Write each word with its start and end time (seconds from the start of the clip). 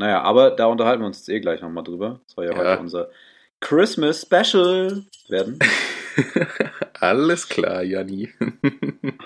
Naja, 0.00 0.22
aber 0.22 0.50
da 0.50 0.64
unterhalten 0.64 1.02
wir 1.02 1.06
uns 1.08 1.18
jetzt 1.18 1.28
eh 1.28 1.40
gleich 1.40 1.60
nochmal 1.60 1.84
drüber. 1.84 2.20
Das 2.24 2.34
soll 2.34 2.46
ja, 2.46 2.52
Ja. 2.52 2.58
heute 2.58 2.80
unser 2.80 3.10
Christmas 3.60 4.22
Special 4.22 5.02
werden. 5.28 5.58
Alles 7.00 7.46
klar, 7.50 7.82
Janni. 7.82 8.30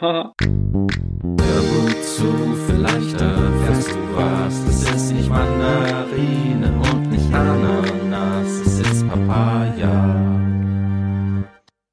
Hör 0.00 0.32
gut 0.40 2.02
zu, 2.04 2.56
vielleicht 2.66 3.20
erfährst 3.20 3.92
du 3.92 4.16
was. 4.16 4.64
Es 4.68 4.90
ist 4.96 5.12
nicht 5.12 5.28
Mandarinen 5.30 6.80
und 6.80 7.08
nicht 7.08 7.32
Ananas, 7.32 8.48
es 8.66 8.80
ist 8.80 9.08
Papaya. 9.08 10.24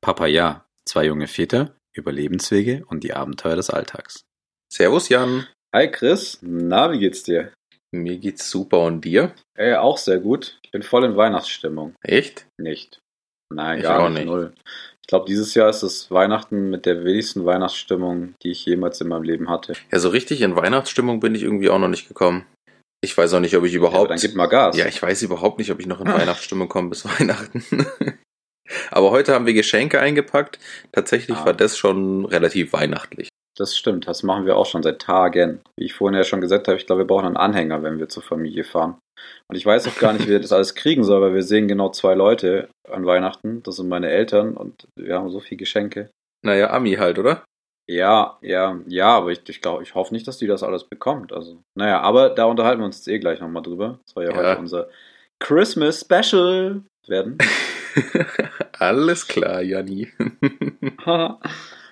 Papaya, 0.02 0.66
zwei 0.86 1.06
junge 1.06 1.28
Väter, 1.28 1.76
Überlebenswege 1.94 2.84
und 2.88 3.04
die 3.04 3.14
Abenteuer 3.14 3.56
des 3.58 3.70
Alltags. 3.70 4.24
Servus, 4.74 5.08
Jan. 5.10 5.46
Hi 5.72 5.88
Chris, 5.92 6.40
na, 6.42 6.92
wie 6.92 6.98
geht's 6.98 7.22
dir? 7.22 7.52
Mir 7.94 8.18
geht's 8.18 8.50
super 8.50 8.80
und 8.82 9.02
dir? 9.04 9.34
Ey, 9.58 9.74
auch 9.76 9.98
sehr 9.98 10.20
gut. 10.20 10.60
Ich 10.64 10.72
bin 10.72 10.82
voll 10.84 11.04
in 11.04 11.18
Weihnachtsstimmung. 11.18 11.94
Echt? 12.02 12.46
Nicht. 12.58 13.00
Nein, 13.54 13.80
Ich 13.80 13.84
gar 13.84 14.00
auch 14.00 14.10
nicht, 14.10 14.26
null. 14.26 14.54
Ich 15.02 15.08
glaube, 15.08 15.26
dieses 15.28 15.54
Jahr 15.56 15.70
ist 15.70 15.84
es 15.84 16.10
Weihnachten 16.10 16.70
mit 16.70 16.86
der 16.86 17.04
wenigsten 17.04 17.44
Weihnachtsstimmung, 17.46 18.34
die 18.44 18.52
ich 18.52 18.66
jemals 18.66 19.02
in 19.02 19.10
meinem 19.10 19.24
Leben 19.24 19.50
hatte. 19.50 19.74
Ja, 19.92 20.00
so 20.00 20.08
richtig 20.10 20.42
in 20.42 20.56
Weihnachtsstimmung 20.56 21.20
bin 21.20 21.36
ich 21.36 21.44
irgendwie 21.44 21.70
auch 21.70 21.80
noch 21.80 21.90
nicht 21.90 22.08
gekommen. 22.08 22.46
Ich 23.04 23.18
weiß 23.18 23.34
auch 23.34 23.40
nicht, 23.42 23.58
ob 23.58 23.66
ich 23.66 23.74
Ja, 23.74 23.80
überhaupt. 23.80 24.10
dann 24.12 24.20
gib 24.20 24.36
mal 24.36 24.46
Gas. 24.46 24.78
Ja, 24.78 24.86
ich 24.86 25.02
weiß 25.02 25.24
überhaupt 25.24 25.58
nicht, 25.58 25.72
ob 25.72 25.80
ich 25.82 25.88
noch 25.88 26.00
in. 26.00 26.08
Weihnachtsstimmung 26.08 26.70
komme 26.70 26.90
bis 26.90 27.04
Weihnachten. 27.04 27.66
Aber 28.92 29.12
heute 29.12 29.34
haben 29.34 29.46
wir 29.46 29.54
Geschenke 29.54 30.00
eingepackt. 30.00 30.60
Tatsächlich 30.94 31.36
Ah. 31.40 31.46
war 31.48 31.54
das 31.54 31.78
schon 31.78 32.24
relativ 32.26 32.72
weihnachtlich. 32.72 33.28
Das 33.62 33.78
stimmt, 33.78 34.08
das 34.08 34.24
machen 34.24 34.48
wir 34.48 34.58
auch 34.58 34.66
schon 34.66 34.82
seit 34.82 35.00
Tagen. 35.00 35.62
Wie 35.78 35.86
ich 35.86 35.94
vorhin 35.94 36.18
ja 36.18 36.24
schon 36.24 36.42
gesagt 36.42 36.68
habe, 36.68 36.78
ich 36.78 36.88
glaube, 36.88 37.04
wir 37.04 37.08
brauchen 37.08 37.28
einen 37.28 37.38
Anhänger, 37.38 37.84
wenn 37.84 38.00
wir 38.00 38.10
zur 38.10 38.24
Familie 38.24 38.64
fahren. 38.64 38.98
Und 39.48 39.56
ich 39.56 39.64
weiß 39.64 39.88
auch 39.88 40.00
gar 40.00 40.14
nicht, 40.14 40.26
wie 40.26 40.32
wir 40.32 40.40
das 40.40 40.52
alles 40.52 40.74
kriegen 40.74 41.04
soll, 41.04 41.22
weil 41.22 41.36
wir 41.36 41.44
sehen 41.44 41.68
genau 41.68 41.90
zwei 41.92 42.16
Leute 42.16 42.70
an 42.90 43.06
Weihnachten. 43.06 43.62
Das 43.62 43.76
sind 43.76 43.88
meine 43.88 44.10
Eltern 44.10 44.58
und 44.58 44.88
wir 44.98 45.16
haben 45.16 45.30
so 45.30 45.40
viele 45.40 45.60
Geschenke. 45.60 46.10
Naja, 46.44 46.72
Ami 46.72 46.96
halt, 46.96 47.20
oder? 47.20 47.44
Ja, 47.88 48.40
ja, 48.42 48.80
ja, 48.88 49.10
aber 49.10 49.30
ich, 49.32 49.48
ich 49.48 49.62
glaube, 49.62 49.84
ich 49.84 49.94
hoffe 49.94 50.12
nicht, 50.12 50.28
dass 50.28 50.40
die 50.40 50.48
das 50.48 50.64
alles 50.64 50.86
bekommt. 50.86 51.34
Also, 51.34 51.62
naja, 51.78 52.02
aber 52.02 52.30
da 52.32 52.46
unterhalten 52.46 52.82
wir 52.82 52.86
uns 52.86 52.98
jetzt 52.98 53.10
eh 53.10 53.20
gleich 53.20 53.40
nochmal 53.42 53.62
drüber. 53.62 54.00
Das 54.06 54.14
soll 54.16 54.24
ja, 54.24 54.32
Ja. 54.32 54.38
heute 54.38 54.60
unser 54.60 54.90
Christmas 55.40 56.00
Special 56.02 56.82
werden. 57.08 57.38
Alles 58.80 59.28
klar, 59.28 59.62
Janni. 59.62 60.12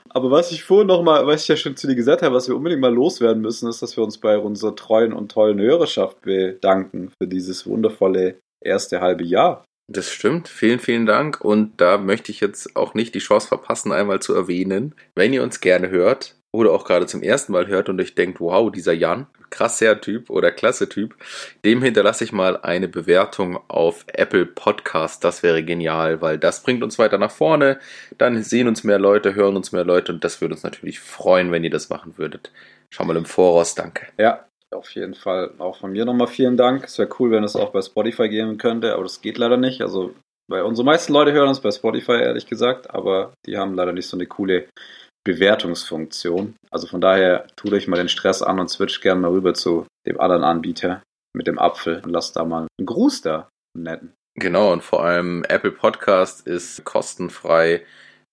Aber 0.10 0.32
was 0.32 0.52
ich 0.52 0.64
vorhin 0.64 0.88
noch 0.88 1.04
mal, 1.04 1.26
was 1.28 1.44
ich 1.44 1.48
ja 1.48 1.56
schon 1.56 1.76
zu 1.76 1.88
dir 1.88 1.96
gesagt 1.96 2.22
habe, 2.22 2.36
was 2.36 2.48
wir 2.48 2.56
unbedingt 2.56 2.82
mal 2.82 2.94
loswerden 2.94 3.42
müssen, 3.42 3.70
ist, 3.70 3.82
dass 3.82 3.96
wir 3.96 4.04
uns 4.04 4.18
bei 4.18 4.38
unserer 4.38 4.76
treuen 4.76 5.14
und 5.14 5.32
tollen 5.32 5.60
Hörerschaft 5.60 6.22
bedanken 6.22 7.12
für 7.22 7.28
dieses 7.28 7.68
wundervolle 7.68 8.40
erste 8.64 9.02
halbe 9.02 9.24
Jahr. 9.24 9.66
Das 9.92 10.12
stimmt. 10.12 10.48
Vielen, 10.48 10.80
vielen 10.80 11.06
Dank. 11.06 11.44
Und 11.44 11.82
da 11.82 11.98
möchte 11.98 12.32
ich 12.32 12.40
jetzt 12.42 12.76
auch 12.76 12.94
nicht 12.94 13.16
die 13.16 13.20
Chance 13.20 13.48
verpassen, 13.48 13.92
einmal 13.92 14.22
zu 14.22 14.34
erwähnen, 14.34 14.94
wenn 15.16 15.34
ihr 15.34 15.44
uns 15.44 15.62
gerne 15.62 15.90
hört 15.90 16.36
oder 16.52 16.72
auch 16.72 16.86
gerade 16.86 17.06
zum 17.06 17.22
ersten 17.22 17.52
Mal 17.52 17.68
hört 17.68 17.90
und 17.90 18.02
euch 18.02 18.16
denkt, 18.16 18.40
wow, 18.40 18.72
dieser 18.72 18.94
Jan, 18.94 19.28
krasser 19.50 20.02
Typ 20.02 20.30
oder 20.30 20.52
klasse 20.52 20.90
Typ, 20.90 21.16
dem 21.64 21.82
hinterlasse 21.82 22.24
ich 22.24 22.32
mal 22.32 22.58
eine 22.58 22.88
Bewertung 22.88 23.60
auf 23.68 24.06
Apple 24.08 24.46
Podcast. 24.46 25.24
Das 25.24 25.44
wäre 25.44 25.64
genial, 25.64 26.22
weil 26.22 26.38
das 26.38 26.64
bringt 26.64 26.84
uns 26.84 26.98
weiter 26.98 27.18
nach 27.18 27.32
vorne. 27.32 27.80
Dann 28.18 28.42
sehen 28.44 28.68
uns 28.68 28.84
mehr 28.84 29.00
Leute, 29.00 29.36
hören 29.36 29.56
uns 29.56 29.72
mehr 29.72 29.86
Leute 29.86 30.12
und 30.12 30.24
das 30.24 30.42
würde 30.42 30.56
uns 30.56 30.64
natürlich 30.64 31.00
freuen, 31.00 31.52
wenn 31.52 31.64
ihr 31.64 31.70
das 31.70 31.90
machen 31.90 32.18
würdet. 32.18 32.52
Schon 32.90 33.08
mal 33.08 33.18
im 33.18 33.26
Voraus, 33.26 33.76
danke. 33.76 34.08
Ja, 34.18 34.46
auf 34.72 34.90
jeden 34.92 35.14
Fall 35.14 35.52
auch 35.60 35.78
von 35.78 35.92
mir 35.92 36.06
nochmal 36.06 36.28
vielen 36.28 36.58
Dank. 36.58 36.84
Es 36.84 36.98
wäre 36.98 37.10
cool, 37.20 37.32
wenn 37.32 37.44
es 37.44 37.56
auch 37.56 37.72
bei 37.72 37.82
Spotify 37.82 38.30
gehen 38.30 38.58
könnte, 38.58 38.94
aber 38.94 39.04
das 39.04 39.22
geht 39.22 39.38
leider 39.38 39.58
nicht. 39.58 39.82
Also, 39.82 40.14
weil 40.48 40.64
unsere 40.64 40.86
meisten 40.86 41.14
Leute 41.14 41.32
hören 41.32 41.50
uns 41.50 41.60
bei 41.60 41.72
Spotify, 41.72 42.14
ehrlich 42.14 42.48
gesagt, 42.48 42.90
aber 42.90 43.34
die 43.46 43.58
haben 43.58 43.76
leider 43.76 43.94
nicht 43.94 44.08
so 44.08 44.18
eine 44.18 44.26
coole 44.26 44.68
Bewertungsfunktion. 45.26 46.56
Also 46.72 46.88
von 46.88 47.02
daher 47.02 47.48
tut 47.56 47.74
euch 47.74 47.88
mal 47.88 47.98
den 47.98 48.10
Stress 48.10 48.42
an 48.42 48.60
und 48.60 48.70
switcht 48.70 49.02
gerne 49.02 49.22
mal 49.22 49.32
rüber 49.32 49.54
zu 49.54 49.86
dem 50.06 50.20
anderen 50.20 50.44
Anbieter 50.44 51.04
mit 51.36 51.48
dem 51.48 51.60
Apfel 51.60 52.02
und 52.04 52.12
lasst 52.12 52.36
da 52.36 52.46
mal 52.46 52.68
einen 52.78 52.86
Gruß 52.86 53.22
da. 53.22 53.50
einen 53.76 53.84
Netten. 53.84 54.14
Genau, 54.36 54.72
und 54.72 54.84
vor 54.84 55.04
allem 55.04 55.44
Apple 55.50 55.72
Podcast 55.72 56.48
ist 56.48 56.86
kostenfrei. 56.86 57.86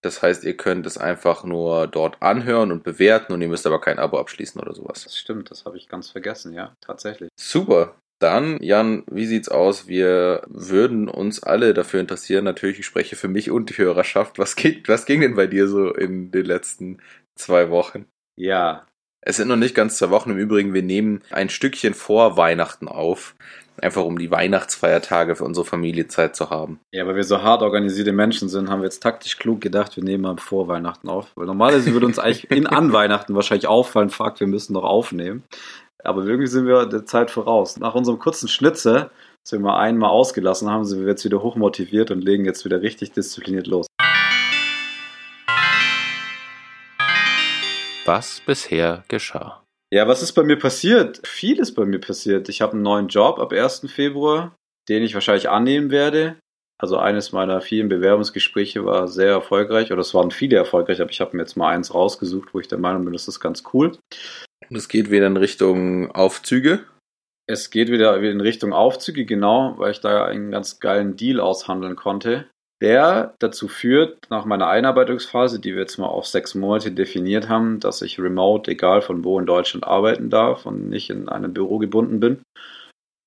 Das 0.02 0.22
heißt, 0.22 0.44
ihr 0.44 0.56
könnt 0.56 0.86
es 0.86 0.98
einfach 0.98 1.42
nur 1.42 1.88
dort 1.88 2.22
anhören 2.22 2.70
und 2.70 2.84
bewerten 2.84 3.32
und 3.32 3.42
ihr 3.42 3.48
müsst 3.48 3.66
aber 3.66 3.80
kein 3.80 3.98
Abo 3.98 4.18
abschließen 4.18 4.60
oder 4.60 4.72
sowas. 4.72 5.02
Das 5.02 5.16
stimmt, 5.16 5.50
das 5.50 5.64
habe 5.64 5.76
ich 5.76 5.88
ganz 5.88 6.10
vergessen, 6.10 6.52
ja, 6.52 6.74
tatsächlich. 6.80 7.28
Super. 7.38 7.96
Dann, 8.18 8.62
Jan, 8.62 9.04
wie 9.10 9.26
sieht's 9.26 9.48
aus? 9.50 9.88
Wir 9.88 10.42
würden 10.48 11.08
uns 11.08 11.42
alle 11.42 11.74
dafür 11.74 12.00
interessieren. 12.00 12.44
Natürlich, 12.44 12.78
ich 12.78 12.86
spreche 12.86 13.14
für 13.14 13.28
mich 13.28 13.50
und 13.50 13.68
die 13.70 13.76
Hörerschaft. 13.78 14.38
Was, 14.38 14.56
geht, 14.56 14.88
was 14.88 15.04
ging 15.04 15.20
denn 15.20 15.34
bei 15.36 15.46
dir 15.46 15.68
so 15.68 15.92
in 15.92 16.30
den 16.30 16.46
letzten 16.46 16.98
zwei 17.34 17.68
Wochen? 17.70 18.06
Ja, 18.38 18.86
Es 19.20 19.36
sind 19.36 19.48
noch 19.48 19.56
nicht 19.56 19.74
ganz 19.74 19.98
zwei 19.98 20.10
Wochen. 20.10 20.30
Im 20.30 20.38
Übrigen, 20.38 20.72
wir 20.72 20.82
nehmen 20.82 21.22
ein 21.30 21.48
Stückchen 21.50 21.94
vor 21.94 22.36
Weihnachten 22.36 22.88
auf. 22.88 23.34
Einfach 23.82 24.04
um 24.04 24.18
die 24.18 24.30
Weihnachtsfeiertage 24.30 25.36
für 25.36 25.44
unsere 25.44 25.66
Familie 25.66 26.08
Zeit 26.08 26.34
zu 26.34 26.48
haben. 26.48 26.80
Ja, 26.94 27.06
weil 27.06 27.16
wir 27.16 27.24
so 27.24 27.42
hart 27.42 27.60
organisierte 27.60 28.12
Menschen 28.12 28.48
sind, 28.48 28.70
haben 28.70 28.80
wir 28.80 28.86
jetzt 28.86 29.02
taktisch 29.02 29.36
klug 29.36 29.60
gedacht, 29.60 29.96
wir 29.96 30.04
nehmen 30.04 30.22
mal 30.22 30.38
vor 30.38 30.68
Weihnachten 30.68 31.10
auf. 31.10 31.32
Weil 31.34 31.44
normalerweise 31.44 31.92
würde 31.92 32.06
uns 32.06 32.18
eigentlich 32.18 32.50
in 32.50 32.66
an 32.66 32.94
Weihnachten 32.94 33.34
wahrscheinlich 33.34 33.66
auffallen, 33.66 34.08
fuck, 34.08 34.40
wir 34.40 34.46
müssen 34.46 34.72
noch 34.72 34.84
aufnehmen. 34.84 35.42
Aber 36.04 36.24
irgendwie 36.24 36.46
sind 36.46 36.66
wir 36.66 36.86
der 36.86 37.06
Zeit 37.06 37.30
voraus. 37.30 37.78
Nach 37.78 37.94
unserem 37.94 38.18
kurzen 38.18 38.48
Schnitzer, 38.48 39.10
das 39.42 39.52
wir 39.52 39.60
mal 39.60 39.78
einmal 39.78 40.10
ausgelassen 40.10 40.70
haben, 40.70 40.84
sind 40.84 41.00
wir 41.00 41.08
jetzt 41.08 41.24
wieder 41.24 41.42
hochmotiviert 41.42 42.10
und 42.10 42.22
legen 42.22 42.44
jetzt 42.44 42.64
wieder 42.64 42.82
richtig 42.82 43.12
diszipliniert 43.12 43.66
los. 43.66 43.86
Was 48.04 48.40
bisher 48.46 49.04
geschah. 49.08 49.62
Ja, 49.92 50.06
was 50.06 50.22
ist 50.22 50.32
bei 50.32 50.42
mir 50.42 50.58
passiert? 50.58 51.26
Viel 51.26 51.58
ist 51.58 51.74
bei 51.74 51.84
mir 51.84 52.00
passiert. 52.00 52.48
Ich 52.48 52.60
habe 52.60 52.74
einen 52.74 52.82
neuen 52.82 53.08
Job 53.08 53.38
ab 53.38 53.52
1. 53.52 53.90
Februar, 53.90 54.54
den 54.88 55.02
ich 55.02 55.14
wahrscheinlich 55.14 55.48
annehmen 55.48 55.90
werde. 55.90 56.36
Also 56.78 56.98
eines 56.98 57.32
meiner 57.32 57.62
vielen 57.62 57.88
Bewerbungsgespräche 57.88 58.84
war 58.84 59.08
sehr 59.08 59.30
erfolgreich, 59.30 59.92
oder 59.92 60.02
es 60.02 60.12
waren 60.12 60.30
viele 60.30 60.56
erfolgreich, 60.56 61.00
aber 61.00 61.10
ich 61.10 61.20
habe 61.20 61.34
mir 61.34 61.42
jetzt 61.42 61.56
mal 61.56 61.70
eins 61.70 61.94
rausgesucht, 61.94 62.52
wo 62.52 62.60
ich 62.60 62.68
der 62.68 62.78
Meinung 62.78 63.04
bin, 63.04 63.14
das 63.14 63.28
ist 63.28 63.40
ganz 63.40 63.64
cool. 63.72 63.96
Und 64.68 64.76
es 64.76 64.88
geht 64.88 65.10
wieder 65.10 65.26
in 65.26 65.36
Richtung 65.36 66.10
Aufzüge. 66.10 66.84
Es 67.48 67.70
geht 67.70 67.90
wieder 67.90 68.20
in 68.20 68.40
Richtung 68.40 68.72
Aufzüge, 68.72 69.24
genau, 69.24 69.74
weil 69.78 69.92
ich 69.92 70.00
da 70.00 70.24
einen 70.24 70.50
ganz 70.50 70.80
geilen 70.80 71.16
Deal 71.16 71.38
aushandeln 71.38 71.94
konnte, 71.94 72.46
der 72.82 73.34
dazu 73.38 73.68
führt, 73.68 74.18
nach 74.30 74.44
meiner 74.44 74.66
Einarbeitungsphase, 74.66 75.60
die 75.60 75.74
wir 75.74 75.82
jetzt 75.82 75.98
mal 75.98 76.06
auf 76.06 76.26
sechs 76.26 76.54
Monate 76.56 76.90
definiert 76.90 77.48
haben, 77.48 77.78
dass 77.78 78.02
ich 78.02 78.18
remote, 78.18 78.70
egal 78.70 79.00
von 79.00 79.24
wo 79.24 79.38
in 79.38 79.46
Deutschland, 79.46 79.84
arbeiten 79.84 80.28
darf 80.28 80.66
und 80.66 80.88
nicht 80.88 81.08
in 81.10 81.28
einem 81.28 81.54
Büro 81.54 81.78
gebunden 81.78 82.18
bin. 82.18 82.42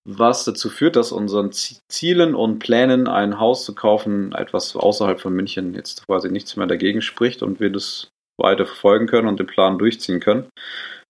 Was 0.05 0.43
dazu 0.43 0.69
führt, 0.69 0.95
dass 0.95 1.11
unseren 1.11 1.51
Zielen 1.51 2.35
und 2.35 2.59
Plänen, 2.59 3.07
ein 3.07 3.39
Haus 3.39 3.63
zu 3.63 3.75
kaufen, 3.75 4.33
etwas 4.33 4.75
außerhalb 4.75 5.21
von 5.21 5.33
München 5.33 5.73
jetzt 5.75 6.05
quasi 6.07 6.29
nichts 6.29 6.55
mehr 6.55 6.67
dagegen 6.67 7.01
spricht 7.01 7.41
und 7.41 7.59
wir 7.59 7.69
das 7.69 8.09
weiter 8.37 8.65
verfolgen 8.65 9.07
können 9.07 9.27
und 9.27 9.39
den 9.39 9.47
Plan 9.47 9.77
durchziehen 9.77 10.19
können. 10.19 10.49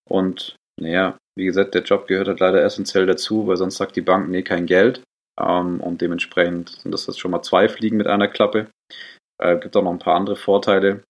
Und 0.09 0.55
naja, 0.79 1.17
wie 1.37 1.45
gesagt, 1.45 1.73
der 1.73 1.83
Job 1.83 2.07
gehört 2.07 2.27
halt 2.27 2.39
leider 2.39 2.63
essentiell 2.63 3.05
dazu, 3.05 3.47
weil 3.47 3.57
sonst 3.57 3.77
sagt 3.77 3.95
die 3.95 4.01
Bank, 4.01 4.29
nee, 4.29 4.41
kein 4.43 4.65
Geld. 4.65 5.01
Ähm, 5.39 5.79
und 5.79 6.01
dementsprechend 6.01 6.69
sind 6.69 6.91
das 6.91 7.07
jetzt 7.07 7.19
schon 7.19 7.31
mal 7.31 7.41
zwei 7.41 7.69
Fliegen 7.69 7.97
mit 7.97 8.07
einer 8.07 8.27
Klappe. 8.27 8.67
Äh, 9.41 9.57
gibt 9.57 9.75
auch 9.77 9.83
noch 9.83 9.91
ein 9.91 9.99
paar 9.99 10.15
andere 10.15 10.35
Vorteile. 10.35 11.03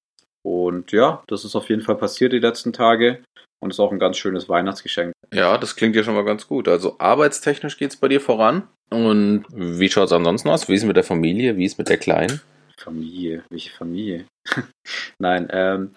Und 0.45 0.91
ja, 0.91 1.23
das 1.27 1.45
ist 1.45 1.55
auf 1.55 1.69
jeden 1.69 1.81
Fall 1.81 1.95
passiert 1.95 2.31
die 2.31 2.39
letzten 2.39 2.73
Tage 2.73 3.23
und 3.61 3.71
ist 3.71 3.79
auch 3.79 3.91
ein 3.91 3.99
ganz 3.99 4.17
schönes 4.17 4.47
Weihnachtsgeschenk. 4.47 5.13
Ja, 5.33 5.57
das 5.57 5.75
klingt 5.75 5.95
ja 5.95 6.03
schon 6.03 6.15
mal 6.15 6.25
ganz 6.25 6.47
gut. 6.47 6.67
Also 6.67 6.95
arbeitstechnisch 6.99 7.77
geht's 7.77 7.97
bei 7.97 8.07
dir 8.07 8.21
voran. 8.21 8.67
Und 8.89 9.45
wie 9.51 9.89
schaut's 9.89 10.11
ansonsten 10.11 10.49
aus? 10.49 10.67
Wie 10.67 10.73
ist 10.73 10.81
es 10.81 10.87
mit 10.87 10.95
der 10.95 11.03
Familie? 11.03 11.57
Wie 11.57 11.65
ist 11.65 11.73
es 11.73 11.77
mit 11.77 11.89
der 11.89 11.97
Kleinen? 11.97 12.41
Familie, 12.77 13.43
welche 13.49 13.71
Familie? 13.71 14.25
Nein, 15.19 15.47
ähm, 15.51 15.91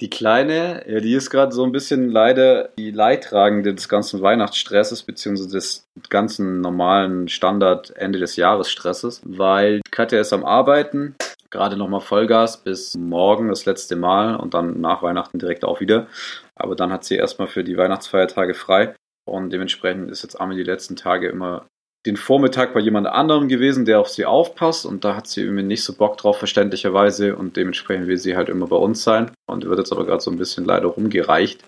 die 0.00 0.10
Kleine, 0.10 0.82
ja, 0.88 1.00
die 1.00 1.14
ist 1.14 1.30
gerade 1.30 1.52
so 1.52 1.62
ein 1.62 1.72
bisschen 1.72 2.08
leider 2.08 2.70
die 2.78 2.90
Leidtragende 2.90 3.74
des 3.74 3.88
ganzen 3.88 4.22
Weihnachtsstresses, 4.22 5.02
beziehungsweise 5.02 5.50
des 5.50 5.86
ganzen 6.08 6.60
normalen 6.60 7.28
Standard 7.28 7.94
Ende 7.96 8.18
des 8.18 8.36
Jahres 8.36 8.70
Stresses, 8.70 9.20
weil 9.24 9.82
Katja 9.90 10.20
ist 10.20 10.32
am 10.32 10.44
Arbeiten, 10.44 11.16
gerade 11.50 11.76
nochmal 11.76 12.00
Vollgas 12.00 12.62
bis 12.62 12.96
morgen 12.96 13.48
das 13.48 13.66
letzte 13.66 13.96
Mal 13.96 14.36
und 14.36 14.54
dann 14.54 14.80
nach 14.80 15.02
Weihnachten 15.02 15.38
direkt 15.38 15.64
auch 15.64 15.80
wieder. 15.80 16.06
Aber 16.54 16.76
dann 16.76 16.92
hat 16.92 17.04
sie 17.04 17.16
erstmal 17.16 17.48
für 17.48 17.64
die 17.64 17.76
Weihnachtsfeiertage 17.76 18.54
frei 18.54 18.94
und 19.26 19.52
dementsprechend 19.52 20.10
ist 20.10 20.22
jetzt 20.22 20.40
Ami 20.40 20.56
die 20.56 20.62
letzten 20.62 20.96
Tage 20.96 21.28
immer 21.28 21.66
den 22.06 22.16
Vormittag 22.16 22.72
bei 22.72 22.80
jemand 22.80 23.06
anderem 23.06 23.48
gewesen, 23.48 23.84
der 23.84 24.00
auf 24.00 24.08
sie 24.08 24.24
aufpasst 24.24 24.86
und 24.86 25.04
da 25.04 25.16
hat 25.16 25.26
sie 25.26 25.42
irgendwie 25.42 25.62
nicht 25.62 25.84
so 25.84 25.94
Bock 25.94 26.16
drauf, 26.16 26.38
verständlicherweise 26.38 27.36
und 27.36 27.56
dementsprechend 27.56 28.06
will 28.06 28.16
sie 28.16 28.36
halt 28.36 28.48
immer 28.48 28.66
bei 28.66 28.76
uns 28.76 29.02
sein 29.02 29.30
und 29.46 29.66
wird 29.66 29.78
jetzt 29.78 29.92
aber 29.92 30.06
gerade 30.06 30.22
so 30.22 30.30
ein 30.30 30.38
bisschen 30.38 30.64
leider 30.64 30.86
rumgereicht. 30.86 31.64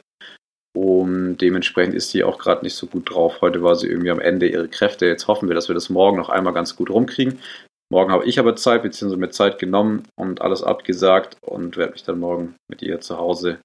Und 0.75 1.37
dementsprechend 1.37 1.95
ist 1.95 2.11
sie 2.11 2.25
auch 2.25 2.39
gerade 2.39 2.65
nicht 2.65 2.75
so 2.75 2.87
gut 2.87 3.11
drauf. 3.11 3.43
Heute 3.43 3.63
war 3.63 3.77
sie 3.77 3.89
irgendwie 3.89 4.11
am 4.11 4.21
Ende 4.21 4.49
ihrer 4.49 4.69
Kräfte. 4.69 5.07
Jetzt 5.07 5.29
hoffen 5.29 5.49
wir, 5.49 5.55
dass 5.55 5.69
wir 5.69 5.75
das 5.75 5.91
morgen 5.91 6.17
noch 6.17 6.31
einmal 6.31 6.55
ganz 6.55 6.77
gut 6.77 6.89
rumkriegen. 6.89 7.39
Morgen 7.91 8.11
habe 8.11 8.25
ich 8.25 8.39
aber 8.39 8.57
Zeit, 8.57 8.83
beziehungsweise 8.83 9.21
mir 9.21 9.29
Zeit 9.29 9.59
genommen 9.59 10.05
und 10.19 10.41
alles 10.41 10.63
abgesagt 10.63 11.37
und 11.43 11.77
werde 11.77 11.93
mich 11.93 12.05
dann 12.05 12.21
morgen 12.21 12.55
mit 12.71 12.81
ihr 12.81 13.03
zu 13.03 13.19
Hause 13.19 13.61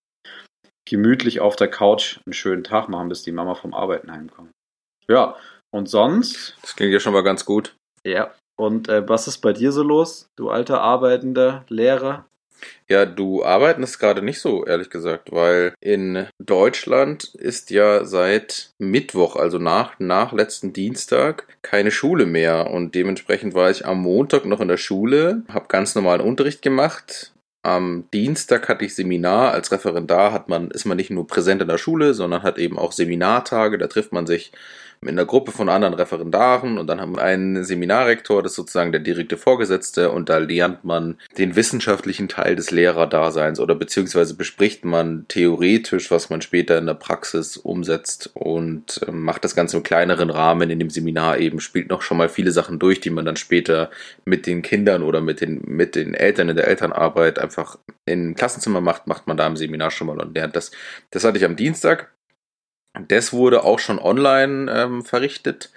gemütlich 0.85 1.39
auf 1.39 1.55
der 1.55 1.69
Couch 1.69 2.19
einen 2.25 2.33
schönen 2.33 2.65
Tag 2.65 2.89
machen, 2.89 3.07
bis 3.07 3.23
die 3.23 3.31
Mama 3.31 3.55
vom 3.55 3.73
Arbeiten 3.73 4.11
heimkommt. 4.11 4.51
Ja, 5.07 5.37
und 5.71 5.89
sonst? 5.89 6.57
Das 6.61 6.75
klingt 6.75 6.93
ja 6.93 6.99
schon 6.99 7.13
mal 7.13 7.23
ganz 7.23 7.45
gut. 7.45 7.75
Ja. 8.03 8.31
Und 8.55 8.89
äh, 8.89 9.07
was 9.07 9.27
ist 9.27 9.39
bei 9.39 9.53
dir 9.53 9.71
so 9.71 9.83
los, 9.83 10.29
du 10.35 10.49
alter 10.49 10.81
arbeitender 10.81 11.63
Lehrer? 11.69 12.25
Ja, 12.89 13.05
du 13.05 13.43
arbeiten 13.43 13.83
ist 13.83 13.99
gerade 13.99 14.21
nicht 14.21 14.39
so, 14.39 14.65
ehrlich 14.65 14.89
gesagt, 14.89 15.31
weil 15.31 15.73
in 15.79 16.25
Deutschland 16.39 17.35
ist 17.35 17.69
ja 17.69 18.05
seit 18.05 18.71
Mittwoch, 18.79 19.35
also 19.35 19.59
nach, 19.59 19.99
nach 19.99 20.31
letzten 20.31 20.73
Dienstag, 20.73 21.47
keine 21.61 21.91
Schule 21.91 22.25
mehr. 22.25 22.71
Und 22.71 22.95
dementsprechend 22.95 23.53
war 23.53 23.69
ich 23.69 23.85
am 23.85 24.01
Montag 24.01 24.45
noch 24.45 24.61
in 24.61 24.69
der 24.69 24.77
Schule, 24.77 25.43
habe 25.49 25.67
ganz 25.67 25.95
normalen 25.95 26.21
Unterricht 26.21 26.61
gemacht. 26.61 27.33
Am 27.61 28.05
Dienstag 28.13 28.69
hatte 28.69 28.85
ich 28.85 28.95
Seminar. 28.95 29.51
Als 29.51 29.71
Referendar 29.71 30.31
hat 30.31 30.47
man, 30.47 30.71
ist 30.71 30.85
man 30.85 30.95
nicht 30.95 31.09
nur 31.09 31.27
präsent 31.27 31.61
in 31.61 31.67
der 31.67 31.77
Schule, 31.77 32.13
sondern 32.13 32.43
hat 32.43 32.57
eben 32.57 32.79
auch 32.79 32.93
Seminartage. 32.93 33.77
Da 33.77 33.87
trifft 33.87 34.13
man 34.13 34.25
sich 34.25 34.53
mit 35.01 35.11
einer 35.11 35.25
Gruppe 35.25 35.51
von 35.51 35.69
anderen 35.69 35.93
Referendaren 35.93 36.77
und 36.77 36.87
dann 36.87 36.99
haben 36.99 37.15
wir 37.15 37.21
einen 37.21 37.63
Seminarrektor, 37.63 38.41
das 38.41 38.53
ist 38.53 38.55
sozusagen 38.57 38.91
der 38.91 39.01
direkte 39.01 39.37
Vorgesetzte 39.37 40.11
und 40.11 40.29
da 40.29 40.37
lernt 40.37 40.83
man 40.83 41.17
den 41.37 41.55
wissenschaftlichen 41.55 42.27
Teil 42.27 42.55
des 42.55 42.71
Lehrerdaseins 42.71 43.59
oder 43.59 43.75
beziehungsweise 43.75 44.35
bespricht 44.35 44.85
man 44.85 45.25
theoretisch, 45.27 46.09
was 46.09 46.29
man 46.29 46.41
später 46.41 46.77
in 46.77 46.87
der 46.87 46.95
Praxis 46.95 47.57
umsetzt 47.57 48.31
und 48.33 49.01
äh, 49.07 49.11
macht 49.11 49.43
das 49.43 49.55
Ganze 49.55 49.77
im 49.77 49.83
kleineren 49.83 50.29
Rahmen 50.29 50.69
in 50.69 50.79
dem 50.79 50.89
Seminar 50.89 51.37
eben, 51.37 51.59
spielt 51.59 51.89
noch 51.89 52.01
schon 52.01 52.17
mal 52.17 52.29
viele 52.29 52.51
Sachen 52.51 52.79
durch, 52.79 52.99
die 52.99 53.09
man 53.09 53.25
dann 53.25 53.35
später 53.35 53.91
mit 54.25 54.47
den 54.47 54.61
Kindern 54.61 55.03
oder 55.03 55.21
mit 55.21 55.41
den, 55.41 55.61
mit 55.65 55.95
den 55.95 56.13
Eltern 56.13 56.49
in 56.49 56.55
der 56.55 56.67
Elternarbeit 56.67 57.39
einfach 57.39 57.77
im 58.05 58.35
Klassenzimmer 58.35 58.81
macht, 58.81 59.07
macht 59.07 59.27
man 59.27 59.37
da 59.37 59.45
im 59.45 59.57
Seminar 59.57 59.91
schon 59.91 60.07
mal 60.07 60.19
und 60.19 60.33
lernt 60.33 60.55
das. 60.55 60.71
Das 61.11 61.23
hatte 61.23 61.37
ich 61.37 61.45
am 61.45 61.55
Dienstag 61.55 62.11
das 63.07 63.33
wurde 63.33 63.63
auch 63.63 63.79
schon 63.79 63.99
online 63.99 64.71
ähm, 64.71 65.03
verrichtet. 65.03 65.71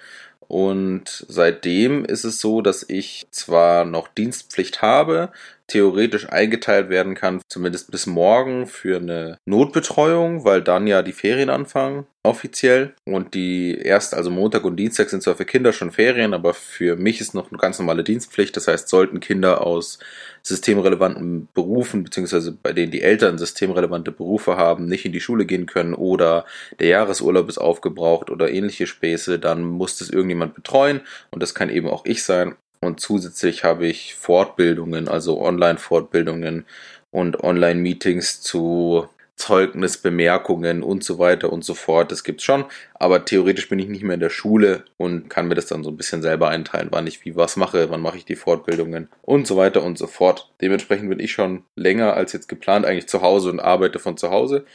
Und 0.47 1.25
seitdem 1.29 2.03
ist 2.03 2.25
es 2.25 2.41
so, 2.41 2.61
dass 2.61 2.83
ich 2.87 3.27
zwar 3.31 3.85
noch 3.85 4.09
Dienstpflicht 4.09 4.81
habe, 4.81 5.31
theoretisch 5.71 6.29
eingeteilt 6.29 6.89
werden 6.89 7.15
kann, 7.15 7.41
zumindest 7.47 7.91
bis 7.91 8.05
morgen 8.05 8.67
für 8.67 8.97
eine 8.97 9.37
Notbetreuung, 9.45 10.43
weil 10.43 10.61
dann 10.61 10.85
ja 10.85 11.01
die 11.01 11.13
Ferien 11.13 11.49
anfangen, 11.49 12.05
offiziell. 12.23 12.93
Und 13.05 13.33
die 13.33 13.77
erst, 13.77 14.13
also 14.13 14.29
Montag 14.29 14.65
und 14.65 14.75
Dienstag 14.75 15.09
sind 15.09 15.23
zwar 15.23 15.35
für 15.35 15.45
Kinder 15.45 15.71
schon 15.71 15.93
Ferien, 15.93 16.33
aber 16.33 16.53
für 16.53 16.97
mich 16.97 17.21
ist 17.21 17.33
noch 17.33 17.51
eine 17.51 17.57
ganz 17.57 17.79
normale 17.79 18.03
Dienstpflicht. 18.03 18.57
Das 18.57 18.67
heißt, 18.67 18.89
sollten 18.89 19.21
Kinder 19.21 19.65
aus 19.65 19.99
systemrelevanten 20.43 21.47
Berufen, 21.53 22.03
beziehungsweise 22.03 22.51
bei 22.51 22.73
denen 22.73 22.91
die 22.91 23.01
Eltern 23.01 23.37
systemrelevante 23.37 24.11
Berufe 24.11 24.57
haben, 24.57 24.87
nicht 24.87 25.05
in 25.05 25.13
die 25.13 25.21
Schule 25.21 25.45
gehen 25.45 25.67
können 25.67 25.93
oder 25.93 26.45
der 26.81 26.87
Jahresurlaub 26.87 27.47
ist 27.47 27.59
aufgebraucht 27.59 28.29
oder 28.29 28.51
ähnliche 28.51 28.87
Späße, 28.87 29.39
dann 29.39 29.63
muss 29.63 29.97
das 29.97 30.09
irgendjemand 30.09 30.53
betreuen 30.53 30.99
und 31.29 31.41
das 31.41 31.55
kann 31.55 31.69
eben 31.69 31.87
auch 31.87 32.03
ich 32.03 32.25
sein. 32.25 32.55
Und 32.81 32.99
zusätzlich 32.99 33.63
habe 33.63 33.85
ich 33.87 34.15
Fortbildungen, 34.15 35.07
also 35.07 35.39
Online-Fortbildungen 35.39 36.65
und 37.11 37.43
Online-Meetings 37.43 38.41
zu 38.41 39.07
Zeugnisbemerkungen 39.41 40.83
und 40.83 41.03
so 41.03 41.17
weiter 41.17 41.51
und 41.51 41.65
so 41.65 41.73
fort. 41.73 42.11
Das 42.11 42.23
gibt's 42.23 42.43
schon, 42.43 42.65
aber 42.93 43.25
theoretisch 43.25 43.69
bin 43.69 43.79
ich 43.79 43.87
nicht 43.87 44.03
mehr 44.03 44.13
in 44.13 44.19
der 44.19 44.29
Schule 44.29 44.85
und 44.97 45.29
kann 45.29 45.47
mir 45.47 45.55
das 45.55 45.65
dann 45.65 45.83
so 45.83 45.89
ein 45.89 45.97
bisschen 45.97 46.21
selber 46.21 46.49
einteilen, 46.49 46.89
wann 46.91 47.07
ich 47.07 47.25
wie 47.25 47.35
was 47.35 47.55
mache, 47.55 47.89
wann 47.89 48.01
mache 48.01 48.17
ich 48.17 48.25
die 48.25 48.35
Fortbildungen 48.35 49.09
und 49.23 49.47
so 49.47 49.57
weiter 49.57 49.81
und 49.83 49.97
so 49.97 50.05
fort. 50.05 50.51
Dementsprechend 50.61 51.09
bin 51.09 51.19
ich 51.19 51.31
schon 51.31 51.63
länger 51.75 52.13
als 52.13 52.33
jetzt 52.33 52.49
geplant 52.49 52.85
eigentlich 52.85 53.07
zu 53.07 53.23
Hause 53.23 53.49
und 53.49 53.59
arbeite 53.59 53.97
von 53.97 54.15
zu 54.15 54.29
Hause, 54.29 54.65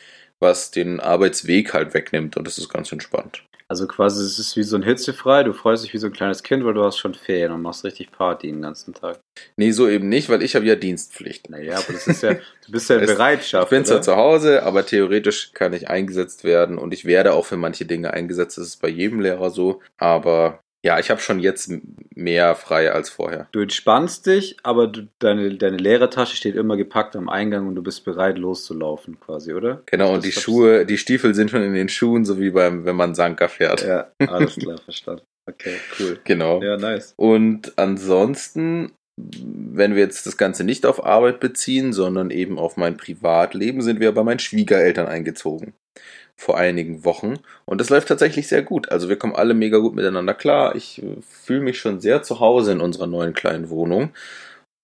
was 0.40 0.70
den 0.70 1.00
Arbeitsweg 1.00 1.74
halt 1.74 1.94
wegnimmt 1.94 2.36
und 2.36 2.46
das 2.46 2.58
ist 2.58 2.68
ganz 2.68 2.92
entspannt. 2.92 3.42
Also 3.68 3.88
quasi, 3.88 4.24
es 4.24 4.38
ist 4.38 4.56
wie 4.56 4.62
so 4.62 4.76
ein 4.76 4.84
hitzefrei, 4.84 5.42
du 5.42 5.52
freust 5.52 5.82
dich 5.82 5.92
wie 5.92 5.98
so 5.98 6.06
ein 6.06 6.12
kleines 6.12 6.44
Kind, 6.44 6.64
weil 6.64 6.74
du 6.74 6.84
hast 6.84 6.98
schon 6.98 7.14
Ferien 7.14 7.50
und 7.50 7.62
machst 7.62 7.82
richtig 7.82 8.12
Party 8.12 8.46
den 8.46 8.62
ganzen 8.62 8.94
Tag. 8.94 9.18
Nee, 9.56 9.72
so 9.72 9.88
eben 9.88 10.08
nicht, 10.08 10.28
weil 10.28 10.42
ich 10.42 10.54
habe 10.54 10.64
ja 10.66 10.76
Dienstpflicht. 10.76 11.50
Naja, 11.50 11.78
aber 11.78 11.92
das 11.92 12.06
ist 12.06 12.22
ja, 12.22 12.34
du 12.34 12.72
bist 12.72 12.88
ja 12.88 12.98
in 12.98 13.06
Bereitschaft. 13.06 13.64
Ich 13.64 13.70
bin 13.70 13.84
zwar 13.84 14.02
zu 14.02 14.14
Hause, 14.14 14.62
aber 14.62 14.86
theoretisch 14.86 15.52
kann 15.52 15.72
ich 15.72 15.88
eingesetzt 15.88 16.44
werden 16.44 16.78
und 16.78 16.94
ich 16.94 17.06
werde 17.06 17.32
auch 17.32 17.44
für 17.44 17.56
manche 17.56 17.86
Dinge 17.86 18.12
eingesetzt. 18.14 18.56
Das 18.56 18.68
ist 18.68 18.80
bei 18.80 18.88
jedem 18.88 19.20
Lehrer 19.20 19.50
so. 19.50 19.80
Aber 19.98 20.60
ja, 20.84 20.98
ich 20.98 21.10
habe 21.10 21.20
schon 21.20 21.40
jetzt 21.40 21.70
mehr 22.14 22.54
frei 22.54 22.92
als 22.92 23.10
vorher. 23.10 23.48
Du 23.52 23.60
entspannst 23.60 24.26
dich, 24.26 24.56
aber 24.62 24.86
du, 24.86 25.08
deine, 25.18 25.56
deine 25.56 25.78
leere 25.78 26.10
Tasche 26.10 26.36
steht 26.36 26.54
immer 26.54 26.76
gepackt 26.76 27.16
am 27.16 27.28
Eingang 27.28 27.66
und 27.66 27.74
du 27.74 27.82
bist 27.82 28.04
bereit 28.04 28.38
loszulaufen, 28.38 29.18
quasi, 29.18 29.52
oder? 29.52 29.82
Genau, 29.86 30.14
und 30.14 30.24
die 30.24 30.32
Schuhe, 30.32 30.86
die 30.86 30.98
Stiefel 30.98 31.34
sind 31.34 31.50
schon 31.50 31.62
in 31.62 31.74
den 31.74 31.88
Schuhen, 31.88 32.24
so 32.24 32.38
wie 32.38 32.50
beim, 32.50 32.84
wenn 32.84 32.96
man 32.96 33.14
Sanka 33.14 33.48
fährt. 33.48 33.84
Ja, 33.84 34.12
alles 34.28 34.56
klar, 34.60 34.78
verstanden. 34.78 35.22
Okay, 35.48 35.76
cool. 35.98 36.18
Genau. 36.24 36.62
Ja, 36.62 36.76
nice. 36.76 37.14
Und 37.16 37.76
ansonsten, 37.78 38.92
wenn 39.16 39.94
wir 39.94 40.02
jetzt 40.02 40.26
das 40.26 40.36
Ganze 40.36 40.64
nicht 40.64 40.86
auf 40.86 41.04
Arbeit 41.04 41.40
beziehen, 41.40 41.92
sondern 41.92 42.30
eben 42.30 42.58
auf 42.58 42.76
mein 42.76 42.96
Privatleben, 42.96 43.82
sind 43.82 44.00
wir 44.00 44.12
bei 44.12 44.22
meinen 44.22 44.40
Schwiegereltern 44.40 45.06
eingezogen 45.06 45.74
vor 46.36 46.58
einigen 46.58 47.04
Wochen. 47.04 47.34
Und 47.64 47.80
das 47.80 47.90
läuft 47.90 48.08
tatsächlich 48.08 48.46
sehr 48.48 48.62
gut. 48.62 48.90
Also 48.90 49.08
wir 49.08 49.16
kommen 49.16 49.34
alle 49.34 49.54
mega 49.54 49.78
gut 49.78 49.94
miteinander 49.94 50.34
klar. 50.34 50.76
Ich 50.76 51.02
äh, 51.02 51.16
fühle 51.22 51.60
mich 51.60 51.78
schon 51.78 52.00
sehr 52.00 52.22
zu 52.22 52.40
Hause 52.40 52.72
in 52.72 52.80
unserer 52.80 53.06
neuen 53.06 53.32
kleinen 53.34 53.70
Wohnung. 53.70 54.12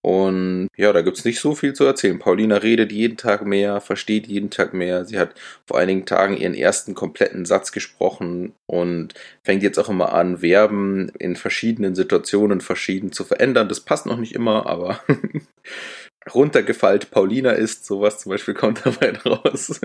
Und 0.04 0.68
ja, 0.76 0.92
da 0.92 1.00
gibt's 1.02 1.24
nicht 1.24 1.38
so 1.38 1.54
viel 1.54 1.74
zu 1.74 1.84
erzählen. 1.84 2.18
Paulina 2.18 2.56
redet 2.56 2.90
jeden 2.90 3.16
Tag 3.16 3.46
mehr, 3.46 3.80
versteht 3.80 4.26
jeden 4.26 4.50
Tag 4.50 4.74
mehr. 4.74 5.04
Sie 5.04 5.16
hat 5.16 5.34
vor 5.64 5.78
einigen 5.78 6.06
Tagen 6.06 6.36
ihren 6.36 6.54
ersten 6.54 6.94
kompletten 6.94 7.44
Satz 7.44 7.70
gesprochen 7.70 8.52
und 8.66 9.14
fängt 9.44 9.62
jetzt 9.62 9.78
auch 9.78 9.88
immer 9.88 10.12
an, 10.12 10.38
Verben 10.38 11.10
in 11.20 11.36
verschiedenen 11.36 11.94
Situationen 11.94 12.60
verschieden 12.60 13.12
zu 13.12 13.22
verändern. 13.22 13.68
Das 13.68 13.78
passt 13.78 14.06
noch 14.06 14.16
nicht 14.18 14.34
immer, 14.34 14.66
aber 14.66 15.00
runtergefallt 16.32 17.10
Paulina 17.10 17.50
ist, 17.50 17.84
sowas 17.84 18.18
zum 18.20 18.30
Beispiel 18.30 18.54
kommt 18.62 18.84
dabei 18.84 19.12
raus. 19.18 19.80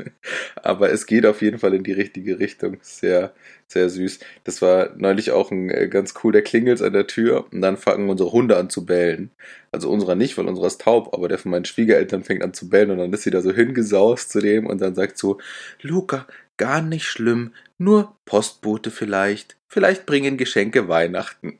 Aber 0.56 0.92
es 0.92 1.06
geht 1.06 1.26
auf 1.26 1.42
jeden 1.42 1.60
Fall 1.60 1.74
in 1.74 1.84
die 1.84 1.94
richtige 1.94 2.40
Richtung. 2.40 2.78
Sehr, 2.82 3.34
sehr 3.68 3.90
süß. 3.90 4.20
Das 4.44 4.62
war 4.62 4.92
neulich 4.98 5.32
auch 5.32 5.52
ein 5.52 5.70
äh, 5.70 5.88
ganz 5.88 6.14
cool, 6.24 6.32
der 6.32 6.44
klingelt 6.44 6.82
an 6.82 6.94
der 6.94 7.08
Tür 7.08 7.46
und 7.52 7.62
dann 7.62 7.78
fangen 7.78 8.10
unsere 8.10 8.32
Hunde 8.32 8.58
an 8.58 8.70
zu 8.70 8.86
bellen. 8.86 9.32
Also 9.72 9.90
unserer 9.90 10.16
nicht, 10.16 10.38
weil 10.38 10.48
unserer 10.48 10.68
ist 10.68 10.82
taub, 10.82 11.14
aber 11.14 11.28
der 11.28 11.38
von 11.38 11.52
meinen 11.52 11.66
Schwiegereltern 11.66 12.24
fängt 12.24 12.44
an 12.44 12.54
zu 12.54 12.70
bellen 12.70 12.92
und 12.92 12.98
dann 13.00 13.14
ist 13.14 13.24
sie 13.24 13.32
da 13.32 13.42
so 13.42 13.52
hingesaust 13.52 14.32
zu 14.32 14.40
dem 14.40 14.66
und 14.68 14.82
dann 14.82 14.96
sagt 14.96 15.18
so, 15.18 15.40
Luca, 15.82 16.28
gar 16.58 16.82
nicht 16.82 17.06
schlimm, 17.06 17.54
nur 17.78 18.16
Postbote 18.26 18.92
vielleicht. 18.92 19.58
Vielleicht 19.68 20.06
bringen 20.06 20.38
Geschenke 20.38 20.88
Weihnachten. 20.88 21.58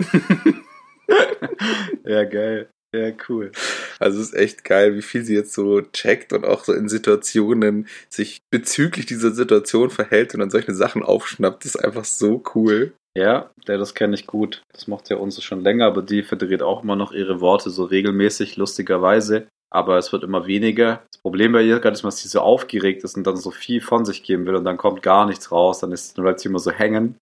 ja, 2.06 2.24
geil. 2.24 2.70
Ja, 2.94 3.12
cool. 3.28 3.52
Also 4.00 4.20
es 4.22 4.30
ist 4.30 4.34
echt 4.34 4.64
geil, 4.64 4.96
wie 4.96 5.02
viel 5.02 5.24
sie 5.24 5.36
jetzt 5.36 5.54
so 5.54 5.82
checkt 5.82 6.32
und 6.32 6.46
auch 6.46 6.64
so 6.64 6.74
in 6.74 6.88
Situationen 6.88 7.88
sich 8.10 8.40
bezüglich 8.50 9.06
dieser 9.06 9.32
Situation 9.32 9.90
verhält 9.90 10.34
und 10.34 10.40
dann 10.40 10.50
solche 10.50 10.74
Sachen 10.74 11.04
aufschnappt. 11.04 11.66
Das 11.66 11.76
ist 11.76 11.84
einfach 11.84 12.06
so 12.06 12.42
cool. 12.56 12.94
Ja, 13.18 13.50
das 13.66 13.96
kenne 13.96 14.14
ich 14.16 14.28
gut. 14.28 14.62
Das 14.72 14.88
macht 14.88 15.10
ja 15.10 15.18
uns 15.18 15.42
schon 15.44 15.62
länger, 15.62 15.88
aber 15.88 16.02
die 16.02 16.24
verdreht 16.24 16.62
auch 16.62 16.84
immer 16.84 16.96
noch 16.96 17.12
ihre 17.12 17.42
Worte 17.42 17.72
so 17.72 17.84
regelmäßig, 17.84 18.58
lustigerweise. 18.58 19.48
Aber 19.70 19.98
es 19.98 20.14
wird 20.14 20.24
immer 20.24 20.48
weniger. 20.48 21.04
Das 21.12 21.22
Problem 21.22 21.52
bei 21.52 21.64
ihr 21.64 21.80
gerade 21.80 21.96
ist, 21.96 22.04
dass 22.04 22.20
sie 22.20 22.30
so 22.30 22.40
aufgeregt 22.40 23.04
ist 23.04 23.18
und 23.18 23.26
dann 23.26 23.36
so 23.36 23.52
viel 23.52 23.82
von 23.82 24.06
sich 24.06 24.24
geben 24.24 24.46
will 24.46 24.56
und 24.56 24.64
dann 24.64 24.78
kommt 24.78 25.02
gar 25.02 25.26
nichts 25.26 25.52
raus. 25.52 25.80
Dann, 25.80 25.92
ist, 25.92 26.18
dann 26.18 26.24
bleibt 26.24 26.40
sie 26.40 26.48
immer 26.48 26.60
so 26.60 26.72
hängen. 26.72 27.18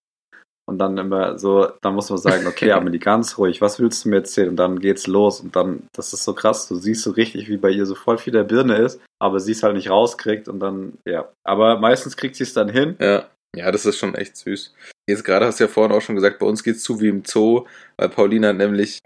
Und 0.67 0.79
dann 0.79 0.98
immer 0.98 1.38
so, 1.38 1.67
dann 1.81 1.93
muss 1.93 2.10
man 2.10 2.17
sagen, 2.17 2.48
okay, 2.48 2.72
Amelie, 2.74 3.00
ganz 3.00 3.38
ruhig, 3.38 3.62
was 3.62 3.79
willst 3.79 4.03
du 4.03 4.10
mir 4.10 4.17
erzählen? 4.17 4.50
Und 4.50 4.55
dann 4.55 4.79
geht's 4.79 5.05
los 5.07 5.39
und 5.39 5.55
dann, 5.55 5.84
das 5.93 6.13
ist 6.13 6.24
so 6.24 6.34
krass, 6.34 6.67
du 6.67 6.75
siehst 6.75 7.03
so 7.03 7.12
richtig, 7.12 7.48
wie 7.50 7.57
bei 7.57 7.69
ihr 7.69 7.86
so 7.86 7.95
voll 7.95 8.17
viel 8.17 8.34
der 8.34 8.43
Birne 8.43 8.77
ist, 8.77 9.00
aber 9.19 9.39
sie 9.39 9.51
es 9.51 9.63
halt 9.63 9.75
nicht 9.75 9.89
rauskriegt 9.89 10.48
und 10.48 10.60
dann, 10.60 10.93
ja. 11.05 11.29
Aber 11.43 11.79
meistens 11.79 12.17
kriegt 12.17 12.36
sie 12.36 12.43
es 12.43 12.53
dann 12.53 12.69
hin. 12.69 12.95
Ja. 13.00 13.27
Ja, 13.55 13.72
das 13.72 13.86
ist 13.86 13.98
schon 13.98 14.15
echt 14.15 14.36
süß. 14.36 14.74
Jetzt 15.07 15.24
gerade 15.24 15.45
hast 15.45 15.60
du 15.60 15.63
ja 15.63 15.69
vorhin 15.69 15.95
auch 15.95 16.01
schon 16.01 16.15
gesagt, 16.15 16.39
bei 16.39 16.45
uns 16.45 16.63
geht's 16.63 16.84
zu 16.84 17.00
wie 17.00 17.07
im 17.07 17.24
Zoo, 17.25 17.65
weil 17.95 18.10
Paulina 18.10 18.51
nämlich, 18.51 19.00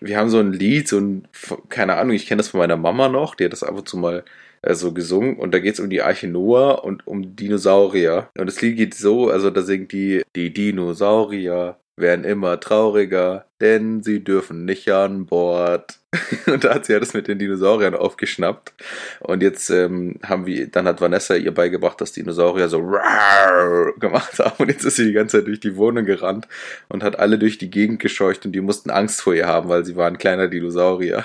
wir 0.00 0.18
haben 0.18 0.28
so 0.28 0.38
ein 0.38 0.52
Lied, 0.52 0.86
so 0.86 0.98
ein, 0.98 1.26
keine 1.70 1.94
Ahnung, 1.94 2.14
ich 2.14 2.26
kenne 2.26 2.40
das 2.40 2.48
von 2.48 2.58
meiner 2.58 2.76
Mama 2.76 3.08
noch, 3.08 3.34
die 3.34 3.46
hat 3.46 3.52
das 3.52 3.62
ab 3.62 3.74
und 3.74 3.88
zu 3.88 3.96
mal 3.96 4.24
äh, 4.66 4.74
so 4.74 4.92
gesungen 4.92 5.36
und 5.36 5.52
da 5.54 5.58
geht 5.58 5.74
es 5.74 5.80
um 5.80 5.90
die 5.90 6.02
Arche 6.02 6.28
Noah 6.28 6.84
und 6.84 7.06
um 7.06 7.36
Dinosaurier. 7.36 8.28
Und 8.36 8.46
das 8.46 8.60
Lied 8.60 8.76
geht 8.76 8.94
so, 8.94 9.30
also 9.30 9.50
da 9.50 9.62
singt 9.62 9.92
die, 9.92 10.22
die 10.34 10.52
Dinosaurier 10.52 11.76
werden 11.96 12.24
immer 12.24 12.60
trauriger, 12.60 13.46
denn 13.60 14.02
sie 14.02 14.22
dürfen 14.22 14.64
nicht 14.64 14.90
an 14.90 15.26
Bord. 15.26 15.98
Und 16.46 16.64
da 16.64 16.74
hat 16.74 16.86
sie 16.86 16.92
ja 16.92 17.00
das 17.00 17.14
mit 17.14 17.28
den 17.28 17.38
Dinosauriern 17.38 17.94
aufgeschnappt. 17.94 18.72
Und 19.20 19.42
jetzt 19.42 19.70
ähm, 19.70 20.18
haben 20.24 20.46
wir, 20.46 20.68
dann 20.68 20.86
hat 20.86 21.00
Vanessa 21.00 21.34
ihr 21.34 21.52
beigebracht, 21.52 22.00
dass 22.00 22.12
Dinosaurier 22.12 22.68
so 22.68 22.80
gemacht 23.98 24.38
haben. 24.38 24.54
Und 24.58 24.68
jetzt 24.68 24.84
ist 24.84 24.96
sie 24.96 25.06
die 25.06 25.12
ganze 25.12 25.38
Zeit 25.38 25.46
durch 25.46 25.60
die 25.60 25.76
Wohnung 25.76 26.04
gerannt 26.04 26.48
und 26.88 27.02
hat 27.02 27.18
alle 27.18 27.38
durch 27.38 27.58
die 27.58 27.70
Gegend 27.70 28.00
gescheucht 28.00 28.46
und 28.46 28.52
die 28.52 28.60
mussten 28.60 28.90
Angst 28.90 29.20
vor 29.20 29.34
ihr 29.34 29.46
haben, 29.46 29.68
weil 29.68 29.84
sie 29.84 29.96
war 29.96 30.06
ein 30.06 30.18
kleiner 30.18 30.48
Dinosaurier. 30.48 31.24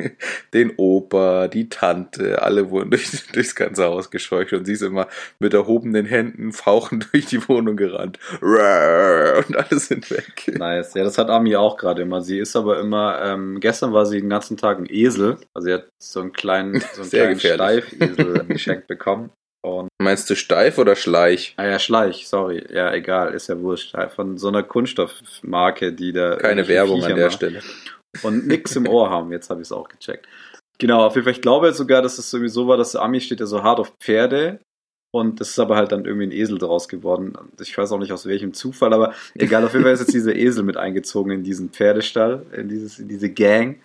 den 0.54 0.72
Opa, 0.76 1.48
die 1.48 1.68
Tante, 1.68 2.42
alle 2.42 2.70
wurden 2.70 2.90
durch, 2.90 3.10
durchs 3.32 3.54
ganze 3.54 3.84
Haus 3.84 4.10
gescheucht 4.10 4.52
und 4.52 4.64
sie 4.64 4.72
ist 4.72 4.82
immer 4.82 5.08
mit 5.38 5.54
erhobenen 5.54 6.06
Händen 6.06 6.52
fauchend 6.52 7.08
durch 7.12 7.26
die 7.26 7.46
Wohnung 7.48 7.76
gerannt. 7.76 8.18
Und 8.40 9.56
alle 9.56 9.78
sind 9.78 10.10
weg. 10.10 10.52
Nice. 10.56 10.94
Ja, 10.94 11.04
das 11.04 11.18
hat 11.18 11.30
Ami 11.30 11.56
auch 11.56 11.71
gerade 11.76 12.02
immer. 12.02 12.20
Sie 12.22 12.38
ist 12.38 12.56
aber 12.56 12.78
immer, 12.80 13.20
ähm, 13.22 13.60
gestern 13.60 13.92
war 13.92 14.06
sie 14.06 14.20
den 14.20 14.30
ganzen 14.30 14.56
Tag 14.56 14.78
ein 14.78 14.86
Esel. 14.88 15.36
Also 15.54 15.66
sie 15.66 15.74
hat 15.74 15.88
so 16.02 16.20
einen 16.20 16.32
kleinen, 16.32 16.80
so 16.94 17.02
einen 17.02 17.10
Sehr 17.10 17.34
kleinen. 17.34 17.82
Steifesel 17.82 18.44
geschenkt 18.48 18.86
bekommen. 18.86 19.30
Und, 19.64 19.88
Meinst 20.02 20.28
du 20.28 20.34
steif 20.34 20.78
oder 20.78 20.96
schleich? 20.96 21.54
ah 21.56 21.64
ja, 21.66 21.78
Schleich, 21.78 22.26
sorry. 22.26 22.66
Ja, 22.72 22.92
egal, 22.92 23.32
ist 23.32 23.48
ja 23.48 23.60
wurscht. 23.60 23.94
Von 24.16 24.36
so 24.36 24.48
einer 24.48 24.64
Kunststoffmarke, 24.64 25.92
die 25.92 26.12
da. 26.12 26.34
Keine 26.36 26.66
Werbung 26.66 26.96
Viecher 26.96 27.10
an 27.10 27.16
der 27.16 27.26
macht. 27.26 27.36
Stelle. 27.36 27.60
und 28.24 28.46
nix 28.48 28.74
im 28.74 28.88
Ohr 28.88 29.10
haben. 29.10 29.30
Jetzt 29.30 29.50
habe 29.50 29.60
ich 29.60 29.68
es 29.68 29.72
auch 29.72 29.88
gecheckt. 29.88 30.26
Genau, 30.78 31.06
auf 31.06 31.14
jeden 31.14 31.24
Fall, 31.24 31.32
ich 31.34 31.42
glaube 31.42 31.72
sogar, 31.72 32.02
dass 32.02 32.18
es 32.18 32.28
sowieso 32.28 32.66
war, 32.66 32.76
dass 32.76 32.92
der 32.92 33.02
Ami 33.02 33.20
steht 33.20 33.38
ja 33.38 33.46
so 33.46 33.62
hart 33.62 33.78
auf 33.78 33.92
Pferde. 34.00 34.58
Und 35.14 35.40
das 35.40 35.50
ist 35.50 35.58
aber 35.58 35.76
halt 35.76 35.92
dann 35.92 36.06
irgendwie 36.06 36.26
ein 36.26 36.32
Esel 36.32 36.58
draus 36.58 36.88
geworden. 36.88 37.34
Ich 37.60 37.76
weiß 37.76 37.92
auch 37.92 37.98
nicht 37.98 38.12
aus 38.12 38.24
welchem 38.24 38.54
Zufall, 38.54 38.94
aber 38.94 39.12
egal, 39.34 39.64
auf 39.64 39.72
jeden 39.72 39.84
Fall 39.84 39.92
ist 39.92 40.00
jetzt 40.00 40.14
dieser 40.14 40.34
Esel 40.34 40.64
mit 40.64 40.78
eingezogen 40.78 41.32
in 41.32 41.44
diesen 41.44 41.68
Pferdestall, 41.68 42.46
in, 42.56 42.68
dieses, 42.68 42.98
in 42.98 43.08
diese 43.08 43.28
Gang. 43.28 43.78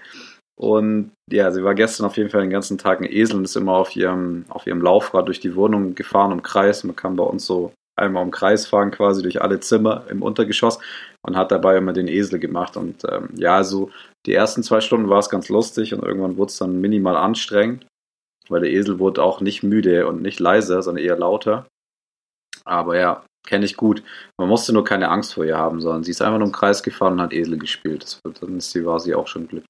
Und 0.55 1.11
ja, 1.29 1.51
sie 1.51 1.63
war 1.63 1.75
gestern 1.75 2.05
auf 2.05 2.17
jeden 2.17 2.29
Fall 2.29 2.41
den 2.41 2.49
ganzen 2.49 2.77
Tag 2.77 2.99
ein 2.99 3.11
Esel 3.11 3.35
und 3.35 3.43
ist 3.43 3.57
immer 3.57 3.73
auf 3.73 3.95
ihrem, 3.95 4.45
auf 4.49 4.65
ihrem 4.65 4.81
Laufrad 4.81 5.27
durch 5.27 5.39
die 5.39 5.55
Wohnung 5.55 5.95
gefahren 5.95 6.31
im 6.31 6.41
Kreis. 6.41 6.83
Man 6.83 6.95
kann 6.95 7.17
bei 7.17 7.23
uns 7.23 7.45
so 7.45 7.73
einmal 7.97 8.23
im 8.23 8.31
Kreis 8.31 8.65
fahren, 8.65 8.91
quasi 8.91 9.21
durch 9.21 9.41
alle 9.41 9.59
Zimmer 9.59 10.05
im 10.09 10.21
Untergeschoss 10.21 10.79
und 11.25 11.35
hat 11.35 11.51
dabei 11.51 11.77
immer 11.77 11.93
den 11.93 12.07
Esel 12.07 12.39
gemacht. 12.39 12.77
Und 12.77 13.03
ähm, 13.11 13.29
ja, 13.35 13.63
so 13.63 13.91
die 14.25 14.33
ersten 14.33 14.63
zwei 14.63 14.81
Stunden 14.81 15.09
war 15.09 15.19
es 15.19 15.29
ganz 15.29 15.49
lustig 15.49 15.93
und 15.93 16.03
irgendwann 16.03 16.37
wurde 16.37 16.51
es 16.51 16.57
dann 16.57 16.79
minimal 16.79 17.17
anstrengend, 17.17 17.85
weil 18.51 18.61
der 18.61 18.71
Esel 18.71 18.99
wurde 18.99 19.23
auch 19.23 19.41
nicht 19.41 19.63
müde 19.63 20.07
und 20.07 20.21
nicht 20.21 20.39
leiser, 20.39 20.81
sondern 20.81 21.03
eher 21.03 21.17
lauter. 21.17 21.67
Aber 22.65 22.97
ja, 22.97 23.23
kenne 23.45 23.65
ich 23.65 23.77
gut. 23.77 24.03
Man 24.37 24.49
musste 24.49 24.73
nur 24.73 24.83
keine 24.83 25.09
Angst 25.09 25.33
vor 25.33 25.45
ihr 25.45 25.57
haben, 25.57 25.81
sondern 25.81 26.03
sie 26.03 26.11
ist 26.11 26.21
einfach 26.21 26.37
nur 26.37 26.47
im 26.47 26.53
Kreis 26.53 26.83
gefahren 26.83 27.13
und 27.13 27.21
hat 27.21 27.33
Esel 27.33 27.57
gespielt. 27.57 28.03
Das, 28.03 28.21
dann 28.39 28.57
ist 28.57 28.71
sie, 28.71 28.85
war 28.85 28.99
sie 28.99 29.15
auch 29.15 29.27
schon 29.27 29.47
glücklich. 29.47 29.67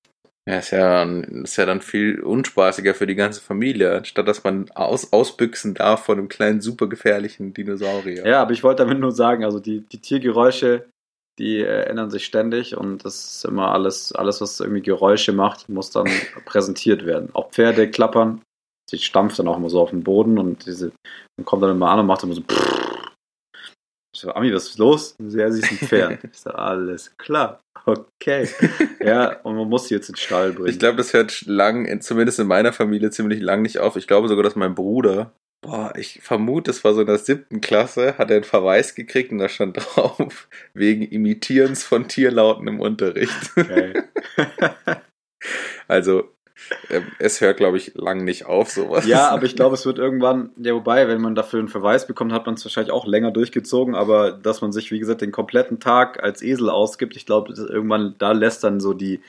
Ja, 0.47 0.59
ist 0.59 0.71
ja, 0.71 1.03
ist 1.03 1.57
ja 1.57 1.65
dann 1.65 1.81
viel 1.81 2.21
unspaßiger 2.21 2.93
für 2.95 3.05
die 3.05 3.15
ganze 3.15 3.41
Familie, 3.41 3.97
anstatt 3.97 4.29
dass 4.29 4.45
man 4.45 4.71
aus, 4.71 5.11
ausbüchsen 5.11 5.73
darf 5.73 6.05
von 6.05 6.17
einem 6.17 6.29
kleinen, 6.29 6.61
super 6.61 6.87
gefährlichen 6.87 7.53
Dinosaurier. 7.53 8.25
Ja, 8.25 8.41
aber 8.43 8.53
ich 8.53 8.63
wollte 8.63 8.83
damit 8.83 8.97
nur 8.97 9.11
sagen, 9.11 9.43
also 9.43 9.59
die, 9.59 9.81
die 9.81 9.99
Tiergeräusche, 9.99 10.85
die 11.37 11.59
äh, 11.59 11.83
ändern 11.83 12.09
sich 12.09 12.23
ständig 12.23 12.77
und 12.77 13.03
das 13.03 13.25
ist 13.25 13.45
immer 13.45 13.73
alles, 13.73 14.13
alles, 14.13 14.39
was 14.39 14.61
irgendwie 14.61 14.81
Geräusche 14.81 15.33
macht, 15.33 15.67
muss 15.67 15.91
dann 15.91 16.07
präsentiert 16.45 17.05
werden. 17.05 17.29
Auch 17.33 17.51
Pferde 17.51 17.91
klappern, 17.91 18.41
sie 18.89 18.97
stampft 18.99 19.37
dann 19.39 19.47
auch 19.47 19.57
immer 19.57 19.69
so 19.69 19.81
auf 19.81 19.89
den 19.91 20.03
Boden 20.03 20.37
und 20.37 20.65
diese, 20.65 20.91
dann 21.37 21.45
kommt 21.45 21.63
dann 21.63 21.71
immer 21.71 21.89
an 21.89 21.99
und 21.99 22.05
macht 22.07 22.23
immer 22.23 22.33
so 22.33 22.41
ich 24.15 24.21
so, 24.21 24.31
Ami, 24.33 24.51
was 24.51 24.69
ist 24.69 24.79
los? 24.79 25.15
Ja, 25.19 25.51
sie 25.51 25.59
ist 25.59 25.71
ein 25.71 25.77
Pferd. 25.77 26.23
Ich 26.31 26.39
so, 26.39 26.49
alles 26.49 27.15
klar, 27.17 27.59
okay. 27.85 28.49
Ja, 28.99 29.39
und 29.41 29.55
man 29.57 29.69
muss 29.69 29.87
sie 29.87 29.93
jetzt 29.95 30.09
in 30.09 30.13
den 30.15 30.19
Stall 30.19 30.53
bringen. 30.53 30.69
Ich 30.69 30.79
glaube, 30.79 30.97
das 30.97 31.13
hört 31.13 31.45
lang, 31.45 31.85
in- 31.85 32.01
zumindest 32.01 32.39
in 32.39 32.47
meiner 32.47 32.73
Familie, 32.73 33.11
ziemlich 33.11 33.41
lang 33.41 33.61
nicht 33.61 33.77
auf. 33.77 33.95
Ich 33.95 34.07
glaube 34.07 34.27
sogar, 34.27 34.43
dass 34.43 34.55
mein 34.55 34.73
Bruder, 34.73 35.33
boah, 35.63 35.93
ich 35.95 36.19
vermute, 36.23 36.71
es 36.71 36.83
war 36.83 36.95
so 36.95 37.01
in 37.01 37.07
der 37.07 37.19
siebten 37.19 37.61
Klasse, 37.61 38.17
hat 38.17 38.31
er 38.31 38.37
einen 38.37 38.43
Verweis 38.43 38.95
gekriegt 38.95 39.31
und 39.31 39.37
da 39.37 39.49
stand 39.49 39.77
drauf, 39.77 40.47
wegen 40.73 41.03
Imitierens 41.03 41.83
von 41.83 42.07
Tierlauten 42.07 42.67
im 42.67 42.79
Unterricht. 42.79 43.51
okay. 43.55 44.01
Also, 45.87 46.33
es 47.19 47.41
hört, 47.41 47.57
glaube 47.57 47.77
ich, 47.77 47.93
lang 47.95 48.23
nicht 48.23 48.45
auf, 48.45 48.69
sowas. 48.69 49.05
Ja, 49.05 49.29
aber 49.29 49.43
ich 49.43 49.55
glaube, 49.55 49.75
es 49.75 49.85
wird 49.85 49.99
irgendwann, 49.99 50.51
ja, 50.57 50.73
wobei, 50.73 51.07
wenn 51.07 51.21
man 51.21 51.35
dafür 51.35 51.59
einen 51.59 51.67
Verweis 51.67 52.07
bekommt, 52.07 52.33
hat 52.33 52.45
man 52.45 52.55
es 52.55 52.65
wahrscheinlich 52.65 52.91
auch 52.91 53.05
länger 53.05 53.31
durchgezogen, 53.31 53.95
aber 53.95 54.31
dass 54.31 54.61
man 54.61 54.71
sich, 54.71 54.91
wie 54.91 54.99
gesagt, 54.99 55.21
den 55.21 55.31
kompletten 55.31 55.79
Tag 55.79 56.23
als 56.23 56.41
Esel 56.41 56.69
ausgibt, 56.69 57.15
ich 57.15 57.25
glaube, 57.25 57.53
irgendwann, 57.53 58.15
da 58.17 58.31
lässt 58.31 58.63
dann 58.63 58.79
so 58.79 58.93
die, 58.93 59.21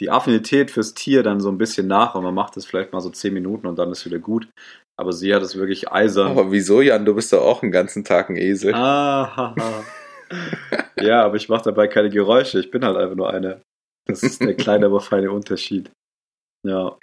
die 0.00 0.10
Affinität 0.10 0.70
fürs 0.70 0.94
Tier 0.94 1.22
dann 1.22 1.40
so 1.40 1.48
ein 1.48 1.58
bisschen 1.58 1.86
nach 1.86 2.14
und 2.14 2.24
man 2.24 2.34
macht 2.34 2.56
es 2.56 2.66
vielleicht 2.66 2.92
mal 2.92 3.00
so 3.00 3.10
zehn 3.10 3.32
Minuten 3.32 3.66
und 3.66 3.78
dann 3.78 3.90
ist 3.90 4.04
wieder 4.04 4.18
gut. 4.18 4.48
Aber 4.96 5.12
sie 5.12 5.34
hat 5.34 5.42
es 5.42 5.56
wirklich 5.56 5.90
eisern. 5.90 6.28
Aber 6.28 6.52
wieso, 6.52 6.80
Jan? 6.80 7.04
Du 7.04 7.14
bist 7.14 7.32
doch 7.32 7.42
auch 7.42 7.62
einen 7.62 7.72
ganzen 7.72 8.04
Tag 8.04 8.30
ein 8.30 8.36
Esel. 8.36 8.74
Ah, 8.74 9.54
ja, 11.00 11.24
aber 11.24 11.36
ich 11.36 11.48
mache 11.48 11.64
dabei 11.64 11.88
keine 11.88 12.10
Geräusche. 12.10 12.60
Ich 12.60 12.70
bin 12.70 12.84
halt 12.84 12.96
einfach 12.96 13.16
nur 13.16 13.30
eine. 13.30 13.62
Das 14.06 14.22
ist 14.22 14.40
der 14.40 14.54
kleine, 14.54 14.86
aber 14.86 15.00
feine 15.00 15.32
Unterschied. 15.32 15.90
Ja. 16.64 16.96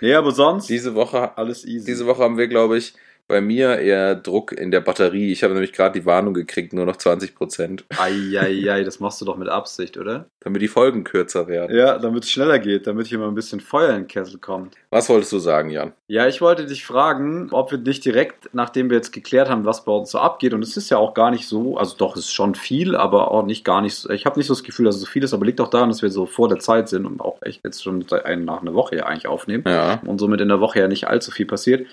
Nee, 0.00 0.14
aber 0.14 0.30
sonst 0.30 0.68
Diese 0.68 0.94
Woche 0.94 1.36
alles 1.36 1.64
easy. 1.64 1.86
Diese 1.86 2.06
Woche 2.06 2.22
haben 2.22 2.38
wir, 2.38 2.46
glaube 2.46 2.78
ich, 2.78 2.94
bei 3.28 3.40
mir 3.40 3.78
eher 3.78 4.14
Druck 4.14 4.52
in 4.52 4.70
der 4.70 4.80
Batterie. 4.80 5.30
Ich 5.30 5.42
habe 5.44 5.52
nämlich 5.54 5.72
gerade 5.72 6.00
die 6.00 6.06
Warnung 6.06 6.34
gekriegt, 6.34 6.72
nur 6.72 6.86
noch 6.86 6.96
20 6.96 7.34
Prozent, 7.34 7.84
Eieiei, 7.98 8.82
das 8.82 9.00
machst 9.00 9.20
du 9.20 9.24
doch 9.24 9.36
mit 9.36 9.48
Absicht, 9.48 9.96
oder? 9.96 10.26
damit 10.40 10.62
die 10.62 10.68
Folgen 10.68 11.04
kürzer 11.04 11.46
werden. 11.46 11.76
Ja, 11.76 11.98
damit 11.98 12.24
es 12.24 12.30
schneller 12.30 12.58
geht, 12.58 12.86
damit 12.86 13.06
hier 13.06 13.18
mal 13.18 13.28
ein 13.28 13.34
bisschen 13.34 13.60
Feuer 13.60 13.90
in 13.90 14.02
den 14.02 14.06
Kessel 14.06 14.38
kommt. 14.38 14.74
Was 14.88 15.10
wolltest 15.10 15.30
du 15.32 15.38
sagen, 15.38 15.68
Jan? 15.68 15.92
Ja, 16.06 16.26
ich 16.26 16.40
wollte 16.40 16.64
dich 16.64 16.86
fragen, 16.86 17.48
ob 17.52 17.70
wir 17.70 17.76
nicht 17.76 18.02
direkt, 18.06 18.48
nachdem 18.54 18.88
wir 18.88 18.96
jetzt 18.96 19.12
geklärt 19.12 19.50
haben, 19.50 19.66
was 19.66 19.84
bei 19.84 19.92
uns 19.92 20.10
so 20.10 20.18
abgeht, 20.18 20.54
und 20.54 20.62
es 20.62 20.74
ist 20.78 20.88
ja 20.88 20.96
auch 20.96 21.12
gar 21.12 21.30
nicht 21.30 21.46
so, 21.46 21.76
also 21.76 21.96
doch, 21.98 22.16
es 22.16 22.24
ist 22.26 22.32
schon 22.32 22.54
viel, 22.54 22.96
aber 22.96 23.30
auch 23.30 23.44
nicht 23.44 23.62
gar 23.62 23.82
nicht, 23.82 23.94
so- 23.94 24.08
ich 24.08 24.24
habe 24.24 24.38
nicht 24.38 24.46
so 24.46 24.54
das 24.54 24.62
Gefühl, 24.62 24.86
dass 24.86 24.94
es 24.94 25.02
so 25.02 25.06
viel 25.06 25.22
ist, 25.22 25.34
aber 25.34 25.44
liegt 25.44 25.60
auch 25.60 25.68
daran, 25.68 25.90
dass 25.90 26.00
wir 26.00 26.08
so 26.08 26.24
vor 26.24 26.48
der 26.48 26.60
Zeit 26.60 26.88
sind 26.88 27.04
und 27.04 27.20
auch 27.20 27.42
echt 27.42 27.62
jetzt 27.64 27.82
schon 27.82 28.06
nach 28.08 28.62
einer 28.62 28.72
Woche 28.74 28.96
ja 28.96 29.04
eigentlich 29.04 29.26
aufnehmen 29.26 29.64
Ja. 29.66 30.00
und 30.06 30.18
somit 30.18 30.40
in 30.40 30.48
der 30.48 30.60
Woche 30.60 30.78
ja 30.78 30.88
nicht 30.88 31.08
allzu 31.08 31.30
viel 31.30 31.46
passiert. 31.46 31.86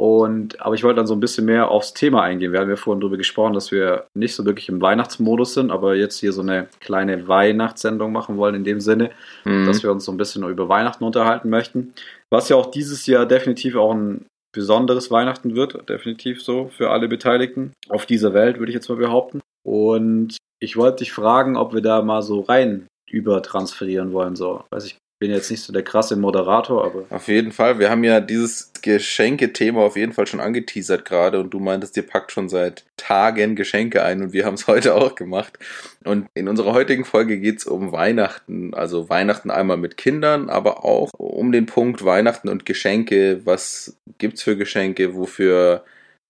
Und, 0.00 0.62
aber 0.62 0.74
ich 0.74 0.82
wollte 0.82 0.96
dann 0.96 1.06
so 1.06 1.12
ein 1.14 1.20
bisschen 1.20 1.44
mehr 1.44 1.70
aufs 1.70 1.92
Thema 1.92 2.22
eingehen. 2.22 2.52
Wir 2.52 2.60
haben 2.60 2.70
ja 2.70 2.76
vorhin 2.76 3.02
darüber 3.02 3.18
gesprochen, 3.18 3.52
dass 3.52 3.70
wir 3.70 4.06
nicht 4.14 4.34
so 4.34 4.46
wirklich 4.46 4.70
im 4.70 4.80
Weihnachtsmodus 4.80 5.52
sind, 5.52 5.70
aber 5.70 5.94
jetzt 5.94 6.18
hier 6.20 6.32
so 6.32 6.40
eine 6.40 6.68
kleine 6.80 7.28
Weihnachtssendung 7.28 8.10
machen 8.10 8.38
wollen 8.38 8.54
in 8.54 8.64
dem 8.64 8.80
Sinne, 8.80 9.10
Mhm. 9.44 9.66
dass 9.66 9.82
wir 9.82 9.90
uns 9.92 10.06
so 10.06 10.12
ein 10.12 10.16
bisschen 10.16 10.42
über 10.48 10.70
Weihnachten 10.70 11.04
unterhalten 11.04 11.50
möchten. 11.50 11.92
Was 12.30 12.48
ja 12.48 12.56
auch 12.56 12.70
dieses 12.70 13.04
Jahr 13.04 13.26
definitiv 13.26 13.76
auch 13.76 13.92
ein 13.92 14.24
besonderes 14.52 15.10
Weihnachten 15.10 15.54
wird, 15.54 15.86
definitiv 15.90 16.42
so 16.42 16.70
für 16.74 16.88
alle 16.90 17.06
Beteiligten 17.06 17.74
auf 17.90 18.06
dieser 18.06 18.32
Welt, 18.32 18.58
würde 18.58 18.70
ich 18.70 18.74
jetzt 18.76 18.88
mal 18.88 18.96
behaupten. 18.96 19.40
Und 19.68 20.38
ich 20.62 20.78
wollte 20.78 21.00
dich 21.04 21.12
fragen, 21.12 21.58
ob 21.58 21.74
wir 21.74 21.82
da 21.82 22.00
mal 22.00 22.22
so 22.22 22.40
rein 22.40 22.86
übertransferieren 23.10 24.14
wollen. 24.14 24.34
So, 24.34 24.64
weiß 24.70 24.86
ich 24.86 24.96
bin 25.20 25.30
jetzt 25.30 25.50
nicht 25.50 25.62
so 25.62 25.70
der 25.70 25.82
krasse 25.82 26.16
Moderator, 26.16 26.82
aber 26.82 27.04
Auf 27.10 27.28
jeden 27.28 27.52
Fall. 27.52 27.78
Wir 27.78 27.90
haben 27.90 28.02
ja 28.04 28.20
dieses 28.20 28.72
Geschenke-Thema 28.80 29.82
auf 29.82 29.96
jeden 29.96 30.14
Fall 30.14 30.26
schon 30.26 30.40
angeteasert 30.40 31.04
gerade 31.04 31.38
und 31.38 31.50
du 31.50 31.60
meintest, 31.60 31.94
ihr 31.98 32.06
packt 32.06 32.32
schon 32.32 32.48
seit 32.48 32.84
Tagen 32.96 33.54
Geschenke 33.54 34.02
ein 34.02 34.22
und 34.22 34.32
wir 34.32 34.46
haben 34.46 34.54
es 34.54 34.66
heute 34.66 34.94
auch 34.94 35.14
gemacht. 35.14 35.58
Und 36.04 36.26
in 36.32 36.48
unserer 36.48 36.72
heutigen 36.72 37.04
Folge 37.04 37.38
geht 37.38 37.58
es 37.58 37.66
um 37.66 37.92
Weihnachten. 37.92 38.72
Also 38.72 39.10
Weihnachten 39.10 39.50
einmal 39.50 39.76
mit 39.76 39.98
Kindern, 39.98 40.48
aber 40.48 40.86
auch 40.86 41.10
um 41.18 41.52
den 41.52 41.66
Punkt 41.66 42.02
Weihnachten 42.02 42.48
und 42.48 42.64
Geschenke. 42.64 43.42
Was 43.44 43.98
gibt's 44.16 44.42
für 44.42 44.56
Geschenke? 44.56 45.14
Wofür 45.14 45.84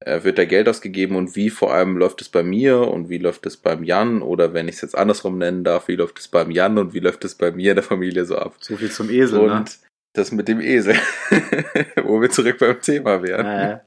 wird 0.05 0.39
da 0.39 0.45
Geld 0.47 0.69
ausgegeben 0.69 1.17
und 1.17 1.37
wie 1.37 1.51
vor 1.51 1.75
allem 1.75 1.97
läuft 1.97 2.23
es 2.23 2.31
bei 2.31 2.43
mir 2.43 2.81
und 2.89 3.11
wie 3.11 3.19
läuft 3.19 3.45
es 3.47 3.57
beim 3.57 3.85
Jan 3.85 4.23
oder 4.23 4.55
wenn 4.55 4.69
ich 4.69 4.77
es 4.77 4.81
jetzt 4.81 4.97
andersrum 4.97 5.37
nennen 5.37 5.63
darf, 5.63 5.89
wie 5.89 5.97
läuft 5.97 6.19
es 6.19 6.29
beim 6.29 6.51
Jan 6.51 6.79
und 6.79 6.95
wie 6.95 7.01
läuft 7.01 7.25
es 7.25 7.35
bei 7.35 7.51
mir 7.51 7.73
in 7.73 7.77
der 7.77 7.85
Familie 7.85 8.25
so 8.25 8.37
ab? 8.37 8.55
so 8.61 8.77
viel 8.77 8.91
zum 8.91 9.11
Esel, 9.11 9.41
und 9.41 9.49
ne? 9.49 9.65
das 10.15 10.33
mit 10.33 10.49
dem 10.49 10.61
Esel, 10.61 10.95
wo 12.03 12.21
wir 12.21 12.31
zurück 12.31 12.59
beim 12.59 12.81
Thema 12.81 13.23
wären. 13.23 13.47
Äh. 13.47 13.81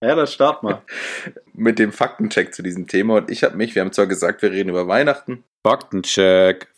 Ja, 0.00 0.14
dann 0.14 0.28
start 0.28 0.62
mal. 0.62 0.82
Mit 1.54 1.80
dem 1.80 1.90
Faktencheck 1.90 2.54
zu 2.54 2.62
diesem 2.62 2.86
Thema. 2.86 3.16
Und 3.16 3.32
ich 3.32 3.42
habe 3.42 3.56
mich, 3.56 3.74
wir 3.74 3.82
haben 3.82 3.90
zwar 3.90 4.06
gesagt, 4.06 4.42
wir 4.42 4.52
reden 4.52 4.68
über 4.68 4.86
Weihnachten. 4.86 5.42
Faktencheck. 5.66 6.68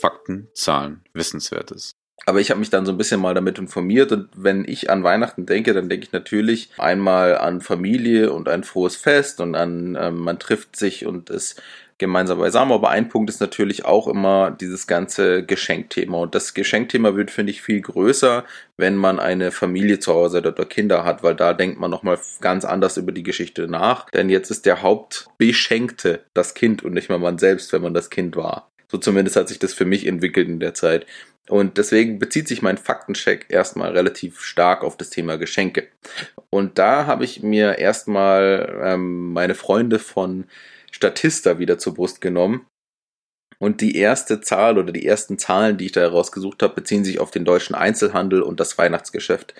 Fakten, 0.00 0.46
Zahlen, 0.54 1.02
Wissenswertes. 1.14 1.96
Aber 2.26 2.40
ich 2.40 2.50
habe 2.50 2.60
mich 2.60 2.70
dann 2.70 2.86
so 2.86 2.92
ein 2.92 2.98
bisschen 2.98 3.20
mal 3.20 3.34
damit 3.34 3.58
informiert 3.58 4.12
und 4.12 4.28
wenn 4.34 4.64
ich 4.66 4.90
an 4.90 5.02
Weihnachten 5.02 5.46
denke, 5.46 5.74
dann 5.74 5.88
denke 5.88 6.06
ich 6.06 6.12
natürlich 6.12 6.70
einmal 6.78 7.36
an 7.38 7.60
Familie 7.60 8.32
und 8.32 8.48
ein 8.48 8.64
frohes 8.64 8.96
Fest 8.96 9.40
und 9.40 9.54
an 9.54 9.96
ähm, 10.00 10.18
man 10.18 10.38
trifft 10.38 10.76
sich 10.76 11.06
und 11.06 11.30
ist 11.30 11.60
gemeinsam 11.98 12.38
beisammen. 12.38 12.72
Aber 12.72 12.90
ein 12.90 13.08
Punkt 13.08 13.30
ist 13.30 13.40
natürlich 13.40 13.84
auch 13.84 14.08
immer 14.08 14.50
dieses 14.50 14.86
ganze 14.86 15.44
Geschenkthema. 15.44 16.18
Und 16.18 16.34
das 16.34 16.54
Geschenkthema 16.54 17.16
wird, 17.16 17.30
finde 17.30 17.52
ich, 17.52 17.62
viel 17.62 17.80
größer, 17.80 18.44
wenn 18.76 18.96
man 18.96 19.18
eine 19.20 19.52
Familie 19.52 19.98
zu 19.98 20.12
Hause 20.12 20.38
hat 20.38 20.46
oder 20.46 20.64
Kinder 20.64 21.04
hat, 21.04 21.22
weil 21.22 21.34
da 21.34 21.52
denkt 21.54 21.78
man 21.78 21.90
nochmal 21.90 22.18
ganz 22.40 22.64
anders 22.64 22.96
über 22.96 23.12
die 23.12 23.22
Geschichte 23.22 23.68
nach. 23.68 24.10
Denn 24.10 24.28
jetzt 24.28 24.50
ist 24.50 24.66
der 24.66 24.82
Hauptbeschenkte 24.82 26.24
das 26.34 26.54
Kind 26.54 26.82
und 26.82 26.94
nicht 26.94 27.08
mal 27.08 27.18
man 27.18 27.38
selbst, 27.38 27.72
wenn 27.72 27.82
man 27.82 27.94
das 27.94 28.10
Kind 28.10 28.36
war. 28.36 28.68
So 28.88 28.98
zumindest 28.98 29.36
hat 29.36 29.48
sich 29.48 29.58
das 29.58 29.74
für 29.74 29.84
mich 29.84 30.06
entwickelt 30.06 30.48
in 30.48 30.60
der 30.60 30.74
Zeit. 30.74 31.06
Und 31.48 31.76
deswegen 31.76 32.18
bezieht 32.18 32.48
sich 32.48 32.62
mein 32.62 32.78
Faktencheck 32.78 33.46
erstmal 33.50 33.92
relativ 33.92 34.40
stark 34.40 34.82
auf 34.82 34.96
das 34.96 35.10
Thema 35.10 35.36
Geschenke. 35.36 35.88
Und 36.48 36.78
da 36.78 37.06
habe 37.06 37.24
ich 37.24 37.42
mir 37.42 37.78
erstmal 37.78 38.80
ähm, 38.82 39.32
meine 39.32 39.54
Freunde 39.54 39.98
von 39.98 40.46
Statista 40.90 41.58
wieder 41.58 41.78
zur 41.78 41.94
Brust 41.94 42.22
genommen. 42.22 42.66
Und 43.58 43.80
die 43.80 43.96
erste 43.96 44.40
Zahl 44.40 44.78
oder 44.78 44.92
die 44.92 45.06
ersten 45.06 45.38
Zahlen, 45.38 45.76
die 45.76 45.86
ich 45.86 45.92
da 45.92 46.00
herausgesucht 46.00 46.62
habe, 46.62 46.74
beziehen 46.74 47.04
sich 47.04 47.20
auf 47.20 47.30
den 47.30 47.44
deutschen 47.44 47.74
Einzelhandel 47.74 48.42
und 48.42 48.60
das 48.60 48.78
Weihnachtsgeschäft. 48.78 49.54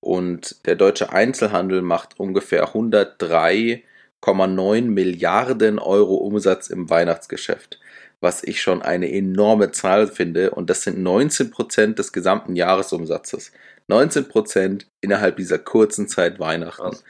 Und 0.00 0.66
der 0.66 0.76
deutsche 0.76 1.12
Einzelhandel 1.12 1.82
macht 1.82 2.18
ungefähr 2.18 2.74
103,9 2.74 4.82
Milliarden 4.82 5.78
Euro 5.78 6.14
Umsatz 6.16 6.68
im 6.68 6.88
Weihnachtsgeschäft, 6.88 7.78
was 8.20 8.44
ich 8.44 8.60
schon 8.60 8.82
eine 8.82 9.10
enorme 9.10 9.70
Zahl 9.70 10.06
finde. 10.06 10.50
Und 10.50 10.70
das 10.70 10.82
sind 10.82 10.98
19 10.98 11.50
Prozent 11.50 11.98
des 11.98 12.12
gesamten 12.12 12.56
Jahresumsatzes. 12.56 13.52
19 13.88 14.28
Prozent 14.28 14.86
innerhalb 15.00 15.36
dieser 15.36 15.58
kurzen 15.58 16.08
Zeit 16.08 16.38
Weihnachten. 16.38 16.82
Krass. 16.82 17.04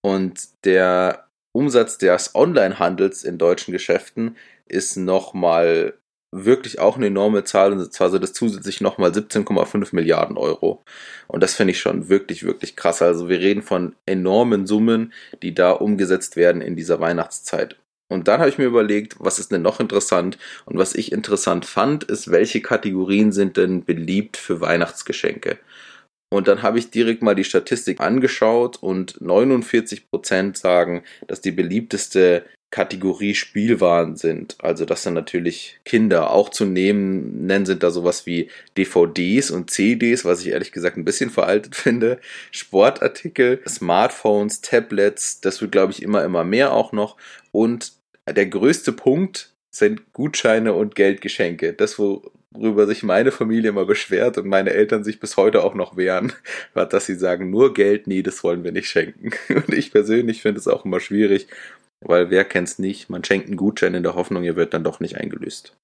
Und 0.00 0.64
der 0.64 1.26
Umsatz 1.52 1.98
des 1.98 2.34
Onlinehandels 2.34 3.24
in 3.24 3.38
deutschen 3.38 3.72
Geschäften 3.72 4.36
ist 4.66 4.96
nochmal 4.96 5.94
wirklich 6.34 6.78
auch 6.78 6.96
eine 6.96 7.08
enorme 7.08 7.44
Zahl 7.44 7.72
und 7.72 7.92
zwar 7.92 8.08
so 8.08 8.18
das 8.18 8.32
zusätzlich 8.32 8.80
nochmal 8.80 9.10
17,5 9.10 9.94
Milliarden 9.94 10.38
Euro. 10.38 10.82
Und 11.28 11.42
das 11.42 11.54
finde 11.54 11.72
ich 11.72 11.80
schon 11.80 12.08
wirklich, 12.08 12.44
wirklich 12.44 12.74
krass. 12.74 13.02
Also 13.02 13.28
wir 13.28 13.38
reden 13.38 13.60
von 13.60 13.94
enormen 14.06 14.66
Summen, 14.66 15.12
die 15.42 15.54
da 15.54 15.72
umgesetzt 15.72 16.36
werden 16.36 16.62
in 16.62 16.74
dieser 16.74 17.00
Weihnachtszeit. 17.00 17.76
Und 18.08 18.28
dann 18.28 18.40
habe 18.40 18.50
ich 18.50 18.58
mir 18.58 18.66
überlegt, 18.66 19.16
was 19.18 19.38
ist 19.38 19.52
denn 19.52 19.62
noch 19.62 19.80
interessant? 19.80 20.38
Und 20.66 20.78
was 20.78 20.94
ich 20.94 21.12
interessant 21.12 21.64
fand, 21.64 22.04
ist, 22.04 22.30
welche 22.30 22.60
Kategorien 22.60 23.32
sind 23.32 23.56
denn 23.56 23.84
beliebt 23.84 24.36
für 24.36 24.60
Weihnachtsgeschenke? 24.60 25.58
Und 26.30 26.48
dann 26.48 26.62
habe 26.62 26.78
ich 26.78 26.90
direkt 26.90 27.22
mal 27.22 27.34
die 27.34 27.44
Statistik 27.44 28.00
angeschaut 28.00 28.82
und 28.82 29.20
49% 29.20 30.56
sagen, 30.56 31.04
dass 31.26 31.42
die 31.42 31.52
beliebteste 31.52 32.46
Kategorie 32.72 33.34
Spielwaren 33.34 34.16
sind. 34.16 34.56
Also 34.58 34.86
das 34.86 35.02
sind 35.02 35.12
natürlich 35.12 35.78
Kinder 35.84 36.30
auch 36.30 36.48
zu 36.48 36.64
nehmen. 36.64 37.46
Nennen 37.46 37.66
sind 37.66 37.82
da 37.82 37.90
sowas 37.90 38.24
wie 38.24 38.48
DVDs 38.78 39.50
und 39.50 39.70
CDs, 39.70 40.24
was 40.24 40.40
ich 40.40 40.48
ehrlich 40.48 40.72
gesagt 40.72 40.96
ein 40.96 41.04
bisschen 41.04 41.28
veraltet 41.28 41.76
finde. 41.76 42.18
Sportartikel, 42.50 43.60
Smartphones, 43.68 44.62
Tablets, 44.62 45.42
das 45.42 45.60
wird 45.60 45.70
glaube 45.70 45.92
ich 45.92 46.02
immer, 46.02 46.24
immer 46.24 46.44
mehr 46.44 46.72
auch 46.72 46.92
noch. 46.92 47.18
Und 47.52 47.92
der 48.26 48.46
größte 48.46 48.92
Punkt 48.92 49.52
sind 49.70 50.12
Gutscheine 50.14 50.72
und 50.72 50.94
Geldgeschenke. 50.94 51.74
Das, 51.74 51.98
worüber 51.98 52.86
sich 52.86 53.02
meine 53.02 53.32
Familie 53.32 53.68
immer 53.68 53.84
beschwert 53.84 54.38
und 54.38 54.46
meine 54.46 54.70
Eltern 54.70 55.04
sich 55.04 55.20
bis 55.20 55.36
heute 55.36 55.62
auch 55.62 55.74
noch 55.74 55.98
wehren, 55.98 56.32
war, 56.72 56.86
dass 56.88 57.04
sie 57.04 57.16
sagen, 57.16 57.50
nur 57.50 57.74
Geld, 57.74 58.06
nee, 58.06 58.22
das 58.22 58.42
wollen 58.42 58.64
wir 58.64 58.72
nicht 58.72 58.88
schenken. 58.88 59.30
Und 59.54 59.74
ich 59.74 59.92
persönlich 59.92 60.40
finde 60.42 60.60
es 60.60 60.68
auch 60.68 60.84
immer 60.84 61.00
schwierig, 61.00 61.48
weil 62.04 62.30
wer 62.30 62.44
kennt's 62.44 62.78
nicht, 62.78 63.10
man 63.10 63.24
schenkt 63.24 63.48
einen 63.48 63.56
Gutschein 63.56 63.94
in 63.94 64.02
der 64.02 64.14
Hoffnung, 64.14 64.44
er 64.44 64.56
wird 64.56 64.74
dann 64.74 64.84
doch 64.84 65.00
nicht 65.00 65.16
eingelöst. 65.16 65.76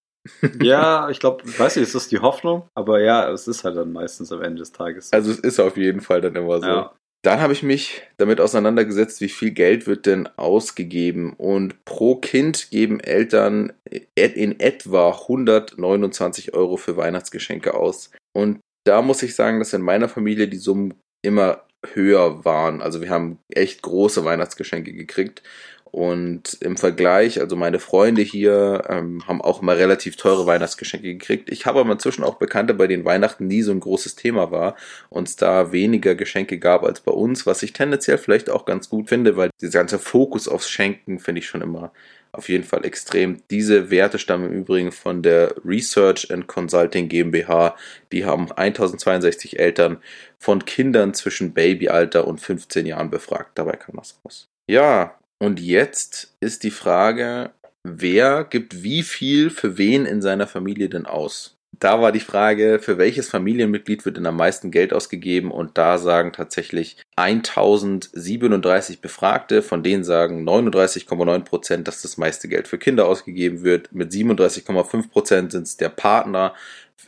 Ja, 0.63 1.09
ich 1.09 1.21
glaube, 1.21 1.43
weiß 1.45 1.77
nicht, 1.77 1.87
ist 1.87 1.95
das 1.95 2.09
die 2.09 2.19
Hoffnung? 2.19 2.69
Aber 2.75 3.01
ja, 3.01 3.31
es 3.31 3.49
ist 3.49 3.65
halt 3.65 3.77
dann 3.77 3.93
meistens 3.93 4.31
am 4.31 4.43
Ende 4.43 4.59
des 4.59 4.73
Tages. 4.73 5.13
Also 5.13 5.31
es 5.31 5.39
ist 5.39 5.59
auf 5.59 5.77
jeden 5.77 6.01
Fall 6.01 6.21
dann 6.21 6.35
immer 6.35 6.61
so. 6.61 6.67
Ja. 6.67 6.95
Dann 7.25 7.41
habe 7.41 7.53
ich 7.53 7.63
mich 7.63 8.03
damit 8.17 8.41
auseinandergesetzt, 8.41 9.21
wie 9.21 9.29
viel 9.29 9.51
Geld 9.51 9.87
wird 9.87 10.07
denn 10.07 10.29
ausgegeben. 10.37 11.33
Und 11.33 11.85
pro 11.85 12.17
Kind 12.17 12.71
geben 12.71 13.01
Eltern 13.01 13.73
in 14.15 14.61
etwa 14.61 15.11
129 15.11 16.55
Euro 16.55 16.77
für 16.77 16.97
Weihnachtsgeschenke 16.97 17.75
aus. 17.75 18.11
Und 18.37 18.61
da 18.87 19.03
muss 19.03 19.23
ich 19.23 19.35
sagen, 19.35 19.59
dass 19.59 19.73
in 19.73 19.83
meiner 19.83 20.09
Familie 20.09 20.49
die 20.49 20.59
Summen 20.59 20.95
immer 21.25 21.65
höher 21.93 22.45
waren. 22.45 22.81
Also 22.83 23.01
wir 23.01 23.11
haben 23.11 23.39
echt 23.53 23.83
große 23.83 24.25
Weihnachtsgeschenke 24.25 24.93
gekriegt. 24.93 25.43
Und 25.91 26.59
im 26.61 26.77
Vergleich, 26.77 27.41
also 27.41 27.57
meine 27.57 27.79
Freunde 27.79 28.23
hier 28.23 28.85
ähm, 28.89 29.27
haben 29.27 29.41
auch 29.41 29.63
immer 29.63 29.77
relativ 29.77 30.17
teure 30.17 30.47
Weihnachtsgeschenke 30.47 31.09
gekriegt. 31.15 31.51
Ich 31.51 31.67
habe 31.67 31.81
aber 31.81 31.93
inzwischen 31.93 32.25
auch 32.25 32.37
Bekannte, 32.37 32.75
bei 32.75 32.87
denen 32.87 33.05
Weihnachten 33.05 33.47
nie 33.47 33.63
so 33.63 33.73
ein 33.73 33.81
großes 33.81 34.15
Thema 34.15 34.51
war 34.51 34.77
und 35.09 35.29
es 35.29 35.37
da 35.37 35.73
weniger 35.73 36.15
Geschenke 36.15 36.59
gab 36.59 36.85
als 36.85 37.01
bei 37.01 37.13
uns, 37.13 37.47
was 37.47 37.63
ich 37.63 37.73
tendenziell 37.73 38.19
vielleicht 38.19 38.51
auch 38.51 38.65
ganz 38.65 38.89
gut 38.89 39.09
finde, 39.09 39.37
weil 39.37 39.51
dieser 39.61 39.79
ganze 39.79 39.99
Fokus 39.99 40.47
aufs 40.47 40.69
Schenken 40.69 41.19
finde 41.19 41.41
ich 41.41 41.47
schon 41.47 41.63
immer 41.63 41.93
auf 42.33 42.49
jeden 42.49 42.65
Fall 42.65 42.85
extrem. 42.85 43.43
Diese 43.51 43.91
Werte 43.91 44.19
stammen 44.19 44.47
im 44.47 44.61
Übrigen 44.61 44.93
von 44.93 45.23
der 45.23 45.55
Research 45.65 46.31
and 46.31 46.47
Consulting 46.47 47.09
GmbH. 47.09 47.77
Die 48.13 48.25
haben 48.25 48.53
1062 48.53 49.59
Eltern 49.59 49.99
von 50.39 50.65
Kindern 50.65 51.15
zwischen 51.15 51.53
Babyalter 51.53 52.27
und 52.27 52.41
15 52.41 52.87
Jahren 52.87 53.11
befragt. 53.11 53.53
Dabei 53.55 53.73
kam 53.73 53.97
das 53.97 54.21
raus. 54.25 54.49
Ja, 54.69 55.19
und 55.39 55.61
jetzt 55.61 56.35
ist 56.41 56.65
die 56.65 56.71
Frage, 56.71 57.51
wer 57.85 58.45
gibt 58.45 58.83
wie 58.83 59.03
viel 59.03 59.51
für 59.51 59.79
wen 59.79 60.05
in 60.05 60.21
seiner 60.21 60.47
Familie 60.47 60.89
denn 60.89 61.07
aus? 61.07 61.55
Da 61.81 62.01
war 62.01 62.11
die 62.11 62.19
Frage, 62.19 62.81
für 62.81 62.99
welches 62.99 63.29
Familienmitglied 63.29 64.05
wird 64.05 64.17
denn 64.17 64.27
am 64.27 64.37
meisten 64.37 64.73
Geld 64.73 64.93
ausgegeben? 64.93 65.53
Und 65.53 65.79
da 65.79 65.99
sagen 65.99 66.33
tatsächlich 66.33 66.97
1037 67.15 69.01
Befragte, 69.01 69.63
von 69.63 69.85
denen 69.85 70.03
sagen 70.03 70.49
39,9 70.49 71.45
Prozent, 71.45 71.87
dass 71.87 72.03
das 72.03 72.17
meiste 72.17 72.49
Geld 72.49 72.67
für 72.67 72.79
Kinder 72.79 73.07
ausgegeben 73.07 73.63
wird. 73.63 73.93
Mit 73.93 74.11
37,5 74.11 75.09
Prozent 75.09 75.53
sind 75.53 75.65
es 75.69 75.77
der 75.77 75.91
Partner, 75.91 76.55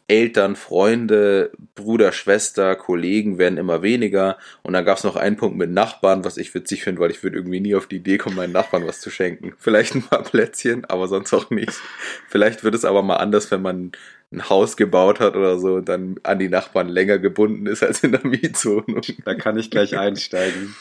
Eltern, 0.06 0.56
Freunde, 0.56 1.52
Bruder, 1.74 2.12
Schwester, 2.12 2.74
Kollegen 2.76 3.38
werden 3.38 3.58
immer 3.58 3.82
weniger. 3.82 4.38
Und 4.62 4.72
dann 4.72 4.84
gab 4.84 4.98
es 4.98 5.04
noch 5.04 5.16
einen 5.16 5.36
Punkt 5.36 5.56
mit 5.56 5.70
Nachbarn, 5.70 6.24
was 6.24 6.36
ich 6.36 6.54
witzig 6.54 6.82
finde, 6.82 7.00
weil 7.00 7.10
ich 7.10 7.22
würde 7.22 7.36
irgendwie 7.36 7.60
nie 7.60 7.74
auf 7.74 7.86
die 7.86 7.96
Idee 7.96 8.18
kommen, 8.18 8.36
meinen 8.36 8.52
Nachbarn 8.52 8.86
was 8.86 9.00
zu 9.00 9.10
schenken. 9.10 9.54
Vielleicht 9.58 9.94
ein 9.94 10.02
paar 10.02 10.22
Plätzchen, 10.22 10.84
aber 10.84 11.08
sonst 11.08 11.32
auch 11.32 11.50
nicht. 11.50 11.74
Vielleicht 12.28 12.64
wird 12.64 12.74
es 12.74 12.84
aber 12.84 13.02
mal 13.02 13.16
anders, 13.16 13.50
wenn 13.50 13.62
man 13.62 13.92
ein 14.32 14.48
Haus 14.48 14.76
gebaut 14.76 15.20
hat 15.20 15.34
oder 15.36 15.58
so 15.58 15.74
und 15.74 15.88
dann 15.88 16.16
an 16.22 16.38
die 16.38 16.48
Nachbarn 16.48 16.88
länger 16.88 17.18
gebunden 17.18 17.66
ist 17.66 17.82
als 17.82 18.04
in 18.04 18.12
der 18.12 18.24
Mietwohnung. 18.24 19.02
Da 19.24 19.34
kann 19.34 19.58
ich 19.58 19.70
gleich 19.70 19.98
einsteigen. 19.98 20.74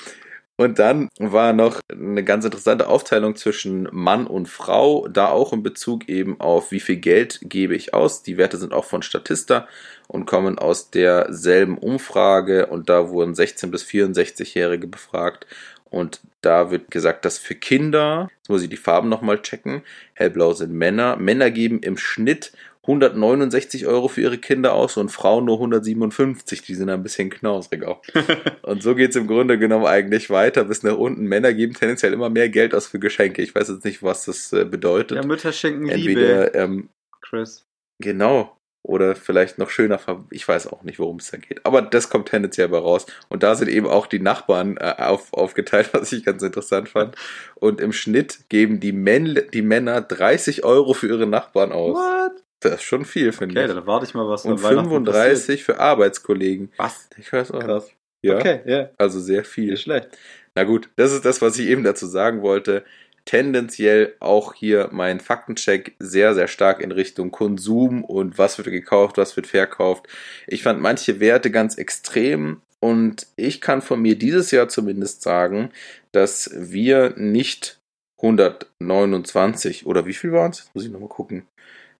Und 0.59 0.77
dann 0.77 1.07
war 1.19 1.53
noch 1.53 1.79
eine 1.89 2.21
ganz 2.21 2.43
interessante 2.43 2.89
Aufteilung 2.89 3.37
zwischen 3.37 3.87
Mann 3.93 4.27
und 4.27 4.49
Frau, 4.49 5.07
da 5.07 5.29
auch 5.29 5.53
in 5.53 5.63
Bezug 5.63 6.09
eben 6.09 6.37
auf 6.41 6.73
wie 6.73 6.81
viel 6.81 6.97
Geld 6.97 7.39
gebe 7.43 7.77
ich 7.77 7.93
aus. 7.93 8.23
Die 8.23 8.35
Werte 8.35 8.57
sind 8.57 8.73
auch 8.73 8.83
von 8.83 9.01
Statista 9.01 9.69
und 10.09 10.25
kommen 10.25 10.59
aus 10.59 10.91
derselben 10.91 11.77
Umfrage. 11.77 12.65
Und 12.65 12.89
da 12.89 13.07
wurden 13.07 13.35
16 13.35 13.71
bis 13.71 13.85
64-Jährige 13.85 14.87
befragt. 14.87 15.47
Und 15.89 16.19
da 16.41 16.71
wird 16.71 16.91
gesagt, 16.91 17.23
dass 17.23 17.37
für 17.37 17.55
Kinder, 17.55 18.29
jetzt 18.39 18.49
muss 18.49 18.61
ich 18.61 18.69
die 18.69 18.75
Farben 18.75 19.07
nochmal 19.07 19.41
checken, 19.41 19.83
hellblau 20.13 20.51
sind 20.51 20.73
Männer, 20.73 21.15
Männer 21.15 21.51
geben 21.51 21.79
im 21.79 21.97
Schnitt 21.97 22.51
169 22.89 23.85
Euro 23.85 24.07
für 24.07 24.21
ihre 24.21 24.37
Kinder 24.39 24.73
aus 24.73 24.97
und 24.97 25.09
Frauen 25.09 25.45
nur 25.45 25.57
157. 25.57 26.63
Die 26.63 26.73
sind 26.75 26.89
ein 26.89 27.03
bisschen 27.03 27.29
knausrig 27.29 27.83
auch. 27.85 28.01
und 28.63 28.81
so 28.81 28.95
geht's 28.95 29.15
im 29.15 29.27
Grunde 29.27 29.59
genommen 29.59 29.85
eigentlich 29.85 30.29
weiter 30.31 30.63
bis 30.63 30.81
nach 30.83 30.97
unten. 30.97 31.25
Männer 31.25 31.53
geben 31.53 31.75
tendenziell 31.75 32.13
immer 32.13 32.29
mehr 32.29 32.49
Geld 32.49 32.73
aus 32.73 32.87
für 32.87 32.99
Geschenke. 32.99 33.41
Ich 33.43 33.53
weiß 33.53 33.69
jetzt 33.69 33.85
nicht, 33.85 34.01
was 34.01 34.25
das 34.25 34.51
äh, 34.53 34.65
bedeutet. 34.65 35.17
Ja, 35.17 35.23
Mütter 35.25 35.53
schenken 35.53 35.87
Entweder, 35.87 36.45
Liebe, 36.45 36.51
ähm, 36.55 36.89
Chris. 37.21 37.65
genau. 37.99 38.55
Oder 38.81 39.13
vielleicht 39.15 39.57
noch 39.57 39.69
schöner, 39.69 39.99
ver- 39.99 40.23
ich 40.31 40.47
weiß 40.47 40.67
auch 40.67 40.83
nicht, 40.83 40.99
worum 40.99 41.17
es 41.17 41.29
da 41.29 41.37
geht. 41.37 41.65
Aber 41.65 41.81
das 41.81 42.09
kommt 42.09 42.29
tendenziell 42.29 42.69
bei 42.69 42.77
raus. 42.77 43.05
Und 43.27 43.43
da 43.43 43.53
sind 43.53 43.67
eben 43.67 43.85
auch 43.85 44.07
die 44.07 44.19
Nachbarn 44.21 44.77
äh, 44.77 44.95
auf, 44.97 45.33
aufgeteilt, 45.33 45.89
was 45.93 46.11
ich 46.13 46.23
ganz 46.23 46.41
interessant 46.41 46.87
fand. 46.89 47.15
Und 47.55 47.81
im 47.81 47.91
Schnitt 47.91 48.49
geben 48.49 48.79
die, 48.79 48.93
Männ 48.93 49.41
die 49.53 49.61
Männer 49.61 49.99
30 50.01 50.63
Euro 50.63 50.93
für 50.93 51.07
ihre 51.09 51.27
Nachbarn 51.27 51.73
aus. 51.73 51.97
What? 51.97 52.28
Das 52.61 52.75
ist 52.75 52.83
schon 52.83 53.05
viel, 53.05 53.31
finde 53.31 53.55
Okay, 53.59 53.69
ich. 53.69 53.75
dann 53.75 53.87
warte 53.87 54.05
ich 54.05 54.13
mal, 54.13 54.27
was 54.27 54.43
Und 54.45 54.53
an 54.53 54.63
Weihnachten 54.63 54.89
35 54.89 55.63
für 55.63 55.79
Arbeitskollegen. 55.79 56.69
passiert. 56.71 57.09
Was? 57.11 57.17
Ich 57.17 57.31
weiß 57.33 57.51
auch 57.51 57.59
Krass. 57.59 57.91
Ja, 58.21 58.35
Okay, 58.37 58.59
ja. 58.65 58.89
also 58.97 59.19
sehr 59.19 59.45
viel. 59.45 59.71
Nicht 59.71 59.81
schlecht. 59.83 60.09
Na 60.55 60.63
gut, 60.65 60.89
das 60.97 61.13
ist 61.13 61.23
das, 61.23 61.41
was 61.41 61.57
ich 61.57 61.67
eben 61.67 61.83
dazu 61.83 62.05
sagen 62.05 62.41
wollte. 62.41 62.83
tendenziell 63.25 64.15
auch 64.19 64.55
hier 64.55 64.89
mein 64.91 65.19
Faktencheck 65.19 65.95
sehr, 65.99 66.33
sehr 66.33 66.47
stark 66.47 66.81
in 66.81 66.91
Richtung 66.91 67.29
Konsum 67.31 68.03
und 68.03 68.37
was 68.39 68.57
wird 68.57 68.67
gekauft, 68.71 69.17
was 69.17 69.35
wird 69.35 69.45
verkauft. 69.45 70.07
Ich 70.47 70.63
fand 70.63 70.81
manche 70.81 71.19
Werte 71.19 71.51
ganz 71.51 71.77
extrem 71.77 72.61
und 72.79 73.27
ich 73.35 73.61
kann 73.61 73.81
von 73.83 74.01
mir 74.01 74.17
dieses 74.17 74.49
Jahr 74.51 74.67
zumindest 74.67 75.21
sagen, 75.21 75.69
dass 76.11 76.49
wir 76.55 77.13
nicht 77.17 77.79
129 78.17 79.85
oder 79.85 80.05
wie 80.05 80.13
viel 80.13 80.31
waren 80.31 80.51
es? 80.51 80.59
Jetzt 80.59 80.75
muss 80.75 80.85
ich 80.85 80.91
nochmal 80.91 81.09
gucken 81.09 81.43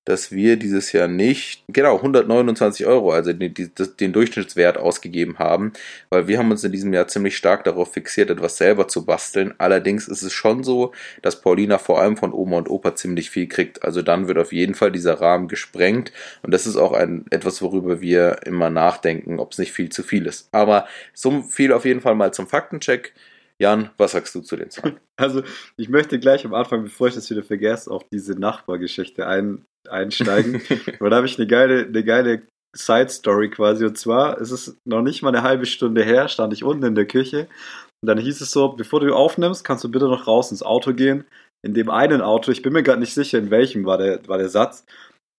dass 0.09 0.31
wir 0.31 0.57
dieses 0.57 0.91
Jahr 0.91 1.07
nicht, 1.07 1.63
genau, 1.67 1.97
129 1.97 2.87
Euro, 2.87 3.11
also 3.11 3.31
den, 3.31 3.53
den, 3.53 4.11
Durchschnittswert 4.11 4.79
ausgegeben 4.79 5.37
haben, 5.37 5.71
weil 6.09 6.27
wir 6.27 6.39
haben 6.39 6.49
uns 6.49 6.63
in 6.63 6.71
diesem 6.71 6.91
Jahr 6.93 7.07
ziemlich 7.07 7.37
stark 7.37 7.63
darauf 7.63 7.93
fixiert, 7.93 8.31
etwas 8.31 8.57
selber 8.57 8.87
zu 8.87 9.05
basteln. 9.05 9.53
Allerdings 9.59 10.07
ist 10.07 10.23
es 10.23 10.33
schon 10.33 10.63
so, 10.63 10.93
dass 11.21 11.41
Paulina 11.41 11.77
vor 11.77 12.01
allem 12.01 12.17
von 12.17 12.33
Oma 12.33 12.57
und 12.57 12.71
Opa 12.71 12.95
ziemlich 12.95 13.29
viel 13.29 13.47
kriegt. 13.47 13.83
Also 13.83 14.01
dann 14.01 14.27
wird 14.27 14.39
auf 14.39 14.51
jeden 14.51 14.73
Fall 14.73 14.91
dieser 14.91 15.21
Rahmen 15.21 15.47
gesprengt 15.47 16.11
und 16.41 16.55
das 16.55 16.65
ist 16.65 16.75
auch 16.75 16.93
ein, 16.93 17.25
etwas, 17.29 17.61
worüber 17.61 18.01
wir 18.01 18.47
immer 18.47 18.71
nachdenken, 18.71 19.37
ob 19.37 19.51
es 19.51 19.59
nicht 19.59 19.73
viel 19.73 19.89
zu 19.89 20.01
viel 20.01 20.25
ist. 20.25 20.49
Aber 20.51 20.87
so 21.13 21.43
viel 21.43 21.71
auf 21.71 21.85
jeden 21.85 22.01
Fall 22.01 22.15
mal 22.15 22.33
zum 22.33 22.47
Faktencheck. 22.47 23.13
Jan, 23.59 23.89
was 23.97 24.13
sagst 24.13 24.33
du 24.35 24.41
zu 24.41 24.55
den 24.55 24.71
Zahlen? 24.71 24.99
Also, 25.17 25.43
ich 25.75 25.89
möchte 25.89 26.17
gleich 26.17 26.45
am 26.45 26.53
Anfang, 26.53 26.83
bevor 26.83 27.09
ich 27.09 27.15
das 27.15 27.29
wieder 27.29 27.43
vergesse, 27.43 27.91
auf 27.91 28.07
diese 28.09 28.39
Nachbargeschichte 28.39 29.27
ein, 29.27 29.65
einsteigen. 29.89 30.61
Weil 30.99 31.09
da 31.09 31.17
habe 31.17 31.27
ich 31.27 31.37
eine 31.37 31.47
geile, 31.47 31.85
eine 31.85 32.03
geile 32.03 32.41
Side-Story 32.73 33.49
quasi. 33.49 33.85
Und 33.85 33.97
zwar 33.97 34.39
ist 34.39 34.51
es 34.51 34.77
noch 34.85 35.01
nicht 35.01 35.21
mal 35.21 35.29
eine 35.29 35.43
halbe 35.43 35.65
Stunde 35.65 36.03
her, 36.03 36.27
stand 36.27 36.53
ich 36.53 36.63
unten 36.63 36.85
in 36.85 36.95
der 36.95 37.07
Küche. 37.07 37.47
Und 38.01 38.07
dann 38.07 38.17
hieß 38.17 38.41
es 38.41 38.51
so, 38.51 38.69
bevor 38.69 38.99
du 38.99 39.13
aufnimmst, 39.13 39.63
kannst 39.63 39.83
du 39.83 39.91
bitte 39.91 40.05
noch 40.05 40.27
raus 40.27 40.51
ins 40.51 40.63
Auto 40.63 40.93
gehen. 40.93 41.25
In 41.61 41.73
dem 41.73 41.89
einen 41.89 42.21
Auto, 42.21 42.51
ich 42.51 42.61
bin 42.61 42.71
mir 42.71 42.83
gerade 42.83 43.01
nicht 43.01 43.13
sicher, 43.13 43.37
in 43.37 43.51
welchem 43.51 43.85
war 43.85 43.97
der, 43.97 44.25
war 44.27 44.37
der 44.37 44.49
Satz, 44.49 44.85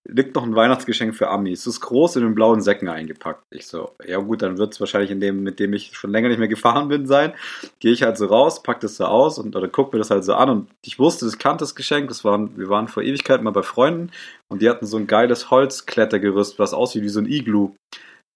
liegt 0.08 0.34
noch 0.34 0.44
ein 0.44 0.56
Weihnachtsgeschenk 0.56 1.14
für 1.14 1.28
Amis. 1.28 1.60
Es 1.60 1.66
ist 1.66 1.80
groß 1.80 2.16
in 2.16 2.22
den 2.22 2.34
blauen 2.34 2.60
Säcken 2.60 2.88
eingepackt. 2.88 3.42
Ich 3.50 3.66
so, 3.66 3.92
ja 4.06 4.18
gut, 4.18 4.42
dann 4.42 4.58
wird 4.58 4.72
es 4.72 4.80
wahrscheinlich 4.80 5.10
in 5.10 5.20
dem, 5.20 5.42
mit 5.42 5.60
dem 5.60 5.72
ich 5.72 5.94
schon 5.94 6.10
länger 6.10 6.28
nicht 6.28 6.38
mehr 6.38 6.48
gefahren 6.48 6.88
bin, 6.88 7.06
sein. 7.06 7.32
Gehe 7.80 7.92
ich 7.92 8.02
halt 8.02 8.16
so 8.16 8.26
raus, 8.26 8.62
pack 8.62 8.80
das 8.80 8.96
so 8.96 9.04
aus 9.04 9.38
und 9.38 9.54
oder 9.56 9.68
guck 9.68 9.92
mir 9.92 9.98
das 9.98 10.10
halt 10.10 10.24
so 10.24 10.34
an 10.34 10.48
und 10.50 10.70
ich 10.84 10.98
wusste, 10.98 11.26
das 11.26 11.38
kannte 11.38 11.62
das 11.62 11.74
Geschenk. 11.74 12.08
Das 12.08 12.24
waren, 12.24 12.56
wir 12.56 12.68
waren 12.68 12.88
vor 12.88 13.02
Ewigkeit 13.02 13.42
mal 13.42 13.50
bei 13.50 13.62
Freunden 13.62 14.10
und 14.48 14.62
die 14.62 14.70
hatten 14.70 14.86
so 14.86 14.96
ein 14.96 15.06
geiles 15.06 15.50
Holzklettergerüst, 15.50 16.58
was 16.58 16.72
aussieht 16.72 17.02
wie 17.02 17.08
so 17.08 17.20
ein 17.20 17.26
Iglu 17.26 17.74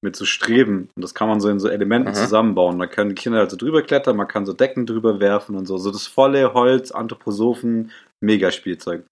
mit 0.03 0.15
so 0.15 0.27
Streben. 0.27 0.91
Und 0.95 1.03
das 1.03 1.15
kann 1.15 1.29
man 1.29 1.41
so 1.41 1.49
in 1.49 1.59
so 1.59 1.69
Elementen 1.69 2.11
Aha. 2.11 2.15
zusammenbauen. 2.15 2.79
Da 2.79 2.87
können 2.87 3.09
die 3.09 3.15
Kinder 3.17 3.39
halt 3.39 3.51
so 3.51 3.57
drüber 3.57 3.83
klettern, 3.83 4.17
man 4.17 4.29
kann 4.29 4.45
so 4.47 4.53
Decken 4.53 4.87
drüber 4.87 5.19
werfen 5.19 5.57
und 5.57 5.67
so. 5.67 5.79
So 5.79 5.91
das 5.91 6.07
volle 6.07 6.53
Holz, 6.53 6.93
Anthroposophen, 6.93 7.91
Megaspielzeug. 8.21 9.05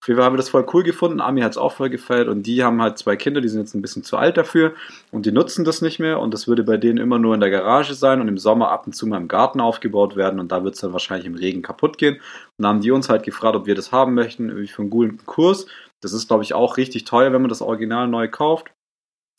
Auf 0.00 0.06
jeden 0.06 0.18
Fall 0.18 0.26
haben 0.26 0.34
wir 0.34 0.38
das 0.38 0.48
voll 0.48 0.64
cool 0.72 0.84
gefunden. 0.84 1.20
Ami 1.20 1.40
hat 1.40 1.52
es 1.52 1.58
auch 1.58 1.72
voll 1.72 1.90
gefeiert 1.90 2.28
und 2.28 2.44
die 2.44 2.62
haben 2.62 2.80
halt 2.80 2.98
zwei 2.98 3.16
Kinder, 3.16 3.40
die 3.40 3.48
sind 3.48 3.60
jetzt 3.60 3.74
ein 3.74 3.82
bisschen 3.82 4.04
zu 4.04 4.16
alt 4.16 4.36
dafür 4.36 4.74
und 5.10 5.26
die 5.26 5.32
nutzen 5.32 5.64
das 5.64 5.82
nicht 5.82 5.98
mehr 5.98 6.20
und 6.20 6.32
das 6.32 6.46
würde 6.46 6.62
bei 6.62 6.76
denen 6.76 6.98
immer 6.98 7.18
nur 7.18 7.34
in 7.34 7.40
der 7.40 7.50
Garage 7.50 7.94
sein 7.94 8.20
und 8.20 8.28
im 8.28 8.38
Sommer 8.38 8.70
ab 8.70 8.86
und 8.86 8.92
zu 8.92 9.08
mal 9.08 9.16
im 9.16 9.26
Garten 9.26 9.60
aufgebaut 9.60 10.14
werden 10.14 10.38
und 10.38 10.52
da 10.52 10.62
wird 10.62 10.76
es 10.76 10.80
dann 10.80 10.92
wahrscheinlich 10.92 11.26
im 11.26 11.34
Regen 11.34 11.62
kaputt 11.62 11.98
gehen. 11.98 12.14
Und 12.14 12.62
dann 12.62 12.74
haben 12.74 12.80
die 12.80 12.92
uns 12.92 13.08
halt 13.08 13.24
gefragt, 13.24 13.56
ob 13.56 13.66
wir 13.66 13.74
das 13.74 13.90
haben 13.90 14.14
möchten, 14.14 14.48
irgendwie 14.50 14.68
für 14.68 14.82
einen 14.82 14.90
guten 14.90 15.26
Kurs. 15.26 15.66
Das 16.00 16.12
ist, 16.12 16.28
glaube 16.28 16.44
ich, 16.44 16.54
auch 16.54 16.76
richtig 16.76 17.04
teuer, 17.04 17.32
wenn 17.32 17.42
man 17.42 17.48
das 17.48 17.60
Original 17.60 18.06
neu 18.06 18.28
kauft. 18.28 18.70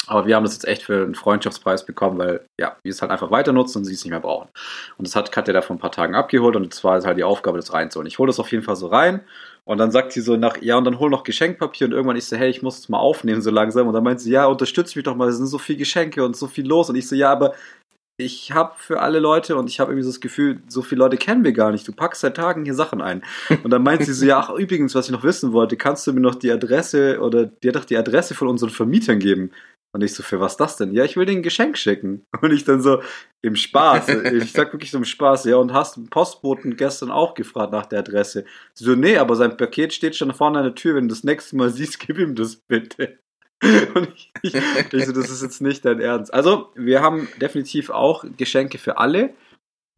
Aber 0.08 0.26
wir 0.26 0.36
haben 0.36 0.44
das 0.44 0.54
jetzt 0.54 0.68
echt 0.68 0.84
für 0.84 1.04
einen 1.04 1.14
Freundschaftspreis 1.14 1.86
bekommen, 1.86 2.18
weil 2.18 2.46
ja, 2.60 2.76
wir 2.84 2.90
es 2.90 3.02
halt 3.02 3.12
einfach 3.12 3.32
weiter 3.32 3.54
nutzen 3.54 3.80
und 3.80 3.86
sie 3.86 3.94
es 3.94 4.04
nicht 4.04 4.12
mehr 4.12 4.20
brauchen. 4.20 4.50
Und 4.98 5.08
das 5.08 5.16
hat 5.16 5.32
Katja 5.32 5.54
da 5.54 5.62
vor 5.62 5.76
ein 5.76 5.80
paar 5.80 5.92
Tagen 5.92 6.16
abgeholt 6.16 6.56
und 6.56 6.64
jetzt 6.64 6.84
war 6.84 6.98
es 6.98 7.06
halt 7.06 7.18
die 7.18 7.24
Aufgabe, 7.24 7.58
das 7.58 7.74
reinzuholen. 7.74 8.08
Ich 8.08 8.18
hole 8.18 8.28
das 8.28 8.40
auf 8.40 8.52
jeden 8.52 8.64
Fall 8.64 8.76
so 8.76 8.88
rein 8.88 9.22
und 9.70 9.78
dann 9.78 9.92
sagt 9.92 10.14
sie 10.14 10.22
so 10.22 10.36
nach, 10.36 10.58
ja, 10.64 10.80
und 10.80 10.86
dann 10.86 10.98
hol 10.98 11.12
noch 11.12 11.24
Geschenkpapier 11.24 11.86
und 11.86 11.94
irgendwann 11.94 12.18
ich 12.18 12.26
so, 12.26 12.36
hey, 12.36 12.50
ich 12.50 12.64
muss 12.64 12.80
es 12.80 12.90
mal 12.90 12.98
aufnehmen 12.98 13.44
so 13.44 13.52
langsam. 13.52 13.86
Und 13.86 13.94
dann 13.94 14.04
meint 14.04 14.20
sie, 14.20 14.32
ja, 14.32 14.48
unterstütze 14.48 14.98
mich 14.98 15.04
doch 15.04 15.16
mal, 15.16 15.30
es 15.30 15.38
sind 15.38 15.46
so 15.46 15.60
viele 15.60 15.78
Geschenke 15.78 16.26
und 16.26 16.36
so 16.36 16.48
viel 16.48 16.68
los. 16.68 16.90
Und 16.90 16.96
ich 16.96 17.08
so, 17.08 17.16
ja, 17.16 17.32
aber 17.32 17.54
ich 18.18 18.52
habe 18.52 18.74
für 18.80 19.00
alle 19.00 19.20
Leute 19.20 19.56
und 19.58 19.70
ich 19.70 19.80
habe 19.80 19.92
irgendwie 19.92 20.06
so 20.06 20.10
das 20.10 20.22
Gefühl, 20.22 20.64
so 20.68 20.82
viele 20.82 20.98
Leute 20.98 21.18
kennen 21.18 21.44
wir 21.44 21.52
gar 21.54 21.72
nicht. 21.72 21.88
Du 21.88 21.92
packst 21.92 22.22
seit 22.22 22.36
Tagen 22.36 22.66
hier 22.66 22.74
Sachen 22.74 23.00
ein. 23.00 23.22
Und 23.64 23.70
dann 23.70 23.84
meint 23.84 24.04
sie 24.04 24.14
so, 24.14 24.26
ja, 24.26 24.40
ach, 24.40 24.50
übrigens, 24.50 24.96
was 24.96 25.06
ich 25.06 25.12
noch 25.12 25.24
wissen 25.24 25.54
wollte, 25.54 25.78
kannst 25.78 26.08
du 26.08 26.14
mir 26.14 26.22
noch 26.22 26.34
die 26.34 26.52
Adresse 26.52 27.20
oder 27.20 27.46
dir 27.46 27.72
doch 27.72 27.86
die 27.86 27.98
Adresse 27.98 28.34
von 28.34 28.48
unseren 28.48 28.72
Vermietern 28.72 29.20
geben? 29.20 29.52
Und 29.92 30.04
ich 30.04 30.14
so, 30.14 30.22
für 30.22 30.40
was 30.40 30.56
das 30.56 30.78
denn? 30.78 30.94
Ja, 30.94 31.04
ich 31.04 31.18
will 31.18 31.26
dir 31.26 31.32
ein 31.32 31.42
Geschenk 31.42 31.78
schicken. 31.78 32.26
Und 32.42 32.52
ich 32.52 32.64
dann 32.64 32.82
so, 32.82 33.02
im 33.42 33.56
Spaß, 33.56 34.10
ich 34.10 34.52
sag 34.52 34.74
wirklich 34.74 34.92
so 34.92 34.98
im 34.98 35.06
Spaß, 35.06 35.46
ja, 35.46 35.56
und 35.56 35.72
hast 35.72 35.96
den 35.96 36.10
Postboten 36.10 36.76
gestern 36.76 37.10
auch 37.10 37.36
gefragt 37.36 37.72
nach 37.72 37.86
der 37.86 38.00
Adresse. 38.00 38.44
So, 38.74 38.96
nee, 38.96 39.18
aber 39.18 39.36
sein 39.36 39.56
Paket 39.56 39.94
steht 39.94 40.16
schon 40.16 40.34
vorne 40.34 40.60
an 40.60 40.66
der 40.66 40.76
Tür, 40.76 40.96
wenn 40.96 41.08
du 41.08 41.16
das 41.16 41.24
nächste 41.24 41.56
Mal 41.56 41.70
siehst, 41.70 42.00
gib 42.00 42.20
ihm 42.20 42.36
das 42.36 42.58
bitte. 42.58 43.18
Und 43.94 44.10
ich, 44.14 44.32
ich, 44.42 44.56
ich 44.56 45.06
so, 45.06 45.14
das 45.14 45.30
ist 45.30 45.42
jetzt 45.42 45.62
nicht 45.62 45.86
dein 45.86 46.00
Ernst. 46.00 46.34
Also, 46.34 46.70
wir 46.76 47.02
haben 47.02 47.28
definitiv 47.42 47.90
auch 47.90 48.26
Geschenke 48.38 48.78
für 48.78 48.98
alle. 48.98 49.34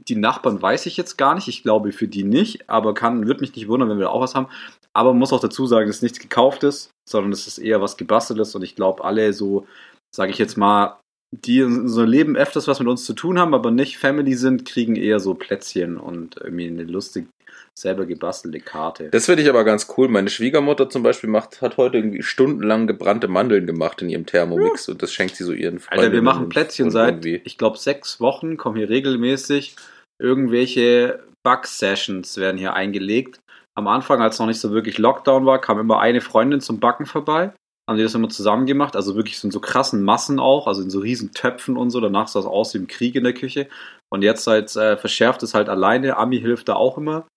Die 0.08 0.16
Nachbarn 0.16 0.62
weiß 0.62 0.86
ich 0.88 0.98
jetzt 0.98 1.18
gar 1.18 1.36
nicht. 1.36 1.48
Ich 1.48 1.64
glaube 1.64 1.92
für 1.92 2.08
die 2.08 2.24
nicht, 2.24 2.70
aber 2.70 2.94
kann, 2.94 3.28
wird 3.28 3.42
mich 3.42 3.56
nicht 3.56 3.68
wundern, 3.68 3.90
wenn 3.90 4.00
wir 4.00 4.12
auch 4.12 4.22
was 4.22 4.36
haben. 4.36 4.48
Aber 4.94 5.12
man 5.12 5.20
muss 5.20 5.34
auch 5.34 5.40
dazu 5.40 5.68
sagen, 5.68 5.88
dass 5.88 6.02
nichts 6.02 6.20
gekauft 6.20 6.64
ist, 6.64 6.92
sondern 7.08 7.32
es 7.32 7.48
ist 7.48 7.60
eher 7.60 7.82
was 7.82 7.98
gebasteltes 7.98 8.56
und 8.56 8.64
ich 8.64 8.76
glaube, 8.76 9.04
alle 9.04 9.32
so, 9.34 9.66
sage 10.14 10.32
ich 10.32 10.38
jetzt 10.38 10.58
mal, 10.58 11.00
die 11.34 11.60
in 11.60 11.88
so 11.88 12.04
Leben 12.04 12.36
öfters 12.36 12.68
was 12.68 12.80
mit 12.80 12.90
uns 12.90 13.06
zu 13.06 13.14
tun 13.14 13.40
haben, 13.40 13.54
aber 13.54 13.72
nicht 13.72 13.98
Family 13.98 14.34
sind, 14.34 14.66
kriegen 14.66 14.96
eher 14.96 15.20
so 15.20 15.34
Plätzchen 15.34 15.98
und 15.98 16.38
irgendwie 16.38 16.68
eine 16.68 16.84
lustig 16.84 17.28
selber 17.74 18.06
gebastelte 18.06 18.60
Karte. 18.60 19.10
Das 19.10 19.26
finde 19.26 19.44
ich 19.44 19.50
aber 19.50 19.64
ganz 19.64 19.88
cool. 19.98 20.08
Meine 20.08 20.30
Schwiegermutter 20.30 20.90
zum 20.90 21.04
Beispiel 21.04 21.30
macht, 21.30 21.62
hat 21.62 21.78
heute 21.78 21.98
irgendwie 21.98 22.24
stundenlang 22.24 22.88
gebrannte 22.88 23.28
Mandeln 23.28 23.66
gemacht 23.66 24.02
in 24.02 24.10
ihrem 24.10 24.26
Thermomix 24.26 24.88
ja. 24.88 24.94
und 24.94 25.02
das 25.02 25.12
schenkt 25.14 25.36
sie 25.36 25.44
so 25.44 25.54
ihren 25.54 25.80
Freunden. 25.80 26.04
Alter, 26.04 26.14
wir 26.14 26.22
machen 26.22 26.50
Plätzchen 26.50 26.92
seit, 26.92 27.26
ich 27.26 27.58
glaube, 27.58 27.78
sechs 27.78 28.20
Wochen, 28.20 28.58
kommen 28.58 28.78
hier 28.78 28.90
regelmäßig 28.90 29.76
irgendwelche 30.20 31.24
Bug-Sessions 31.44 32.38
werden 32.38 32.60
hier 32.60 32.74
eingelegt 32.74 33.42
am 33.76 33.88
Anfang, 33.88 34.22
als 34.22 34.40
noch 34.40 34.48
nicht 34.48 34.60
so 34.60 34.72
wirklich 34.72 34.98
Lockdown 34.98 35.46
war, 35.46 35.60
kam 35.60 35.80
immer 35.80 36.00
eine 36.00 36.22
Freundin 36.22 36.62
zum 36.62 36.80
Backen 36.80 37.06
vorbei. 37.06 37.54
Haben 37.90 37.98
die 37.98 38.04
das 38.04 38.14
immer 38.14 38.30
zusammen 38.30 38.66
gemacht, 38.66 38.96
also 38.96 39.16
wirklich 39.16 39.40
so 39.40 39.48
in 39.48 39.52
so 39.52 39.60
krassen 39.60 40.04
Massen 40.04 40.40
auch, 40.40 40.68
also 40.68 40.82
in 40.82 40.90
so 40.90 41.00
riesen 41.00 41.34
Töpfen 41.34 41.78
und 41.78 41.90
so. 41.90 42.00
Danach 42.00 42.28
sah 42.28 42.40
es 42.40 42.46
aus 42.46 42.74
wie 42.74 42.78
im 42.78 42.88
Krieg 42.88 43.16
in 43.16 43.24
der 43.24 43.34
Küche. 43.34 43.68
Und 44.10 44.22
jetzt 44.22 44.46
halt 44.48 44.76
äh, 44.76 44.98
verschärft 44.98 45.42
es 45.44 45.54
halt 45.54 45.68
alleine. 45.68 46.18
Ami 46.18 46.40
hilft 46.40 46.70
da 46.70 46.76
auch 46.76 46.98
immer. 46.98 47.28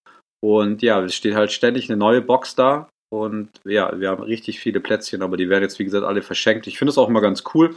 Und 0.45 0.83
ja, 0.83 1.03
es 1.03 1.15
steht 1.15 1.35
halt 1.35 1.53
ständig 1.53 1.89
eine 1.89 1.97
neue 1.97 2.21
Box 2.21 2.55
da. 2.55 2.91
Und 3.11 3.49
ja, 3.65 3.99
wir 3.99 4.11
haben 4.11 4.23
richtig 4.23 4.61
viele 4.61 4.79
Plätzchen, 4.79 5.23
aber 5.23 5.39
die 5.39 5.49
werden 5.49 5.63
jetzt, 5.63 5.79
wie 5.79 5.85
gesagt, 5.85 6.05
alle 6.05 6.21
verschenkt. 6.21 6.67
Ich 6.67 6.77
finde 6.77 6.91
es 6.91 6.99
auch 6.99 7.09
immer 7.09 7.23
ganz 7.23 7.45
cool. 7.55 7.75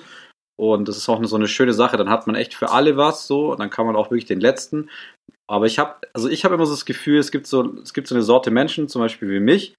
Und 0.60 0.90
das 0.90 0.98
ist 0.98 1.08
auch 1.08 1.24
so 1.24 1.38
eine 1.38 1.48
schöne 1.48 1.72
Sache. 1.72 1.96
Dann 1.96 2.10
hat 2.10 2.28
man 2.28 2.36
echt 2.36 2.54
für 2.54 2.72
alle 2.72 2.98
was 2.98 3.26
so. 3.26 3.54
Und 3.54 3.62
dann 3.62 3.70
kann 3.70 3.86
man 3.86 3.96
auch 3.96 4.12
wirklich 4.12 4.26
den 4.26 4.42
letzten. 4.42 4.90
Aber 5.50 5.66
ich 5.66 5.80
habe, 5.80 5.96
also 6.12 6.28
ich 6.28 6.44
habe 6.44 6.56
immer 6.56 6.66
so 6.66 6.74
das 6.74 6.84
Gefühl, 6.84 7.20
es 7.20 7.32
gibt 7.32 7.48
so, 7.48 7.74
es 7.82 7.94
gibt 7.94 8.10
so 8.10 8.16
eine 8.16 8.22
Sorte 8.22 8.52
Menschen, 8.52 8.90
zum 8.90 9.02
Beispiel 9.02 9.30
wie 9.30 9.40
mich. 9.40 9.76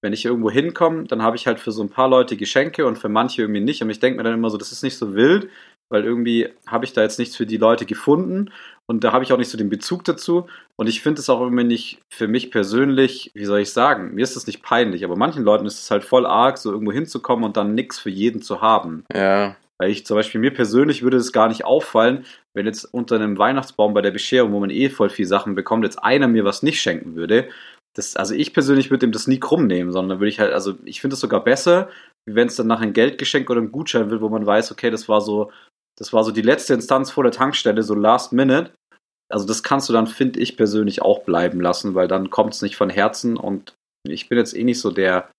Wenn 0.00 0.12
ich 0.12 0.24
irgendwo 0.24 0.50
hinkomme, 0.50 1.04
dann 1.04 1.22
habe 1.22 1.36
ich 1.36 1.46
halt 1.46 1.60
für 1.60 1.70
so 1.70 1.80
ein 1.84 1.90
paar 1.90 2.08
Leute 2.08 2.36
Geschenke 2.36 2.86
und 2.86 2.98
für 2.98 3.08
manche 3.08 3.42
irgendwie 3.42 3.60
nicht. 3.60 3.82
Und 3.82 3.90
ich 3.90 4.00
denke 4.00 4.16
mir 4.16 4.24
dann 4.24 4.34
immer 4.34 4.50
so, 4.50 4.58
das 4.58 4.72
ist 4.72 4.82
nicht 4.82 4.98
so 4.98 5.14
wild, 5.14 5.48
weil 5.90 6.04
irgendwie 6.04 6.48
habe 6.66 6.84
ich 6.84 6.92
da 6.92 7.02
jetzt 7.02 7.18
nichts 7.18 7.36
für 7.36 7.46
die 7.46 7.58
Leute 7.58 7.86
gefunden 7.86 8.50
und 8.86 9.04
da 9.04 9.12
habe 9.12 9.24
ich 9.24 9.32
auch 9.32 9.38
nicht 9.38 9.50
so 9.50 9.58
den 9.58 9.70
Bezug 9.70 10.04
dazu. 10.04 10.46
Und 10.76 10.86
ich 10.86 11.00
finde 11.00 11.20
es 11.20 11.30
auch 11.30 11.46
immer 11.46 11.64
nicht 11.64 12.00
für 12.12 12.28
mich 12.28 12.50
persönlich, 12.50 13.30
wie 13.34 13.44
soll 13.44 13.60
ich 13.60 13.72
sagen, 13.72 14.14
mir 14.14 14.22
ist 14.22 14.36
das 14.36 14.46
nicht 14.46 14.62
peinlich, 14.62 15.04
aber 15.04 15.16
manchen 15.16 15.44
Leuten 15.44 15.66
ist 15.66 15.78
es 15.78 15.90
halt 15.90 16.04
voll 16.04 16.26
arg, 16.26 16.58
so 16.58 16.72
irgendwo 16.72 16.92
hinzukommen 16.92 17.44
und 17.44 17.56
dann 17.56 17.74
nichts 17.74 17.98
für 17.98 18.10
jeden 18.10 18.42
zu 18.42 18.60
haben. 18.60 19.04
Ja. 19.14 19.56
Weil 19.78 19.90
ich 19.90 20.06
zum 20.06 20.16
Beispiel 20.16 20.40
mir 20.40 20.52
persönlich 20.52 21.02
würde 21.02 21.16
es 21.16 21.32
gar 21.32 21.48
nicht 21.48 21.64
auffallen, 21.64 22.24
wenn 22.54 22.66
jetzt 22.66 22.84
unter 22.84 23.16
einem 23.16 23.38
Weihnachtsbaum 23.38 23.94
bei 23.94 24.02
der 24.02 24.10
Bescherung, 24.10 24.52
wo 24.52 24.60
man 24.60 24.70
eh 24.70 24.90
voll 24.90 25.10
viel 25.10 25.26
Sachen 25.26 25.54
bekommt, 25.54 25.84
jetzt 25.84 26.02
einer 26.02 26.28
mir 26.28 26.44
was 26.44 26.62
nicht 26.62 26.80
schenken 26.80 27.14
würde. 27.14 27.48
Das, 27.94 28.16
also 28.16 28.34
ich 28.34 28.52
persönlich 28.52 28.90
würde 28.90 29.06
ihm 29.06 29.12
das 29.12 29.26
nie 29.26 29.40
krumm 29.40 29.66
nehmen, 29.66 29.92
sondern 29.92 30.18
würde 30.18 30.28
ich 30.28 30.40
halt, 30.40 30.52
also 30.52 30.74
ich 30.84 31.00
finde 31.00 31.14
es 31.14 31.20
sogar 31.20 31.44
besser, 31.44 31.88
wie 32.26 32.34
wenn 32.34 32.48
es 32.48 32.56
dann 32.56 32.66
nach 32.66 32.80
ein 32.80 32.92
Geldgeschenk 32.92 33.50
oder 33.50 33.60
ein 33.60 33.72
Gutschein 33.72 34.10
wird, 34.10 34.20
wo 34.22 34.28
man 34.28 34.46
weiß, 34.46 34.72
okay, 34.72 34.90
das 34.90 35.08
war 35.08 35.20
so, 35.20 35.50
das 35.98 36.12
war 36.12 36.24
so 36.24 36.30
die 36.30 36.42
letzte 36.42 36.74
Instanz 36.74 37.10
vor 37.10 37.24
der 37.24 37.32
Tankstelle, 37.32 37.82
so 37.82 37.94
last 37.94 38.32
minute. 38.32 38.70
Also 39.30 39.46
das 39.46 39.62
kannst 39.62 39.88
du 39.88 39.92
dann, 39.92 40.06
finde 40.06 40.40
ich 40.40 40.56
persönlich, 40.56 41.00
auch 41.02 41.24
bleiben 41.24 41.60
lassen, 41.60 41.94
weil 41.94 42.08
dann 42.08 42.30
kommt 42.30 42.54
es 42.54 42.62
nicht 42.62 42.76
von 42.76 42.90
Herzen 42.90 43.36
und 43.36 43.74
ich 44.06 44.28
bin 44.28 44.38
jetzt 44.38 44.54
eh 44.54 44.64
nicht 44.64 44.80
so 44.80 44.90
der, 44.90 45.30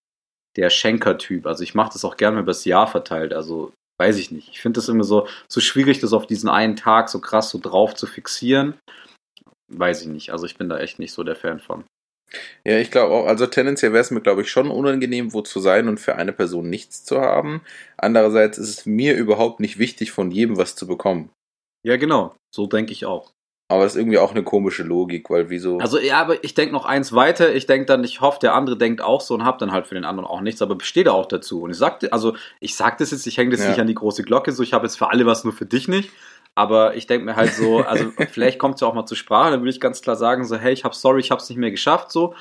der 0.55 0.69
Schenker-Typ. 0.69 1.45
Also 1.45 1.63
ich 1.63 1.75
mache 1.75 1.93
das 1.93 2.05
auch 2.05 2.17
gerne 2.17 2.39
über 2.39 2.51
das 2.51 2.65
Jahr 2.65 2.87
verteilt. 2.87 3.33
Also 3.33 3.73
weiß 3.99 4.17
ich 4.17 4.31
nicht. 4.31 4.49
Ich 4.49 4.61
finde 4.61 4.79
das 4.79 4.89
immer 4.89 5.03
so, 5.03 5.27
so 5.47 5.61
schwierig, 5.61 5.99
das 5.99 6.13
auf 6.13 6.27
diesen 6.27 6.49
einen 6.49 6.75
Tag 6.75 7.09
so 7.09 7.19
krass 7.19 7.49
so 7.49 7.59
drauf 7.59 7.93
zu 7.95 8.07
fixieren. 8.07 8.75
Weiß 9.71 10.01
ich 10.01 10.07
nicht. 10.07 10.31
Also 10.31 10.45
ich 10.45 10.57
bin 10.57 10.69
da 10.69 10.77
echt 10.79 10.99
nicht 10.99 11.13
so 11.13 11.23
der 11.23 11.35
Fan 11.35 11.59
von. 11.59 11.83
Ja, 12.63 12.77
ich 12.77 12.91
glaube 12.91 13.13
auch, 13.13 13.25
also 13.25 13.45
tendenziell 13.47 13.93
wäre 13.93 14.01
es 14.01 14.11
mir, 14.11 14.21
glaube 14.21 14.41
ich, 14.41 14.49
schon 14.49 14.69
unangenehm, 14.71 15.33
wo 15.33 15.41
zu 15.41 15.59
sein 15.59 15.87
und 15.87 15.99
für 15.99 16.15
eine 16.15 16.33
Person 16.33 16.69
nichts 16.69 17.03
zu 17.03 17.21
haben. 17.21 17.61
Andererseits 17.97 18.57
ist 18.57 18.69
es 18.69 18.85
mir 18.85 19.15
überhaupt 19.15 19.59
nicht 19.59 19.79
wichtig, 19.79 20.11
von 20.11 20.31
jedem 20.31 20.57
was 20.57 20.75
zu 20.75 20.87
bekommen. 20.87 21.29
Ja, 21.85 21.97
genau. 21.97 22.35
So 22.53 22.67
denke 22.67 22.91
ich 22.91 23.05
auch. 23.05 23.31
Aber 23.69 23.83
das 23.83 23.93
ist 23.95 23.99
irgendwie 23.99 24.19
auch 24.19 24.31
eine 24.31 24.43
komische 24.43 24.83
Logik, 24.83 25.29
weil 25.29 25.49
wieso. 25.49 25.79
Also 25.79 25.97
ja, 25.97 26.19
aber 26.19 26.43
ich 26.43 26.53
denke 26.53 26.73
noch 26.73 26.85
eins 26.85 27.13
weiter. 27.13 27.55
Ich 27.55 27.65
denke 27.65 27.85
dann, 27.85 28.03
ich 28.03 28.21
hoffe, 28.21 28.39
der 28.39 28.53
andere 28.53 28.77
denkt 28.77 29.01
auch 29.01 29.21
so 29.21 29.33
und 29.33 29.45
hab 29.45 29.57
dann 29.57 29.71
halt 29.71 29.87
für 29.87 29.95
den 29.95 30.05
anderen 30.05 30.29
auch 30.29 30.41
nichts, 30.41 30.61
aber 30.61 30.75
besteht 30.75 31.07
auch 31.07 31.25
dazu. 31.25 31.61
Und 31.61 31.71
ich 31.71 31.77
sagte, 31.77 32.13
also 32.13 32.35
ich 32.59 32.75
sag 32.75 32.97
das 32.99 33.11
jetzt, 33.11 33.25
ich 33.25 33.37
hänge 33.37 33.51
das 33.51 33.61
Ja. 33.61 33.69
nicht 33.69 33.79
an 33.79 33.87
die 33.87 33.95
große 33.95 34.23
Glocke, 34.23 34.51
so 34.51 34.63
ich 34.63 34.73
habe 34.73 34.85
jetzt 34.85 34.97
für 34.97 35.09
alle 35.09 35.25
was, 35.25 35.43
nur 35.43 35.53
für 35.53 35.65
dich 35.65 35.87
nicht. 35.87 36.11
Aber 36.55 36.95
ich 36.95 37.07
denke 37.07 37.25
mir 37.25 37.35
halt 37.35 37.53
so, 37.53 37.79
also 37.79 38.11
vielleicht 38.29 38.59
kommt 38.59 38.75
es 38.75 38.81
ja 38.81 38.87
auch 38.87 38.93
mal 38.93 39.05
zur 39.05 39.17
Sprache, 39.17 39.51
dann 39.51 39.61
würde 39.61 39.71
ich 39.71 39.79
ganz 39.79 40.01
klar 40.01 40.15
sagen, 40.15 40.45
so, 40.45 40.55
hey, 40.55 40.73
ich 40.73 40.83
hab 40.83 40.95
sorry, 40.95 41.19
ich 41.19 41.31
hab's 41.31 41.49
nicht 41.49 41.57
mehr 41.57 41.71
geschafft, 41.71 42.11
so. 42.11 42.35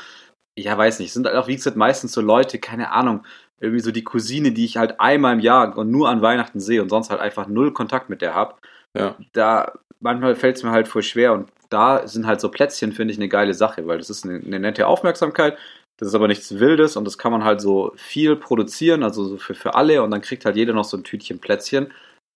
Ja, 0.58 0.76
weiß 0.76 0.98
nicht, 0.98 1.08
es 1.08 1.14
sind 1.14 1.26
halt 1.26 1.36
auch, 1.36 1.48
wie 1.48 1.56
gesagt, 1.56 1.76
meistens 1.76 2.12
so 2.12 2.20
Leute, 2.20 2.58
keine 2.58 2.92
Ahnung, 2.92 3.24
irgendwie 3.58 3.80
so 3.80 3.90
die 3.90 4.04
Cousine, 4.04 4.52
die 4.52 4.66
ich 4.66 4.76
halt 4.76 5.00
einmal 5.00 5.32
im 5.34 5.40
Jahr 5.40 5.78
und 5.78 5.90
nur 5.90 6.10
an 6.10 6.20
Weihnachten 6.20 6.60
sehe 6.60 6.82
und 6.82 6.90
sonst 6.90 7.10
halt 7.10 7.20
einfach 7.20 7.46
null 7.46 7.72
Kontakt 7.72 8.10
mit 8.10 8.20
der 8.20 8.34
hab. 8.34 8.60
Ja. 8.94 9.16
Da, 9.32 9.72
manchmal 10.00 10.34
fällt 10.34 10.56
es 10.56 10.62
mir 10.62 10.72
halt 10.72 10.88
voll 10.88 11.02
schwer 11.02 11.32
und 11.32 11.48
da 11.70 12.06
sind 12.06 12.26
halt 12.26 12.40
so 12.40 12.50
Plätzchen, 12.50 12.92
finde 12.92 13.12
ich, 13.12 13.18
eine 13.18 13.28
geile 13.28 13.54
Sache, 13.54 13.86
weil 13.86 13.98
das 13.98 14.10
ist 14.10 14.24
eine, 14.24 14.40
eine 14.44 14.60
nette 14.60 14.86
Aufmerksamkeit. 14.86 15.56
Das 15.96 16.08
ist 16.08 16.14
aber 16.14 16.28
nichts 16.28 16.58
Wildes 16.58 16.96
und 16.96 17.04
das 17.04 17.16
kann 17.16 17.32
man 17.32 17.44
halt 17.44 17.60
so 17.60 17.92
viel 17.96 18.36
produzieren, 18.36 19.04
also 19.04 19.24
so 19.24 19.36
für, 19.38 19.54
für 19.54 19.74
alle 19.74 20.02
und 20.02 20.10
dann 20.10 20.20
kriegt 20.20 20.44
halt 20.44 20.56
jeder 20.56 20.72
noch 20.72 20.84
so 20.84 20.96
ein 20.96 21.04
Tütchen 21.04 21.38
Plätzchen. 21.38 21.92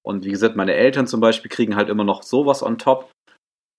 Und 0.06 0.24
wie 0.24 0.30
gesagt, 0.30 0.54
meine 0.54 0.74
Eltern 0.74 1.06
zum 1.06 1.20
Beispiel 1.20 1.50
kriegen 1.50 1.74
halt 1.74 1.88
immer 1.88 2.04
noch 2.04 2.22
sowas 2.22 2.62
on 2.62 2.78
top. 2.78 3.10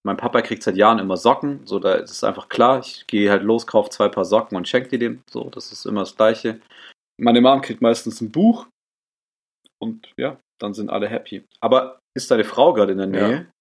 Mein 0.06 0.18
Papa 0.18 0.42
kriegt 0.42 0.62
seit 0.62 0.76
Jahren 0.76 1.00
immer 1.00 1.18
Socken, 1.18 1.66
so 1.66 1.80
da 1.80 1.94
ist 1.96 2.12
es 2.12 2.24
einfach 2.24 2.50
klar. 2.50 2.80
Ich 2.80 3.08
gehe 3.08 3.30
halt 3.30 3.44
los, 3.44 3.66
kaufe 3.66 3.90
zwei 3.90 4.10
Paar 4.10 4.26
Socken 4.26 4.58
und 4.58 4.68
schenke 4.68 4.90
die 4.90 5.00
dem. 5.00 5.22
So, 5.30 5.50
das 5.50 5.72
ist 5.72 5.86
immer 5.86 6.02
das 6.02 6.16
Gleiche. 6.16 6.60
Meine 7.20 7.42
Mom 7.42 7.62
kriegt 7.62 7.82
meistens 7.82 8.22
ein 8.22 8.32
Buch 8.32 8.68
und 9.80 10.14
ja, 10.18 10.38
dann 10.60 10.74
sind 10.74 10.90
alle 10.90 11.08
happy. 11.08 11.44
Aber 11.62 12.00
ist 12.16 12.30
deine 12.30 12.44
Frau 12.44 12.74
gerade 12.74 12.92
in 12.92 12.98
der 12.98 13.08
Ja. 13.10 13.28
Nähe? 13.28 13.52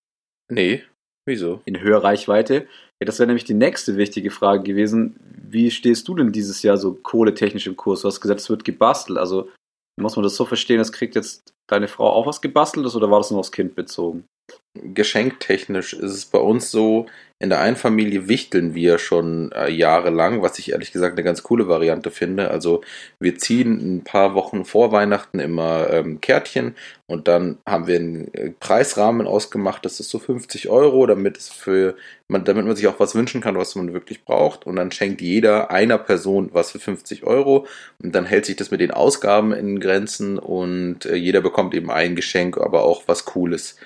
Nee. 0.53 0.85
Wieso? 1.29 1.61
in 1.65 1.81
Hörreichweite. 1.81 2.69
Ja, 3.01 3.05
das 3.05 3.19
wäre 3.19 3.27
nämlich 3.27 3.45
die 3.45 3.55
nächste 3.55 3.97
wichtige 3.97 4.31
Frage 4.31 4.63
gewesen. 4.63 5.19
Wie 5.49 5.71
stehst 5.73 6.07
du 6.07 6.15
denn 6.15 6.31
dieses 6.31 6.63
Jahr 6.63 6.77
so 6.77 6.95
kohletechnisch 6.95 7.67
im 7.67 7.77
Kurs? 7.77 8.03
Du 8.03 8.09
hast 8.09 8.21
gesagt, 8.21 8.41
es 8.41 8.51
wird 8.51 8.65
gebastelt. 8.65 9.19
Also 9.19 9.51
muss 9.97 10.17
man 10.17 10.23
das 10.23 10.37
so 10.37 10.45
verstehen, 10.45 10.81
es 10.81 10.93
kriegt 10.93 11.15
jetzt 11.15 11.55
deine 11.67 11.89
Frau 11.89 12.11
auch 12.11 12.27
was 12.27 12.41
gebasteltes 12.41 12.95
oder 12.95 13.11
war 13.11 13.19
das 13.19 13.31
nur 13.31 13.41
aufs 13.41 13.53
Kind 13.53 13.75
bezogen? 13.75 14.29
Geschenktechnisch 14.75 15.95
ist 15.95 16.13
es 16.13 16.25
bei 16.27 16.39
uns 16.39 16.71
so, 16.71 17.07
in 17.39 17.51
der 17.51 17.61
einen 17.61 17.77
Familie 17.77 18.29
wichteln 18.29 18.75
wir 18.75 18.99
schon 18.99 19.53
äh, 19.53 19.71
jahrelang, 19.71 20.41
was 20.41 20.59
ich 20.59 20.73
ehrlich 20.73 20.91
gesagt 20.91 21.13
eine 21.13 21.25
ganz 21.25 21.43
coole 21.43 21.69
Variante 21.69 22.11
finde. 22.11 22.51
Also 22.51 22.83
wir 23.21 23.37
ziehen 23.37 23.97
ein 23.97 24.05
paar 24.05 24.35
Wochen 24.35 24.65
vor 24.65 24.91
Weihnachten 24.91 25.39
immer 25.39 25.91
ähm, 25.91 26.23
Kärtchen 26.23 26.75
und 27.07 27.29
dann 27.29 27.59
haben 27.67 27.87
wir 27.87 27.97
einen 27.97 28.33
äh, 28.33 28.51
Preisrahmen 28.59 29.27
ausgemacht, 29.27 29.85
das 29.85 30.01
ist 30.01 30.09
so 30.09 30.19
50 30.19 30.71
Euro, 30.71 31.07
damit 31.07 31.37
es 31.37 31.51
für 31.51 31.97
man, 32.27 32.45
damit 32.45 32.65
man 32.65 32.75
sich 32.75 32.87
auch 32.87 32.99
was 32.99 33.15
wünschen 33.15 33.43
kann, 33.43 33.57
was 33.57 33.75
man 33.77 33.93
wirklich 33.93 34.25
braucht. 34.25 34.67
Und 34.67 34.77
dann 34.77 34.91
schenkt 34.91 35.21
jeder 35.21 35.71
einer 35.71 35.99
Person 35.99 36.49
was 36.53 36.71
für 36.71 36.79
50 36.79 37.25
Euro 37.25 37.67
und 38.03 38.15
dann 38.15 38.25
hält 38.25 38.47
sich 38.47 38.57
das 38.57 38.71
mit 38.71 38.81
den 38.81 38.91
Ausgaben 38.93 39.53
in 39.53 39.79
Grenzen 39.79 40.39
und 40.39 41.05
äh, 41.05 41.17
jeder 41.17 41.43
bekommt 41.43 41.75
eben 41.75 41.91
ein 41.91 42.17
Geschenk, 42.17 42.57
aber 42.57 42.83
auch 42.83 43.03
was 43.07 43.27
Cooles 43.27 43.77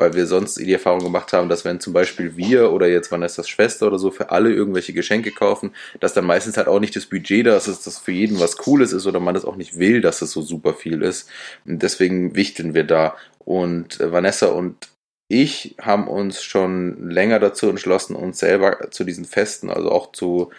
weil 0.00 0.14
wir 0.14 0.26
sonst 0.26 0.58
die 0.58 0.72
Erfahrung 0.72 1.04
gemacht 1.04 1.32
haben, 1.32 1.48
dass 1.48 1.64
wenn 1.64 1.78
zum 1.78 1.92
Beispiel 1.92 2.36
wir 2.36 2.72
oder 2.72 2.88
jetzt 2.88 3.12
Vanessas 3.12 3.48
Schwester 3.48 3.86
oder 3.86 3.98
so 3.98 4.10
für 4.10 4.30
alle 4.30 4.50
irgendwelche 4.52 4.94
Geschenke 4.94 5.30
kaufen, 5.30 5.72
dass 6.00 6.14
dann 6.14 6.24
meistens 6.24 6.56
halt 6.56 6.68
auch 6.68 6.80
nicht 6.80 6.96
das 6.96 7.06
Budget 7.06 7.46
da 7.46 7.56
ist, 7.56 7.68
dass 7.68 7.84
das 7.84 7.98
für 7.98 8.12
jeden 8.12 8.40
was 8.40 8.56
Cooles 8.56 8.92
ist 8.92 9.06
oder 9.06 9.20
man 9.20 9.34
das 9.34 9.44
auch 9.44 9.56
nicht 9.56 9.78
will, 9.78 10.00
dass 10.00 10.22
es 10.22 10.32
so 10.32 10.40
super 10.40 10.74
viel 10.74 11.02
ist. 11.02 11.28
Und 11.66 11.82
deswegen 11.82 12.34
wichteln 12.34 12.74
wir 12.74 12.84
da. 12.84 13.14
Und 13.40 14.00
äh, 14.00 14.10
Vanessa 14.10 14.46
und 14.46 14.88
ich 15.28 15.76
haben 15.80 16.08
uns 16.08 16.42
schon 16.42 17.08
länger 17.10 17.38
dazu 17.38 17.68
entschlossen, 17.68 18.16
uns 18.16 18.38
selber 18.38 18.90
zu 18.90 19.04
diesen 19.04 19.24
Festen, 19.24 19.70
also 19.70 19.92
auch 19.92 20.10
zu 20.10 20.50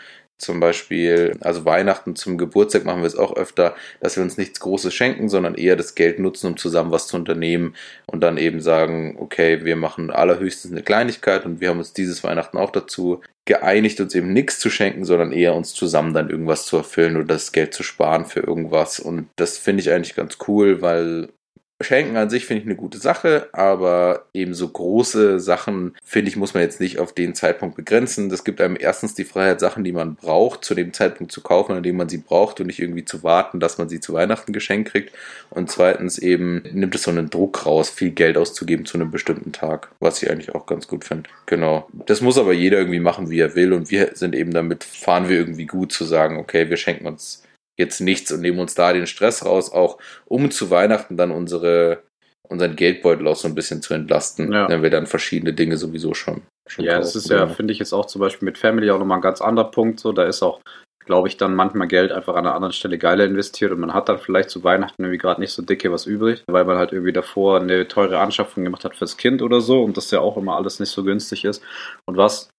zum 0.42 0.60
Beispiel, 0.60 1.38
also 1.42 1.66
Weihnachten 1.66 2.16
zum 2.16 2.38
Geburtstag 2.38 2.84
machen 2.84 3.02
wir 3.02 3.08
es 3.08 3.16
auch 3.16 3.36
öfter, 3.36 3.76
dass 4.00 4.16
wir 4.18 4.24
uns 4.24 4.38
nichts 4.38 4.60
Großes 4.60 4.94
schenken, 4.94 5.30
sondern 5.30 5.56
eher 5.56 5.76
das 5.76 5.96
Geld 5.96 6.20
nutzen, 6.20 6.48
um 6.48 6.58
zusammen 6.58 6.92
was 6.92 7.08
zu 7.08 7.16
unternehmen 7.16 7.76
und 8.08 8.22
dann 8.22 8.38
eben 8.38 8.62
sagen, 8.62 9.16
okay, 9.20 9.64
wir 9.64 9.76
machen 9.76 10.12
allerhöchstens 10.12 10.72
eine 10.72 10.84
Kleinigkeit 10.84 11.46
und 11.46 11.62
wir 11.62 11.70
haben 11.70 11.80
uns 11.80 11.94
dieses 11.94 12.24
Weihnachten 12.24 12.58
auch 12.58 12.72
dazu 12.72 13.22
geeinigt, 13.46 14.00
uns 14.00 14.14
eben 14.14 14.34
nichts 14.34 14.60
zu 14.60 14.70
schenken, 14.70 15.06
sondern 15.06 15.32
eher 15.32 15.56
uns 15.56 15.74
zusammen 15.74 16.14
dann 16.14 16.30
irgendwas 16.30 16.66
zu 16.66 16.78
erfüllen 16.78 17.18
oder 17.18 17.26
das 17.26 17.52
Geld 17.52 17.74
zu 17.74 17.84
sparen 17.84 18.26
für 18.26 18.42
irgendwas. 18.42 19.00
Und 19.00 19.30
das 19.36 19.58
finde 19.58 19.82
ich 19.82 19.92
eigentlich 19.92 20.16
ganz 20.16 20.38
cool, 20.48 20.82
weil 20.82 21.30
Schenken 21.84 22.18
an 22.18 22.30
sich 22.30 22.46
finde 22.46 22.62
ich 22.62 22.68
eine 22.68 22.76
gute 22.76 22.98
Sache, 22.98 23.50
aber 23.54 24.26
eben 24.34 24.54
so 24.54 24.68
große 24.68 25.40
Sachen, 25.40 25.96
finde 26.04 26.30
ich, 26.30 26.38
muss 26.38 26.54
man 26.54 26.64
jetzt 26.64 26.80
nicht 26.80 27.00
auf 27.00 27.14
den 27.14 27.36
Zeitpunkt 27.36 27.76
begrenzen. 27.76 28.30
Das 28.30 28.44
gibt 28.44 28.62
einem 28.62 28.78
erstens 28.80 29.16
die 29.16 29.24
Freiheit, 29.24 29.60
Sachen, 29.60 29.84
die 29.84 29.92
man 29.92 30.16
braucht, 30.16 30.64
zu 30.64 30.76
dem 30.76 30.94
Zeitpunkt 30.94 31.32
zu 31.32 31.42
kaufen, 31.42 31.76
an 31.76 31.84
dem 31.84 31.98
man 31.98 32.10
sie 32.10 32.18
braucht 32.18 32.60
und 32.60 32.68
nicht 32.68 32.80
irgendwie 32.80 33.06
zu 33.06 33.24
warten, 33.24 33.60
dass 33.60 33.78
man 33.78 33.90
sie 33.90 34.00
zu 34.00 34.14
Weihnachten 34.14 34.54
geschenkt 34.54 34.92
kriegt. 34.92 35.14
Und 35.50 35.70
zweitens 35.72 36.18
eben 36.18 36.64
nimmt 36.72 36.96
es 36.96 37.04
so 37.04 37.12
einen 37.12 37.30
Druck 37.30 37.66
raus, 37.66 37.90
viel 37.90 38.12
Geld 38.12 38.38
auszugeben 38.38 38.86
zu 38.86 38.98
einem 38.98 39.12
bestimmten 39.12 39.52
Tag, 39.52 39.90
was 40.00 40.22
ich 40.22 40.30
eigentlich 40.30 40.56
auch 40.56 40.66
ganz 40.66 40.88
gut 40.88 41.06
finde. 41.06 41.30
Genau. 41.46 41.88
Das 42.06 42.22
muss 42.22 42.38
aber 42.38 42.54
jeder 42.54 42.78
irgendwie 42.78 43.00
machen, 43.00 43.30
wie 43.30 43.40
er 43.40 43.56
will 43.56 43.74
und 43.74 43.92
wir 43.92 44.12
sind 44.14 44.36
eben 44.36 44.52
damit, 44.52 44.84
fahren 44.84 45.30
wir 45.30 45.38
irgendwie 45.38 45.66
gut 45.66 45.92
zu 45.92 46.06
sagen, 46.06 46.38
okay, 46.38 46.70
wir 46.70 46.78
schenken 46.78 47.08
uns 47.08 47.44
jetzt 47.82 48.00
nichts 48.00 48.32
und 48.32 48.40
nehmen 48.42 48.60
uns 48.60 48.74
da 48.76 48.94
den 48.94 49.08
Stress 49.08 49.46
raus, 49.46 49.72
auch 49.72 49.98
um 50.26 50.50
zu 50.52 50.70
Weihnachten 50.72 51.18
dann 51.18 51.32
unsere, 51.32 52.04
unseren 52.48 52.76
Geldbeutel 52.78 53.28
auch 53.28 53.36
so 53.36 53.48
ein 53.48 53.56
bisschen 53.56 53.82
zu 53.82 53.94
entlasten, 53.94 54.52
Ja. 54.52 54.70
wenn 54.70 54.82
wir 54.84 54.90
dann 54.90 55.08
verschiedene 55.08 55.54
Dinge 55.54 55.76
sowieso 55.78 56.14
schon. 56.14 56.42
schon 56.70 56.86
Ja, 56.86 56.98
das 56.98 57.08
kaufen. 57.14 57.18
ist 57.18 57.30
ja, 57.30 57.48
finde 57.48 57.74
ich 57.74 57.80
jetzt 57.80 57.94
auch 57.94 58.06
zum 58.06 58.22
Beispiel 58.22 58.46
mit 58.46 58.58
Family 58.58 58.90
auch 58.92 59.00
nochmal 59.00 59.18
ein 59.18 59.22
ganz 59.22 59.42
anderer 59.42 59.70
Punkt. 59.72 60.00
So, 60.00 60.12
da 60.14 60.24
ist 60.24 60.42
auch, 60.44 60.62
glaube 61.06 61.28
ich, 61.28 61.36
dann 61.38 61.56
manchmal 61.56 61.88
Geld 61.88 62.12
einfach 62.12 62.36
an 62.36 62.46
einer 62.46 62.54
anderen 62.56 62.74
Stelle 62.74 62.98
geiler 62.98 63.26
investiert 63.26 63.72
und 63.72 63.80
man 63.80 63.94
hat 63.94 64.08
dann 64.08 64.20
vielleicht 64.20 64.50
zu 64.50 64.64
Weihnachten 64.64 65.02
irgendwie 65.04 65.18
gerade 65.18 65.42
nicht 65.42 65.52
so 65.52 65.62
dicke 65.64 65.92
was 65.92 66.06
übrig, 66.06 66.44
weil 66.48 66.64
man 66.66 66.78
halt 66.78 66.92
irgendwie 66.94 67.12
davor 67.14 67.60
eine 67.60 67.88
teure 67.88 68.20
Anschaffung 68.20 68.64
gemacht 68.64 68.86
hat 68.86 68.96
fürs 68.96 69.18
Kind 69.18 69.42
oder 69.42 69.60
so 69.62 69.84
und 69.84 69.98
das 69.98 70.12
ja 70.12 70.20
auch 70.20 70.38
immer 70.38 70.56
alles 70.56 70.80
nicht 70.80 70.92
so 70.92 71.04
günstig 71.04 71.44
ist. 71.46 71.62
Und 72.06 72.18
was 72.18 72.50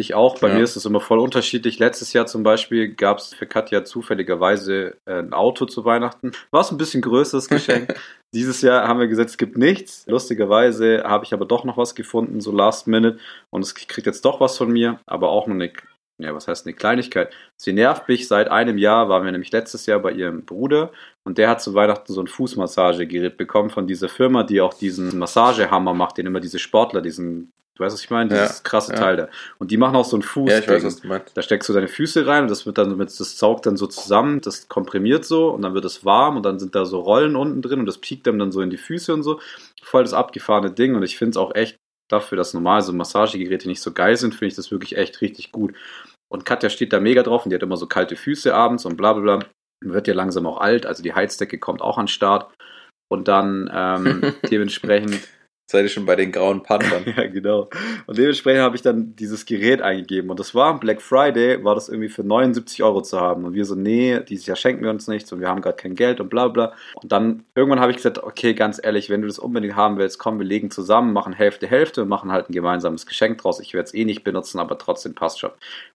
ich 0.00 0.14
auch, 0.14 0.38
bei 0.38 0.48
Ja. 0.48 0.54
mir 0.54 0.62
ist 0.62 0.76
es 0.76 0.84
immer 0.86 1.00
voll 1.00 1.18
unterschiedlich. 1.18 1.78
Letztes 1.78 2.12
Jahr 2.12 2.26
zum 2.26 2.42
Beispiel 2.42 2.94
gab 2.94 3.18
es 3.18 3.34
für 3.34 3.46
Katja 3.46 3.84
zufälligerweise 3.84 4.96
äh, 5.06 5.18
ein 5.18 5.32
Auto 5.32 5.66
zu 5.66 5.84
Weihnachten. 5.84 6.32
War 6.50 6.68
ein 6.70 6.78
bisschen 6.78 7.02
größeres 7.02 7.48
Geschenk. 7.48 7.94
Dieses 8.34 8.60
Jahr 8.62 8.86
haben 8.86 9.00
wir 9.00 9.08
gesagt, 9.08 9.30
es 9.30 9.38
gibt 9.38 9.56
nichts. 9.56 10.04
Lustigerweise 10.06 11.04
habe 11.04 11.24
ich 11.24 11.32
aber 11.32 11.46
doch 11.46 11.64
noch 11.64 11.76
was 11.76 11.94
gefunden, 11.94 12.40
so 12.40 12.52
last 12.52 12.86
minute. 12.86 13.18
Und 13.50 13.62
es 13.62 13.74
kriegt 13.74 14.06
jetzt 14.06 14.24
doch 14.24 14.40
was 14.40 14.56
von 14.58 14.70
mir, 14.70 15.00
aber 15.06 15.30
auch 15.30 15.46
nur 15.46 15.54
eine, 15.54 15.72
ja, 16.18 16.34
was 16.34 16.46
heißt 16.48 16.66
eine 16.66 16.74
Kleinigkeit. 16.74 17.32
Sie 17.56 17.72
nervt 17.72 18.08
mich 18.08 18.28
seit 18.28 18.50
einem 18.50 18.76
Jahr, 18.76 19.08
waren 19.08 19.24
wir 19.24 19.32
nämlich 19.32 19.52
letztes 19.52 19.86
Jahr 19.86 20.00
bei 20.00 20.12
ihrem 20.12 20.44
Bruder 20.44 20.92
und 21.24 21.38
der 21.38 21.48
hat 21.48 21.62
zu 21.62 21.74
Weihnachten 21.74 22.12
so 22.12 22.20
ein 22.20 22.26
Fußmassagegerät 22.26 23.36
bekommen 23.36 23.70
von 23.70 23.86
dieser 23.86 24.08
Firma, 24.08 24.42
die 24.42 24.60
auch 24.60 24.74
diesen 24.74 25.18
Massagehammer 25.18 25.94
macht, 25.94 26.18
den 26.18 26.26
immer 26.26 26.40
diese 26.40 26.58
Sportler, 26.58 27.00
diesen, 27.00 27.52
du 27.78 27.84
weißt, 27.84 27.94
was 27.94 28.02
ich 28.02 28.10
meine, 28.10 28.28
dieses 28.28 28.58
Ja, 28.58 28.62
krasse 28.62 28.92
ja. 28.92 28.98
Teil 28.98 29.16
da. 29.16 29.28
Und 29.58 29.70
die 29.70 29.76
machen 29.76 29.96
auch 29.96 30.04
so 30.04 30.16
ein 30.16 30.22
Fuß. 30.22 30.50
Ja, 30.50 30.58
ich 30.58 30.68
weiß, 30.68 30.84
was 30.84 31.00
du 31.00 31.08
meinst. 31.08 31.36
Da 31.36 31.42
steckst 31.42 31.68
du 31.68 31.72
deine 31.72 31.88
Füße 31.88 32.26
rein 32.26 32.42
und 32.42 32.50
das 32.50 32.66
wird 32.66 32.78
dann 32.78 32.96
mit, 32.96 33.08
das 33.08 33.38
saugt 33.38 33.66
dann 33.66 33.76
so 33.76 33.86
zusammen, 33.86 34.40
das 34.40 34.68
komprimiert 34.68 35.24
so 35.24 35.50
und 35.50 35.62
dann 35.62 35.74
wird 35.74 35.84
es 35.84 36.04
warm 36.04 36.36
und 36.36 36.44
dann 36.44 36.58
sind 36.58 36.74
da 36.74 36.84
so 36.84 37.00
Rollen 37.00 37.36
unten 37.36 37.62
drin 37.62 37.80
und 37.80 37.86
das 37.86 37.98
piekt 37.98 38.26
dann, 38.26 38.38
dann 38.38 38.52
so 38.52 38.60
in 38.60 38.70
die 38.70 38.76
Füße 38.76 39.14
und 39.14 39.22
so. 39.22 39.40
Voll 39.82 40.02
das 40.02 40.12
abgefahrene 40.12 40.72
Ding 40.72 40.94
und 40.94 41.02
ich 41.02 41.16
finde 41.16 41.30
es 41.30 41.36
auch 41.36 41.54
echt 41.54 41.76
dafür, 42.08 42.36
dass 42.36 42.54
normal 42.54 42.82
so 42.82 42.92
Massagegeräte 42.92 43.68
nicht 43.68 43.80
so 43.80 43.92
geil 43.92 44.16
sind, 44.16 44.34
finde 44.34 44.48
ich 44.48 44.56
das 44.56 44.70
wirklich 44.70 44.96
echt 44.96 45.20
richtig 45.20 45.52
gut. 45.52 45.74
Und 46.30 46.44
Katja 46.44 46.68
steht 46.68 46.92
da 46.92 47.00
mega 47.00 47.22
drauf 47.22 47.44
und 47.44 47.50
die 47.50 47.54
hat 47.54 47.62
immer 47.62 47.76
so 47.76 47.86
kalte 47.86 48.16
Füße 48.16 48.54
abends 48.54 48.84
und 48.84 48.96
bla 48.96 49.12
bla 49.12 49.22
bla. 49.22 49.48
Wird 49.84 50.08
ja 50.08 50.14
langsam 50.14 50.46
auch 50.46 50.58
alt, 50.58 50.86
also 50.86 51.02
die 51.02 51.14
Heizdecke 51.14 51.58
kommt 51.58 51.80
auch 51.82 51.98
an 51.98 52.04
den 52.06 52.08
Start. 52.08 52.52
Und 53.10 53.28
dann 53.28 53.70
ähm, 53.72 54.34
dementsprechend 54.50 55.20
Seid 55.70 55.84
ihr 55.84 55.90
schon 55.90 56.06
bei 56.06 56.16
den 56.16 56.32
grauen 56.32 56.62
Panthern? 56.62 57.04
ja, 57.16 57.26
genau. 57.26 57.68
Und 58.06 58.16
dementsprechend 58.16 58.62
habe 58.62 58.74
ich 58.74 58.80
dann 58.80 59.14
dieses 59.16 59.44
Gerät 59.44 59.82
eingegeben. 59.82 60.30
Und 60.30 60.40
das 60.40 60.54
war 60.54 60.68
am 60.68 60.80
Black 60.80 61.02
Friday, 61.02 61.62
war 61.62 61.74
das 61.74 61.90
irgendwie 61.90 62.08
für 62.08 62.24
79 62.24 62.82
Euro 62.82 63.02
zu 63.02 63.20
haben. 63.20 63.44
Und 63.44 63.52
wir 63.52 63.66
so, 63.66 63.74
nee, 63.74 64.18
dieses 64.20 64.46
Jahr 64.46 64.56
schenken 64.56 64.82
wir 64.82 64.90
uns 64.90 65.08
nichts 65.08 65.30
und 65.30 65.40
wir 65.40 65.48
haben 65.48 65.60
gerade 65.60 65.76
kein 65.76 65.94
Geld 65.94 66.20
und 66.20 66.30
bla 66.30 66.48
bla. 66.48 66.72
Und 67.02 67.12
dann 67.12 67.44
irgendwann 67.54 67.80
habe 67.80 67.90
ich 67.90 67.98
gesagt, 67.98 68.22
okay, 68.22 68.54
ganz 68.54 68.80
ehrlich, 68.82 69.10
wenn 69.10 69.20
du 69.20 69.28
das 69.28 69.38
unbedingt 69.38 69.76
haben 69.76 69.98
willst, 69.98 70.18
komm, 70.18 70.38
wir 70.38 70.46
legen 70.46 70.70
zusammen, 70.70 71.12
machen 71.12 71.34
Hälfte, 71.34 71.66
Hälfte 71.66 72.00
und 72.02 72.08
machen 72.08 72.32
halt 72.32 72.48
ein 72.48 72.54
gemeinsames 72.54 73.04
Geschenk 73.04 73.36
draus. 73.36 73.60
Ich 73.60 73.74
werde 73.74 73.88
es 73.88 73.94
eh 73.94 74.06
nicht 74.06 74.24
benutzen, 74.24 74.60
aber 74.60 74.78
trotzdem 74.78 75.14
passt 75.14 75.38
schon. 75.38 75.50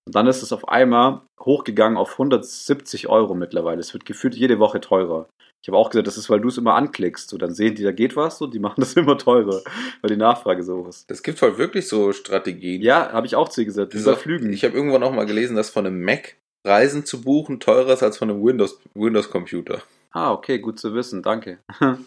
Und 0.06 0.14
dann 0.14 0.28
ist 0.28 0.44
es 0.44 0.54
auf 0.54 0.68
einmal 0.68 1.22
hochgegangen 1.40 1.98
auf 1.98 2.12
170 2.12 3.10
Euro 3.10 3.34
mittlerweile. 3.34 3.80
Es 3.80 3.94
wird 3.94 4.06
gefühlt 4.06 4.36
jede 4.36 4.60
Woche 4.60 4.82
teurer. 4.82 5.28
Ich 5.64 5.70
habe 5.70 5.78
auch 5.78 5.90
gesagt, 5.90 6.08
das 6.08 6.18
ist, 6.18 6.30
weil 6.30 6.42
du 6.42 6.50
es 6.50 6.58
immer 6.58 6.76
anklickst. 6.76 7.30
So, 7.30 7.38
dann 7.38 7.54
sehen 7.54 7.74
die, 7.76 7.84
da 7.84 7.94
geht 7.94 8.18
was, 8.18 8.38
so, 8.38 8.48
die 8.48 8.60
machen 8.60 8.76
das 8.82 8.94
immer 8.96 9.18
teurer, 9.18 9.62
weil 10.02 10.10
die 10.10 10.18
Nachfrage 10.18 10.62
so 10.62 10.80
hoch 10.80 10.90
ist. 10.90 11.10
Das 11.10 11.24
gibt 11.24 11.42
halt 11.42 11.58
wirklich 11.58 11.88
so 11.88 12.12
Strategien. 12.12 12.82
Ja, 12.82 13.14
habe 13.14 13.26
ich 13.26 13.38
auch 13.38 13.48
zu 13.48 13.62
ihr 13.62 13.66
gesagt. 13.66 13.94
Überflügen. 13.94 14.50
Auch, 14.50 14.54
ich 14.54 14.66
habe 14.66 14.76
irgendwann 14.76 15.04
auch 15.04 15.14
mal 15.14 15.26
gelesen, 15.26 15.56
dass 15.56 15.70
von 15.70 15.88
einem 15.88 16.04
Mac 16.04 16.36
Reisen 16.66 17.06
zu 17.06 17.22
buchen 17.22 17.62
teurer 17.62 17.94
ist 17.94 18.04
als 18.04 18.18
von 18.18 18.30
einem 18.30 18.44
Windows, 18.44 18.78
Windows 18.94 19.30
Computer. 19.30 19.82
ah, 20.12 20.34
okay, 20.34 20.60
gut 20.60 20.80
zu 20.80 20.94
wissen, 20.94 21.24
danke. 21.24 21.60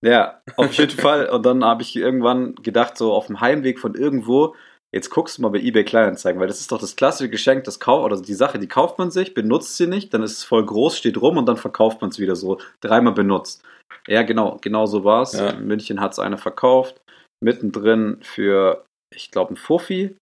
ja, 0.00 0.40
auf 0.56 0.72
jeden 0.72 0.98
Fall. 0.98 1.28
Und 1.28 1.46
dann 1.46 1.64
habe 1.64 1.82
ich 1.82 1.94
irgendwann 1.94 2.56
gedacht, 2.56 2.98
so 2.98 3.12
auf 3.12 3.28
dem 3.28 3.40
Heimweg 3.40 3.78
von 3.78 3.94
irgendwo, 3.94 4.56
jetzt 4.96 5.10
guckst 5.10 5.36
du 5.36 5.42
mal 5.42 5.50
bei 5.50 5.58
eBay 5.58 5.84
Kleinanzeigen, 5.84 6.40
weil 6.40 6.48
das 6.48 6.60
ist 6.60 6.72
doch 6.72 6.80
das 6.80 6.96
klassische 6.96 7.28
Geschenk, 7.28 7.64
das 7.64 7.78
kauft, 7.78 8.04
oder 8.04 8.20
die 8.20 8.34
Sache, 8.34 8.58
die 8.58 8.66
kauft 8.66 8.98
man 8.98 9.10
sich, 9.10 9.34
benutzt 9.34 9.76
sie 9.76 9.86
nicht, 9.86 10.12
dann 10.14 10.22
ist 10.22 10.38
es 10.38 10.44
voll 10.44 10.64
groß, 10.64 10.96
steht 10.96 11.20
rum 11.20 11.36
und 11.36 11.46
dann 11.46 11.58
verkauft 11.58 12.00
man 12.00 12.10
es 12.10 12.18
wieder 12.18 12.34
so, 12.34 12.58
dreimal 12.80 13.12
benutzt. 13.12 13.62
Ja, 14.08 14.22
genau, 14.22 14.58
genau 14.62 14.86
so 14.86 15.04
war 15.04 15.22
es. 15.22 15.32
Ja. 15.32 15.50
In 15.50 15.66
München 15.66 16.00
hat 16.00 16.12
es 16.12 16.18
einer 16.18 16.38
verkauft, 16.38 16.98
mittendrin 17.44 18.18
für, 18.22 18.84
ich 19.14 19.30
glaube, 19.30 19.52
ein 19.52 19.58
Fuffi, 19.58 20.16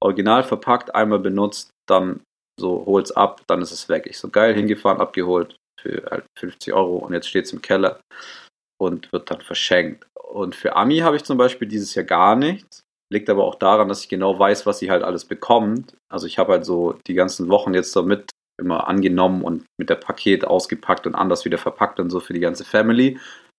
original 0.00 0.44
verpackt, 0.44 0.94
einmal 0.94 1.18
benutzt, 1.18 1.70
dann 1.88 2.20
so, 2.58 2.84
hol's 2.86 3.10
ab, 3.10 3.42
dann 3.48 3.62
ist 3.62 3.72
es 3.72 3.88
weg. 3.88 4.06
Ich 4.06 4.18
so, 4.18 4.28
geil, 4.28 4.54
hingefahren, 4.54 5.00
abgeholt 5.00 5.56
für 5.80 6.06
halt 6.08 6.24
50 6.38 6.72
Euro 6.72 6.98
und 6.98 7.14
jetzt 7.14 7.28
steht 7.28 7.46
es 7.46 7.52
im 7.52 7.62
Keller 7.62 8.00
und 8.80 9.10
wird 9.12 9.28
dann 9.30 9.40
verschenkt. 9.40 10.06
Und 10.22 10.54
für 10.54 10.76
Ami 10.76 10.98
habe 10.98 11.16
ich 11.16 11.24
zum 11.24 11.36
Beispiel 11.36 11.66
dieses 11.66 11.94
Jahr 11.96 12.04
gar 12.04 12.36
nichts. 12.36 12.82
Liegt 13.12 13.28
aber 13.28 13.44
auch 13.44 13.56
daran, 13.56 13.88
dass 13.88 14.02
ich 14.02 14.08
genau 14.08 14.38
weiß, 14.38 14.66
was 14.66 14.78
sie 14.78 14.90
halt 14.90 15.02
alles 15.02 15.24
bekommt. 15.24 15.96
Also 16.12 16.26
ich 16.26 16.38
habe 16.38 16.52
halt 16.52 16.64
so 16.64 16.94
die 17.06 17.14
ganzen 17.14 17.48
Wochen 17.48 17.74
jetzt 17.74 17.94
damit 17.96 18.30
immer 18.60 18.88
angenommen 18.88 19.42
und 19.42 19.64
mit 19.78 19.90
der 19.90 19.96
Paket 19.96 20.44
ausgepackt 20.44 21.06
und 21.06 21.14
anders 21.14 21.44
wieder 21.44 21.58
verpackt 21.58 21.98
und 21.98 22.10
so 22.10 22.20
für 22.20 22.34
die 22.34 22.40
ganze 22.40 22.64
Family. 22.64 23.18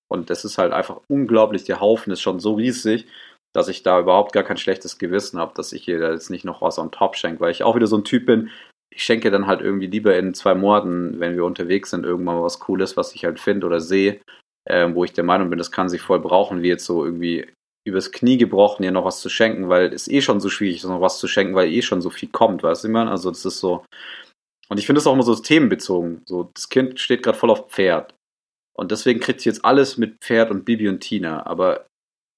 Und 0.09 0.29
das 0.29 0.45
ist 0.45 0.57
halt 0.57 0.73
einfach 0.73 1.01
unglaublich. 1.09 1.63
Der 1.63 1.81
Haufen 1.81 2.13
ist 2.13 2.21
schon 2.21 2.39
so 2.39 2.53
riesig, 2.53 3.07
dass 3.53 3.67
ich 3.67 3.83
da 3.83 3.99
überhaupt 3.99 4.31
gar 4.31 4.43
kein 4.43 4.57
schlechtes 4.57 4.97
Gewissen 4.97 5.39
habe, 5.39 5.53
dass 5.55 5.73
ich 5.73 5.87
ihr 5.87 5.99
da 5.99 6.11
jetzt 6.11 6.29
nicht 6.29 6.45
noch 6.45 6.61
was 6.61 6.79
on 6.79 6.91
top 6.91 7.17
schenke, 7.17 7.41
weil 7.41 7.51
ich 7.51 7.63
auch 7.63 7.75
wieder 7.75 7.87
so 7.87 7.97
ein 7.97 8.05
Typ 8.05 8.25
bin, 8.25 8.49
ich 8.93 9.03
schenke 9.03 9.31
dann 9.31 9.47
halt 9.47 9.61
irgendwie 9.61 9.87
lieber 9.87 10.17
in 10.17 10.33
zwei 10.33 10.53
Monaten, 10.53 11.19
wenn 11.19 11.35
wir 11.35 11.45
unterwegs 11.45 11.89
sind, 11.89 12.05
irgendwann 12.05 12.35
mal 12.35 12.43
was 12.43 12.59
Cooles, 12.59 12.97
was 12.97 13.15
ich 13.15 13.25
halt 13.25 13.39
finde 13.39 13.65
oder 13.65 13.79
sehe, 13.79 14.19
äh, 14.65 14.87
wo 14.93 15.03
ich 15.03 15.13
der 15.13 15.23
Meinung 15.23 15.49
bin, 15.49 15.57
das 15.57 15.71
kann 15.71 15.89
sie 15.89 15.97
voll 15.97 16.19
brauchen, 16.19 16.61
wie 16.61 16.67
jetzt 16.67 16.85
so 16.85 17.05
irgendwie 17.05 17.47
übers 17.88 18.12
Knie 18.12 18.38
gebrochen, 18.38 18.84
ihr 18.84 18.91
noch 18.91 19.06
was 19.06 19.22
zu 19.22 19.30
schenken, 19.30 19.70
weil 19.70 19.94
es 19.94 20.08
eh 20.08 20.22
schon 20.22 20.39
so 20.39 20.50
schwierig 20.50 20.78
ist, 20.78 20.84
noch 20.86 21.02
was 21.02 21.20
zu 21.20 21.28
schenken, 21.28 21.56
weil 21.56 21.72
eh 21.72 21.82
schon 21.82 22.02
so 22.02 22.10
viel 22.10 22.30
kommt, 22.30 22.63
weißt 22.63 22.84
du, 22.84 22.88
ich 22.88 22.94
meine? 22.94 23.12
Also 23.12 23.30
das 23.30 23.46
ist 23.46 23.60
so. 23.60 23.86
Und 24.70 24.78
ich 24.78 24.86
finde 24.86 25.00
es 25.00 25.08
auch 25.08 25.13
immer 25.13 25.24
so 25.24 25.36
themenbezogen. 25.36 26.22
So, 26.26 26.50
das 26.54 26.70
Kind 26.70 27.00
steht 27.00 27.24
gerade 27.24 27.38
voll 27.38 27.50
auf 27.50 27.70
Pferd. 27.70 28.13
Und 28.78 28.91
deswegen 28.91 29.20
kriegt 29.20 29.41
sie 29.41 29.50
jetzt 29.50 29.65
alles 29.65 29.98
mit 29.98 30.17
Pferd 30.22 30.50
und 30.50 30.63
Bibi 30.63 30.88
und 30.88 31.02
Tina. 31.02 31.46
Aber 31.46 31.88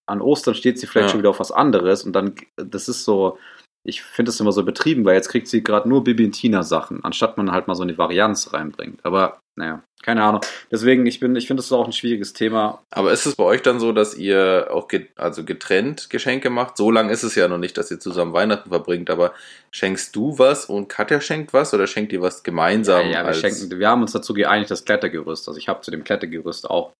an 0.09 0.21
Ostern 0.21 0.55
steht 0.55 0.79
sie 0.79 0.87
vielleicht 0.87 1.07
Ja. 1.07 1.09
schon 1.11 1.19
wieder 1.19 1.29
auf 1.29 1.39
was 1.39 1.51
anderes. 1.51 2.03
Und 2.03 2.13
dann, 2.13 2.35
das 2.55 2.89
ist 2.89 3.03
so, 3.03 3.37
ich 3.85 4.01
finde 4.01 4.31
es 4.31 4.39
immer 4.39 4.51
so 4.51 4.63
betrieben, 4.65 5.05
weil 5.05 5.15
jetzt 5.15 5.29
kriegt 5.29 5.47
sie 5.47 5.63
gerade 5.63 5.87
nur 5.87 6.03
Bibi 6.03 6.25
und 6.25 6.31
Tina 6.31 6.63
Sachen, 6.63 7.03
anstatt 7.03 7.37
man 7.37 7.51
halt 7.51 7.67
mal 7.67 7.75
so 7.75 7.83
eine 7.83 7.97
Varianz 7.97 8.51
reinbringt. 8.53 9.05
Aber 9.05 9.39
naja, 9.55 9.83
keine 10.01 10.23
Ahnung. 10.23 10.41
Deswegen, 10.71 11.05
ich 11.05 11.19
bin, 11.19 11.35
ich 11.35 11.47
finde 11.47 11.61
es 11.61 11.71
auch 11.71 11.85
ein 11.85 11.93
schwieriges 11.93 12.33
Thema. 12.33 12.81
Aber 12.89 13.11
ist 13.11 13.25
es 13.25 13.35
bei 13.35 13.43
euch 13.43 13.61
dann 13.61 13.79
so, 13.79 13.91
dass 13.91 14.15
ihr 14.15 14.67
auch 14.71 14.87
get 14.87 15.09
also 15.15 15.45
getrennt 15.45 16.09
Geschenke 16.09 16.49
macht? 16.49 16.75
So 16.75 16.89
lange 16.89 17.13
ist 17.13 17.23
es 17.23 17.35
ja 17.35 17.47
noch 17.47 17.59
nicht, 17.59 17.77
dass 17.77 17.91
ihr 17.91 17.99
zusammen 17.99 18.33
Weihnachten 18.33 18.69
verbringt, 18.69 19.11
aber 19.11 19.33
schenkst 19.71 20.15
du 20.15 20.39
was 20.39 20.65
und 20.65 20.89
Katja 20.89 21.21
schenkt 21.21 21.53
was 21.53 21.73
oder 21.73 21.85
schenkt 21.85 22.11
ihr 22.13 22.21
was 22.21 22.41
gemeinsam? 22.41 23.05
Ja, 23.05 23.21
ja 23.21 23.27
wir, 23.27 23.33
schenken, 23.35 23.79
wir 23.79 23.87
haben 23.87 24.01
uns 24.01 24.11
dazu 24.11 24.33
geeinigt, 24.33 24.71
das 24.71 24.85
Klettergerüst. 24.85 25.47
Also 25.47 25.59
ich 25.59 25.69
habe 25.69 25.81
zu 25.81 25.91
dem 25.91 26.03
Klettergerüst 26.03 26.69
auch 26.69 26.91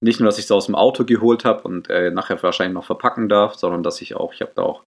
nicht 0.00 0.20
nur, 0.20 0.28
dass 0.28 0.38
ich 0.38 0.44
es 0.44 0.50
aus 0.52 0.66
dem 0.66 0.74
Auto 0.74 1.04
geholt 1.04 1.44
habe 1.46 1.62
und 1.62 1.88
äh, 1.88 2.10
nachher 2.10 2.42
wahrscheinlich 2.42 2.74
noch 2.74 2.84
verpacken 2.84 3.28
darf, 3.28 3.54
sondern 3.54 3.82
dass 3.82 4.02
ich 4.02 4.14
auch, 4.14 4.34
ich 4.34 4.42
habe 4.42 4.52
da 4.54 4.62
auch 4.62 4.82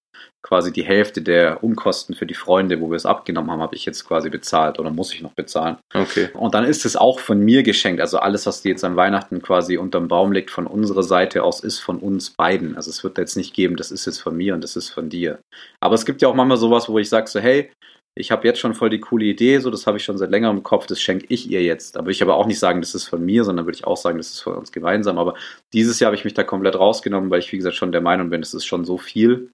quasi 0.45 0.71
die 0.71 0.83
Hälfte 0.83 1.21
der 1.21 1.63
Unkosten 1.63 2.13
für 2.15 2.25
die 2.27 2.35
Freunde, 2.35 2.79
wo 2.79 2.91
wir 2.91 2.97
es 2.97 3.05
abgenommen 3.05 3.49
haben, 3.49 3.61
habe 3.61 3.75
ich 3.75 3.85
jetzt 3.85 4.07
quasi 4.07 4.29
bezahlt 4.29 4.77
oder 4.77 4.91
muss 4.91 5.13
ich 5.13 5.21
noch 5.21 5.33
bezahlen. 5.33 5.77
Okay. 5.93 6.29
Und 6.33 6.53
dann 6.53 6.65
ist 6.65 6.85
es 6.85 6.95
auch 6.95 7.14
von 7.19 7.39
mir 7.39 7.63
geschenkt. 7.63 8.01
Also 8.01 8.17
alles, 8.17 8.45
was 8.45 8.63
jetzt 8.63 8.83
an 8.83 8.95
Weihnachten 8.95 9.41
quasi 9.41 9.77
unterm 9.77 10.07
Baum 10.07 10.31
liegt, 10.31 10.51
von 10.51 10.67
unserer 10.67 11.03
Seite 11.03 11.43
aus, 11.43 11.61
ist 11.61 11.79
von 11.79 11.99
uns 11.99 12.29
beiden. 12.31 12.75
Also 12.75 12.89
es 12.89 13.03
wird 13.03 13.17
jetzt 13.17 13.37
nicht 13.37 13.53
geben, 13.53 13.75
das 13.75 13.91
ist 13.91 14.05
jetzt 14.05 14.19
von 14.19 14.35
mir 14.35 14.53
und 14.53 14.63
das 14.63 14.75
ist 14.75 14.89
von 14.89 15.09
dir. 15.09 15.39
Aber 15.81 15.95
es 15.95 16.05
gibt 16.05 16.21
ja 16.21 16.27
auch 16.27 16.35
manchmal 16.35 16.57
sowas, 16.57 16.89
wo 16.89 16.99
ich 16.99 17.09
sage 17.09 17.27
so, 17.27 17.39
hey, 17.39 17.71
ich 18.17 18.31
habe 18.31 18.47
jetzt 18.47 18.59
schon 18.59 18.73
voll 18.73 18.89
die 18.89 19.01
coole 19.01 19.25
Idee, 19.25 19.59
so 19.59 19.69
das 19.69 19.87
habe 19.87 19.97
ich 19.97 20.03
schon 20.05 20.17
seit 20.17 20.31
längerem 20.31 20.57
im 20.57 20.63
Kopf, 20.63 20.87
das 20.87 21.01
schenke 21.01 21.25
ich 21.27 21.51
ihr 21.51 21.61
jetzt. 21.61 21.95
Da 21.95 22.01
würde 22.01 22.11
ich 22.11 22.21
aber 22.23 22.35
auch 22.35 22.45
nicht 22.45 22.59
sagen, 22.59 22.79
das 22.79 22.95
ist 22.95 23.07
von 23.07 23.23
mir, 23.23 23.43
sondern 23.43 23.65
würde 23.65 23.75
ich 23.75 23.85
auch 23.85 23.97
sagen, 23.97 24.17
das 24.17 24.31
ist 24.31 24.39
von 24.39 24.55
uns 24.55 24.71
gemeinsam. 24.71 25.17
Aber 25.17 25.35
dieses 25.73 25.99
Jahr 25.99 26.07
habe 26.07 26.15
ich 26.15 26.23
mich 26.23 26.33
da 26.33 26.43
komplett 26.43 26.75
rausgenommen, 26.75 27.29
weil 27.29 27.39
ich, 27.39 27.51
wie 27.51 27.57
gesagt, 27.57 27.75
schon 27.75 27.91
der 27.91 28.01
Meinung 28.01 28.29
bin, 28.29 28.41
es 28.41 28.53
ist 28.53 28.65
schon 28.65 28.85
so 28.85 28.97
viel. 28.97 29.51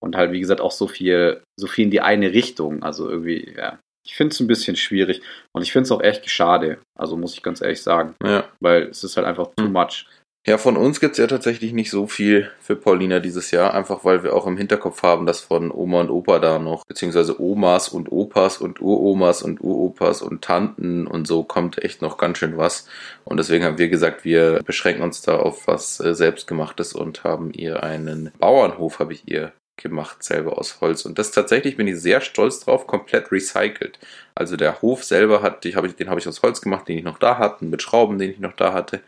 Und 0.00 0.16
halt, 0.16 0.30
wie 0.30 0.40
gesagt, 0.40 0.60
auch 0.60 0.70
so 0.70 0.86
viel, 0.86 1.42
so 1.58 1.66
viel 1.66 1.84
in 1.84 1.90
die 1.90 2.00
eine 2.00 2.32
Richtung. 2.32 2.84
Also 2.84 3.10
irgendwie, 3.10 3.54
ja. 3.56 3.80
Ich 4.06 4.16
finde 4.16 4.32
es 4.32 4.40
ein 4.40 4.46
bisschen 4.46 4.76
schwierig 4.76 5.22
und 5.52 5.62
ich 5.62 5.72
finde 5.72 5.84
es 5.84 5.92
auch 5.92 6.02
echt 6.02 6.28
schade. 6.30 6.78
Also 6.98 7.16
muss 7.16 7.34
ich 7.34 7.42
ganz 7.42 7.60
ehrlich 7.60 7.82
sagen. 7.82 8.14
Ja. 8.24 8.44
Weil 8.60 8.84
es 8.84 9.04
ist 9.04 9.16
halt 9.16 9.26
einfach 9.26 9.48
too 9.56 9.64
Hm. 9.64 9.72
much. 9.72 10.06
Ja, 10.46 10.56
von 10.56 10.78
uns 10.78 11.00
gibt's 11.00 11.18
ja 11.18 11.26
tatsächlich 11.26 11.74
nicht 11.74 11.90
so 11.90 12.06
viel 12.06 12.50
für 12.60 12.74
Paulina 12.74 13.20
dieses 13.20 13.50
Jahr, 13.50 13.74
einfach 13.74 14.06
weil 14.06 14.22
wir 14.22 14.34
auch 14.34 14.46
im 14.46 14.56
Hinterkopf 14.56 15.02
haben, 15.02 15.26
dass 15.26 15.40
von 15.40 15.70
Oma 15.70 16.00
und 16.00 16.08
Opa 16.08 16.38
da 16.38 16.58
noch, 16.58 16.86
beziehungsweise 16.86 17.38
Omas 17.38 17.90
und 17.90 18.10
Opas 18.10 18.56
und 18.56 18.80
Uromas 18.80 19.42
und 19.42 19.60
Uropas 19.60 20.22
und 20.22 20.40
Tanten 20.42 21.06
und 21.06 21.26
so 21.26 21.42
kommt 21.44 21.84
echt 21.84 22.00
noch 22.00 22.16
ganz 22.16 22.38
schön 22.38 22.56
was. 22.56 22.88
Und 23.24 23.36
deswegen 23.36 23.64
haben 23.64 23.76
wir 23.76 23.90
gesagt, 23.90 24.24
wir 24.24 24.62
beschränken 24.64 25.02
uns 25.02 25.20
da 25.20 25.36
auf 25.36 25.66
was 25.68 26.00
äh, 26.00 26.14
selbstgemachtes 26.14 26.94
und 26.94 27.22
haben 27.22 27.52
ihr 27.52 27.82
einen 27.82 28.32
Bauernhof, 28.38 28.98
habe 28.98 29.12
ich 29.12 29.28
ihr 29.28 29.52
gemacht, 29.80 30.22
selber 30.22 30.58
aus 30.58 30.80
Holz. 30.80 31.04
Und 31.04 31.18
das 31.18 31.32
tatsächlich 31.32 31.76
bin 31.76 31.88
ich 31.88 32.00
sehr 32.00 32.20
stolz 32.20 32.60
drauf, 32.60 32.86
komplett 32.86 33.32
recycelt. 33.32 33.98
Also 34.34 34.56
der 34.56 34.80
Hof 34.82 35.04
selber 35.04 35.42
hat, 35.42 35.64
ich, 35.64 35.74
den 35.74 36.08
habe 36.08 36.20
ich 36.20 36.28
aus 36.28 36.42
Holz 36.42 36.60
gemacht, 36.60 36.88
den 36.88 36.98
ich 36.98 37.04
noch 37.04 37.18
da 37.18 37.38
hatte, 37.38 37.64
mit 37.64 37.82
Schrauben, 37.82 38.18
den 38.18 38.30
ich 38.30 38.38
noch 38.38 38.54
da 38.54 38.72
hatte 38.72 39.00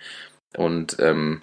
und 0.57 0.97
ähm, 1.01 1.43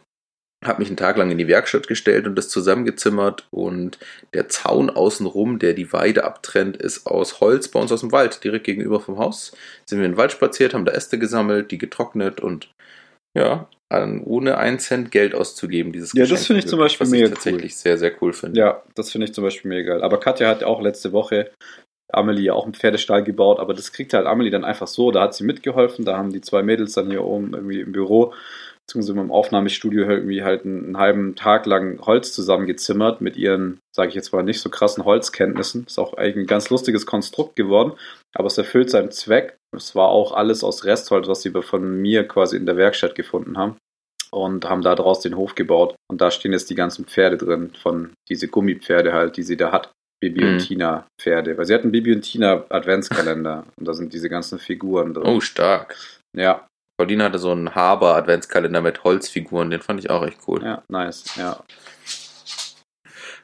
habe 0.63 0.79
mich 0.79 0.89
einen 0.89 0.97
Tag 0.97 1.15
lang 1.15 1.31
in 1.31 1.37
die 1.37 1.47
Werkstatt 1.47 1.87
gestellt 1.87 2.27
und 2.27 2.35
das 2.35 2.49
zusammengezimmert 2.49 3.47
und 3.49 3.97
der 4.33 4.49
Zaun 4.49 4.89
außenrum, 4.89 5.57
der 5.57 5.73
die 5.73 5.93
Weide 5.93 6.25
abtrennt, 6.25 6.75
ist 6.75 7.07
aus 7.07 7.39
Holz 7.39 7.69
bei 7.69 7.79
uns 7.79 7.91
aus 7.91 8.01
dem 8.01 8.11
Wald, 8.11 8.43
direkt 8.43 8.65
gegenüber 8.65 8.99
vom 8.99 9.17
Haus. 9.17 9.53
Sind 9.85 9.99
wir 9.99 10.05
in 10.05 10.13
den 10.13 10.17
Wald 10.17 10.33
spaziert, 10.33 10.73
haben 10.73 10.85
da 10.85 10.91
Äste 10.91 11.17
gesammelt, 11.17 11.71
die 11.71 11.77
getrocknet 11.77 12.41
und 12.41 12.69
ja, 13.39 13.69
an, 13.89 14.21
ohne 14.23 14.58
einen 14.58 14.80
Cent 14.80 15.12
Geld 15.12 15.34
auszugeben, 15.34 15.91
dieses 15.91 16.13
Ja, 16.13 16.25
das 16.25 16.45
finde 16.45 16.60
ich 16.60 16.67
zum 16.67 16.80
Beispiel 16.80 17.08
was 17.08 17.13
ich 17.13 17.19
mega 17.19 17.34
tatsächlich 17.34 17.75
sehr, 17.75 17.97
sehr 17.97 18.12
cool 18.21 18.34
finde. 18.34 18.60
Ja, 18.60 18.84
das 18.95 19.12
finde 19.12 19.25
ich 19.25 19.34
zum 19.34 19.43
Beispiel 19.43 19.69
mega 19.69 19.93
geil. 19.93 20.04
Aber 20.04 20.19
Katja 20.19 20.47
hat 20.47 20.63
auch 20.63 20.82
letzte 20.82 21.12
Woche 21.12 21.49
Amelie 22.12 22.45
ja 22.45 22.54
auch 22.54 22.65
einen 22.65 22.73
Pferdestall 22.73 23.23
gebaut, 23.23 23.60
aber 23.60 23.73
das 23.73 23.91
kriegt 23.91 24.13
halt 24.13 24.25
Amelie 24.25 24.52
dann 24.52 24.65
einfach 24.65 24.88
so. 24.88 25.12
Da 25.12 25.21
hat 25.21 25.36
sie 25.36 25.43
mitgeholfen, 25.43 26.06
da 26.06 26.17
haben 26.17 26.32
die 26.32 26.41
zwei 26.41 26.63
Mädels 26.63 26.93
dann 26.93 27.10
hier 27.10 27.23
oben 27.23 27.54
irgendwie 27.54 27.82
im 27.82 27.91
Büro, 27.91 28.34
beziehungsweise 28.86 29.19
im 29.19 29.32
Aufnahmestudio 29.32 30.08
halt 30.08 30.19
irgendwie 30.19 30.43
halt 30.43 30.65
einen, 30.65 30.86
einen 30.86 30.97
halben 30.97 31.36
Tag 31.36 31.65
lang 31.65 31.99
Holz 32.02 32.34
zusammengezimmert 32.34 33.21
mit 33.21 33.38
ihren, 33.38 33.80
sage 33.95 34.10
ich 34.10 34.15
jetzt 34.15 34.34
mal, 34.34 34.43
nicht 34.43 34.60
so 34.60 34.69
krassen 34.69 35.06
Holzkenntnissen. 35.06 35.86
Ist 35.86 35.99
auch 35.99 36.15
eigentlich 36.15 36.38
ein 36.38 36.47
ganz 36.47 36.69
lustiges 36.69 37.06
Konstrukt 37.06 37.56
geworden, 37.56 37.93
aber 38.34 38.47
es 38.47 38.58
erfüllt 38.58 38.89
seinen 38.89 39.12
Zweck. 39.12 39.58
Es 39.75 39.95
war 39.95 40.10
auch 40.10 40.34
alles 40.34 40.63
aus 40.63 40.84
Restholz, 40.86 41.27
was 41.27 41.41
sie 41.41 41.51
von 41.51 42.01
mir 42.01 42.27
quasi 42.27 42.58
in 42.58 42.65
der 42.65 42.77
Werkstatt 42.77 43.15
gefunden 43.15 43.58
haben 43.58 43.77
und 44.32 44.65
haben 44.65 44.82
da 44.82 44.95
draus 44.95 45.19
den 45.21 45.36
Hof 45.36 45.55
gebaut. 45.55 45.95
Und 46.12 46.21
da 46.21 46.32
stehen 46.32 46.53
jetzt 46.53 46.69
die 46.69 46.75
ganzen 46.75 47.05
Pferde 47.05 47.38
drin, 47.38 47.73
von 47.82 48.12
diese 48.29 48.47
Gummipferde 48.47 49.13
halt, 49.13 49.38
die 49.38 49.43
sie 49.43 49.58
da 49.58 49.71
hat. 49.71 49.91
Bibi 50.21 50.43
Mhm. 50.43 50.47
und 50.53 50.60
Tina 50.60 51.08
Pferde. 51.21 51.58
Weil 51.58 51.65
sie 51.65 51.73
hatten 51.73 51.91
Bibi 51.91 52.13
und 52.13 52.21
Tina 52.23 52.65
Adventskalender 52.69 53.65
und 53.79 53.88
da 53.88 53.93
sind 53.93 54.12
diese 54.13 54.27
ganzen 54.29 54.60
Figuren 54.60 55.13
drin. 55.13 55.25
Oh, 55.25 55.39
stark. 55.39 55.95
Ja, 56.36 56.67
Pauline 56.99 57.23
hatte 57.23 57.39
so 57.39 57.51
einen 57.51 57.73
Haber-Adventskalender 57.73 58.82
mit 58.82 59.05
Holzfiguren, 59.05 59.69
den 59.69 59.82
fand 59.82 60.01
ich 60.01 60.10
auch 60.10 60.25
echt 60.25 60.39
cool. 60.47 60.62
ja, 60.62 60.84
nice. 60.89 61.23
Ja. 61.38 61.63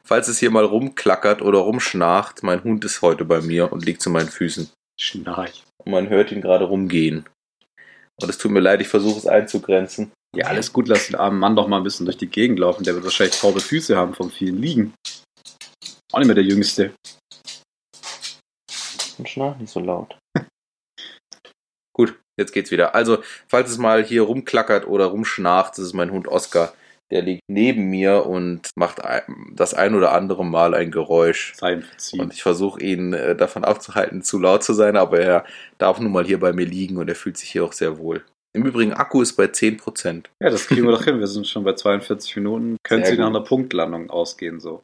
Falls 0.03 0.27
es 0.27 0.39
hier 0.39 0.51
mal 0.51 0.65
rumklackert 0.65 1.41
oder 1.41 1.59
rumschnarcht, 1.59 2.43
mein 2.43 2.63
Hund 2.63 2.83
ist 2.85 3.01
heute 3.01 3.23
bei 3.25 3.41
mir 3.41 3.71
und 3.71 3.85
liegt 3.85 4.01
zu 4.01 4.09
meinen 4.09 4.27
Füßen. 4.27 4.69
Schnarch. 4.99 5.63
Und 5.83 5.91
man 5.91 6.09
hört 6.09 6.31
ihn 6.31 6.41
gerade 6.41 6.65
rumgehen. 6.65 7.25
Und 8.21 8.29
es 8.29 8.37
tut 8.37 8.51
mir 8.51 8.61
leid, 8.61 8.81
ich 8.81 8.87
versuche 8.87 9.17
es 9.17 9.27
einzugrenzen. 9.27 10.11
Ja, 10.35 10.47
alles 10.47 10.73
gut, 10.73 10.87
lass 10.87 11.07
den 11.07 11.15
armen 11.15 11.39
Mann 11.39 11.55
doch 11.55 11.67
mal 11.67 11.77
ein 11.77 11.83
bisschen 11.83 12.05
durch 12.05 12.17
die 12.17 12.27
Gegend 12.27 12.59
laufen. 12.59 12.83
Der 12.83 12.93
wird 12.93 13.03
wahrscheinlich 13.03 13.39
taube 13.39 13.59
Füße 13.59 13.95
haben 13.95 14.13
vom 14.13 14.31
vielen 14.31 14.61
Liegen. 14.61 14.93
Auch 16.11 16.19
nicht 16.19 16.27
mehr 16.27 16.35
der 16.35 16.43
Jüngste. 16.43 16.93
Und 19.17 19.29
schnarcht 19.29 19.61
nicht 19.61 19.71
so 19.71 19.79
laut. 19.79 20.17
Gut, 21.93 22.19
jetzt 22.37 22.51
geht's 22.51 22.71
wieder. 22.71 22.95
Also, 22.95 23.23
falls 23.47 23.69
es 23.69 23.77
mal 23.77 24.03
hier 24.03 24.23
rumklackert 24.23 24.87
oder 24.87 25.05
rumschnarcht, 25.05 25.77
das 25.77 25.85
ist 25.85 25.93
mein 25.93 26.11
Hund 26.11 26.27
Oscar. 26.27 26.73
Der 27.11 27.21
liegt 27.21 27.43
neben 27.47 27.89
mir 27.89 28.25
und 28.25 28.69
macht 28.75 28.99
das 29.53 29.73
ein 29.73 29.93
oder 29.93 30.11
andere 30.13 30.43
Mal 30.43 30.73
ein 30.73 30.89
Geräusch. 30.89 31.53
Sein 31.55 31.83
verziehen. 31.83 32.21
Und 32.21 32.33
ich 32.33 32.41
versuche 32.41 32.81
ihn 32.81 33.13
äh, 33.13 33.35
davon 33.35 33.63
abzuhalten, 33.63 34.23
zu 34.23 34.39
laut 34.39 34.63
zu 34.63 34.73
sein, 34.73 34.97
aber 34.97 35.19
er 35.19 35.45
darf 35.77 35.99
nun 35.99 36.11
mal 36.11 36.25
hier 36.25 36.39
bei 36.39 36.51
mir 36.51 36.65
liegen 36.65 36.97
und 36.97 37.07
er 37.07 37.15
fühlt 37.15 37.37
sich 37.37 37.49
hier 37.49 37.63
auch 37.63 37.73
sehr 37.73 37.99
wohl. 37.99 38.23
Im 38.53 38.65
Übrigen, 38.65 38.93
Akku 38.93 39.21
ist 39.21 39.33
bei 39.33 39.45
10%. 39.45 40.27
Ja, 40.41 40.49
das 40.49 40.67
kriegen 40.67 40.85
wir 40.85 40.91
doch 40.91 41.03
hin. 41.03 41.19
Wir 41.19 41.27
sind 41.27 41.45
schon 41.45 41.65
bei 41.65 41.73
42 41.73 42.37
Minuten. 42.37 42.77
Können 42.83 43.03
Sie 43.03 43.17
nach 43.17 43.27
einer 43.27 43.43
Punktlandung 43.43 44.09
ausgehen, 44.09 44.61
so. 44.61 44.81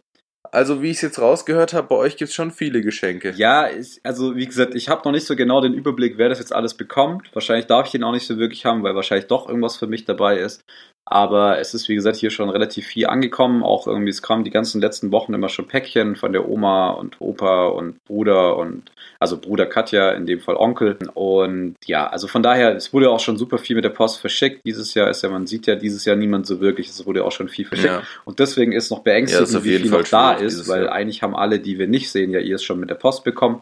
Also, 0.51 0.81
wie 0.81 0.89
ich 0.89 0.97
es 0.97 1.01
jetzt 1.01 1.19
rausgehört 1.19 1.73
habe, 1.73 1.87
bei 1.87 1.95
euch 1.95 2.17
gibt 2.17 2.29
es 2.29 2.35
schon 2.35 2.51
viele 2.51 2.81
Geschenke. 2.81 3.33
Ja, 3.37 3.69
ich, 3.69 4.01
also 4.03 4.35
wie 4.35 4.45
gesagt, 4.45 4.75
ich 4.75 4.89
habe 4.89 5.01
noch 5.05 5.13
nicht 5.13 5.25
so 5.25 5.37
genau 5.37 5.61
den 5.61 5.73
Überblick, 5.73 6.17
wer 6.17 6.27
das 6.27 6.39
jetzt 6.39 6.53
alles 6.53 6.73
bekommt. 6.73 7.33
Wahrscheinlich 7.33 7.67
darf 7.67 7.85
ich 7.85 7.93
den 7.93 8.03
auch 8.03 8.11
nicht 8.11 8.27
so 8.27 8.37
wirklich 8.37 8.65
haben, 8.65 8.83
weil 8.83 8.93
wahrscheinlich 8.93 9.27
doch 9.27 9.47
irgendwas 9.47 9.77
für 9.77 9.87
mich 9.87 10.03
dabei 10.03 10.39
ist. 10.39 10.65
Aber 11.05 11.59
es 11.59 11.73
ist, 11.73 11.89
wie 11.89 11.95
gesagt, 11.95 12.15
hier 12.15 12.29
schon 12.29 12.49
relativ 12.49 12.85
viel 12.85 13.07
angekommen. 13.07 13.63
Auch 13.63 13.87
irgendwie, 13.87 14.11
es 14.11 14.21
kamen 14.21 14.43
die 14.43 14.51
ganzen 14.51 14.79
letzten 14.79 15.11
Wochen 15.11 15.33
immer 15.33 15.49
schon 15.49 15.67
Päckchen 15.67 16.15
von 16.15 16.31
der 16.31 16.47
Oma 16.47 16.91
und 16.91 17.19
Opa 17.19 17.67
und 17.67 18.01
Bruder 18.05 18.55
und, 18.57 18.91
also 19.19 19.37
Bruder 19.37 19.65
Katja, 19.65 20.11
in 20.11 20.25
dem 20.25 20.39
Fall 20.39 20.55
Onkel. 20.55 20.97
Und 21.13 21.75
ja, 21.85 22.07
also 22.07 22.27
von 22.27 22.43
daher, 22.43 22.75
es 22.75 22.93
wurde 22.93 23.09
auch 23.09 23.19
schon 23.19 23.37
super 23.37 23.57
viel 23.57 23.75
mit 23.75 23.83
der 23.83 23.89
Post 23.89 24.21
verschickt. 24.21 24.61
Dieses 24.65 24.93
Jahr 24.93 25.09
ist 25.09 25.23
ja, 25.23 25.29
man 25.29 25.47
sieht 25.47 25.67
ja 25.67 25.75
dieses 25.75 26.05
Jahr 26.05 26.15
niemand 26.15 26.45
so 26.45 26.61
wirklich. 26.61 26.87
Es 26.87 27.05
wurde 27.05 27.25
auch 27.25 27.31
schon 27.31 27.49
viel 27.49 27.65
verschickt. 27.65 27.93
Ja. 27.93 28.03
Und 28.23 28.39
deswegen 28.39 28.71
ist 28.71 28.91
noch 28.91 28.99
beängstigend, 28.99 29.51
Ja, 29.51 29.63
wie 29.63 29.77
viel 29.77 29.89
Fall 29.89 30.01
noch 30.01 30.07
da 30.07 30.33
ist, 30.33 30.67
weil 30.69 30.83
Jahr. 30.83 30.93
eigentlich 30.93 31.23
haben 31.23 31.35
alle, 31.35 31.59
die 31.59 31.79
wir 31.79 31.87
nicht 31.87 32.11
sehen, 32.11 32.31
ja 32.31 32.39
ihr 32.39 32.55
es 32.55 32.63
schon 32.63 32.79
mit 32.79 32.89
der 32.89 32.95
Post 32.95 33.23
bekommen. 33.23 33.61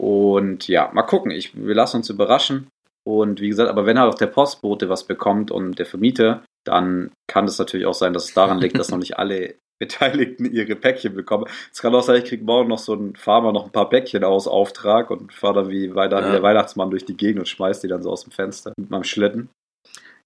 Und 0.00 0.66
ja, 0.68 0.90
mal 0.92 1.02
gucken. 1.02 1.30
Ich, 1.30 1.52
wir 1.54 1.74
lassen 1.74 1.98
uns 1.98 2.10
überraschen. 2.10 2.66
Und 3.04 3.40
wie 3.40 3.48
gesagt, 3.48 3.68
aber 3.68 3.84
wenn 3.84 3.98
halt 3.98 4.12
auch 4.12 4.18
der 4.18 4.26
Postbote 4.26 4.88
was 4.88 5.04
bekommt 5.04 5.50
und 5.50 5.78
der 5.78 5.86
Vermieter, 5.86 6.42
dann 6.64 7.10
kann 7.30 7.46
es 7.46 7.58
natürlich 7.58 7.86
auch 7.86 7.94
sein, 7.94 8.12
dass 8.12 8.24
es 8.24 8.34
daran 8.34 8.58
liegt, 8.58 8.78
dass 8.78 8.90
noch 8.90 8.98
nicht 8.98 9.18
alle 9.18 9.54
Beteiligten 9.80 10.44
ihre 10.44 10.76
Päckchen 10.76 11.14
bekommen. 11.14 11.46
Es 11.72 11.82
kann 11.82 11.94
auch 11.94 12.04
sein, 12.04 12.22
ich 12.22 12.28
kriege 12.28 12.44
morgen 12.44 12.68
noch 12.68 12.78
so 12.78 12.94
ein 12.94 13.16
Farmer 13.16 13.52
noch 13.52 13.64
ein 13.64 13.72
paar 13.72 13.88
Päckchen 13.88 14.22
aus 14.22 14.46
Auftrag 14.46 15.10
und 15.10 15.32
fahre 15.32 15.54
dann 15.62 15.70
wie, 15.70 15.94
weiter, 15.96 16.20
Ja. 16.20 16.28
wie 16.28 16.32
der 16.32 16.42
Weihnachtsmann 16.42 16.90
durch 16.90 17.04
die 17.04 17.16
Gegend 17.16 17.40
und 17.40 17.48
schmeiß 17.48 17.80
die 17.80 17.88
dann 17.88 18.02
so 18.02 18.10
aus 18.10 18.22
dem 18.22 18.30
Fenster 18.30 18.72
mit 18.78 18.90
meinem 18.90 19.02
Schlitten. 19.02 19.48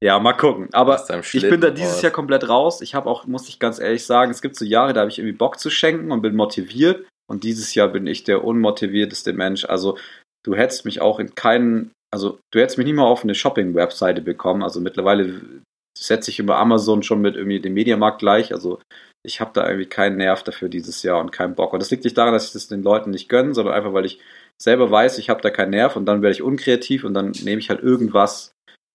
Ja, 0.03 0.19
mal 0.19 0.35
gucken. 0.35 0.69
Aber 0.73 1.03
ich 1.33 1.49
bin 1.49 1.61
da 1.63 1.71
dieses. 1.71 2.03
Jahr 2.03 2.13
komplett 2.13 2.49
raus. 2.49 2.83
Ich 2.83 2.95
habe 2.95 3.09
auch, 3.09 3.27
muss 3.27 3.49
ich 3.49 3.59
ganz 3.59 3.79
ehrlich 3.79 4.05
sagen, 4.05 4.31
es 4.31 4.43
gibt 4.43 4.57
so 4.57 4.65
Jahre, 4.67 4.93
da 4.93 5.01
habe 5.01 5.11
ich 5.11 5.19
irgendwie 5.19 5.37
Bock 5.37 5.59
zu 5.59 5.71
schenken 5.71 6.13
und 6.13 6.21
bin 6.21 6.37
motiviert. 6.37 7.07
Und 7.29 7.45
dieses 7.45 7.75
Jahr 7.75 7.89
bin 7.89 8.07
ich 8.07 8.25
der 8.25 8.45
unmotivierteste 8.45 9.33
Mensch. 9.33 9.65
Also 9.65 9.97
du 10.45 10.55
hättest 10.55 10.85
mich 10.85 11.01
auch 11.01 11.19
in 11.19 11.35
keinen, 11.35 11.93
also 12.13 12.39
du 12.53 12.61
hättest 12.61 12.77
mich 12.77 12.87
nie 12.87 12.93
mal 12.93 13.07
auf 13.07 13.25
eine 13.25 13.35
Shopping-Webseite 13.35 14.21
bekommen. 14.21 14.63
Also 14.63 14.81
mittlerweile 14.81 15.41
setze 15.97 16.31
ich 16.31 16.39
über 16.39 16.59
Amazon 16.59 17.03
schon 17.03 17.21
mit 17.21 17.37
irgendwie 17.37 17.61
dem 17.61 17.75
Mediamarkt 17.75 18.19
gleich. 18.19 18.53
Also 18.53 18.81
ich 19.25 19.41
habe 19.41 19.51
da 19.55 19.67
irgendwie 19.67 19.89
keinen 19.89 20.17
Nerv 20.17 20.43
dafür 20.43 20.69
dieses 20.69 21.03
Jahr 21.03 21.21
und 21.21 21.33
keinen 21.33 21.55
Bock. 21.55 21.73
Und 21.73 21.81
das 21.81 21.91
liegt 21.91 22.05
nicht 22.05 22.17
daran, 22.17 22.33
dass 22.33 22.47
ich 22.47 22.53
das 22.53 22.69
den 22.69 22.83
Leuten 22.83 23.11
nicht 23.11 23.29
gönne, 23.29 23.55
sondern 23.55 23.75
einfach, 23.75 23.93
weil 23.93 24.07
ich 24.07 24.21
selber 24.61 24.91
weiß, 24.91 25.19
ich 25.19 25.31
habe 25.31 25.43
da 25.43 25.51
keinen 25.51 25.71
Nerv 25.71 25.97
und 25.97 26.07
dann 26.07 26.23
werde 26.23 26.35
ich 26.35 26.43
unkreativ 26.43 27.05
und 27.05 27.15
dann 27.15 27.33
nehme 27.43 27.59
ich 27.59 27.71
halt 27.71 27.83
irgendwas. 27.83 28.53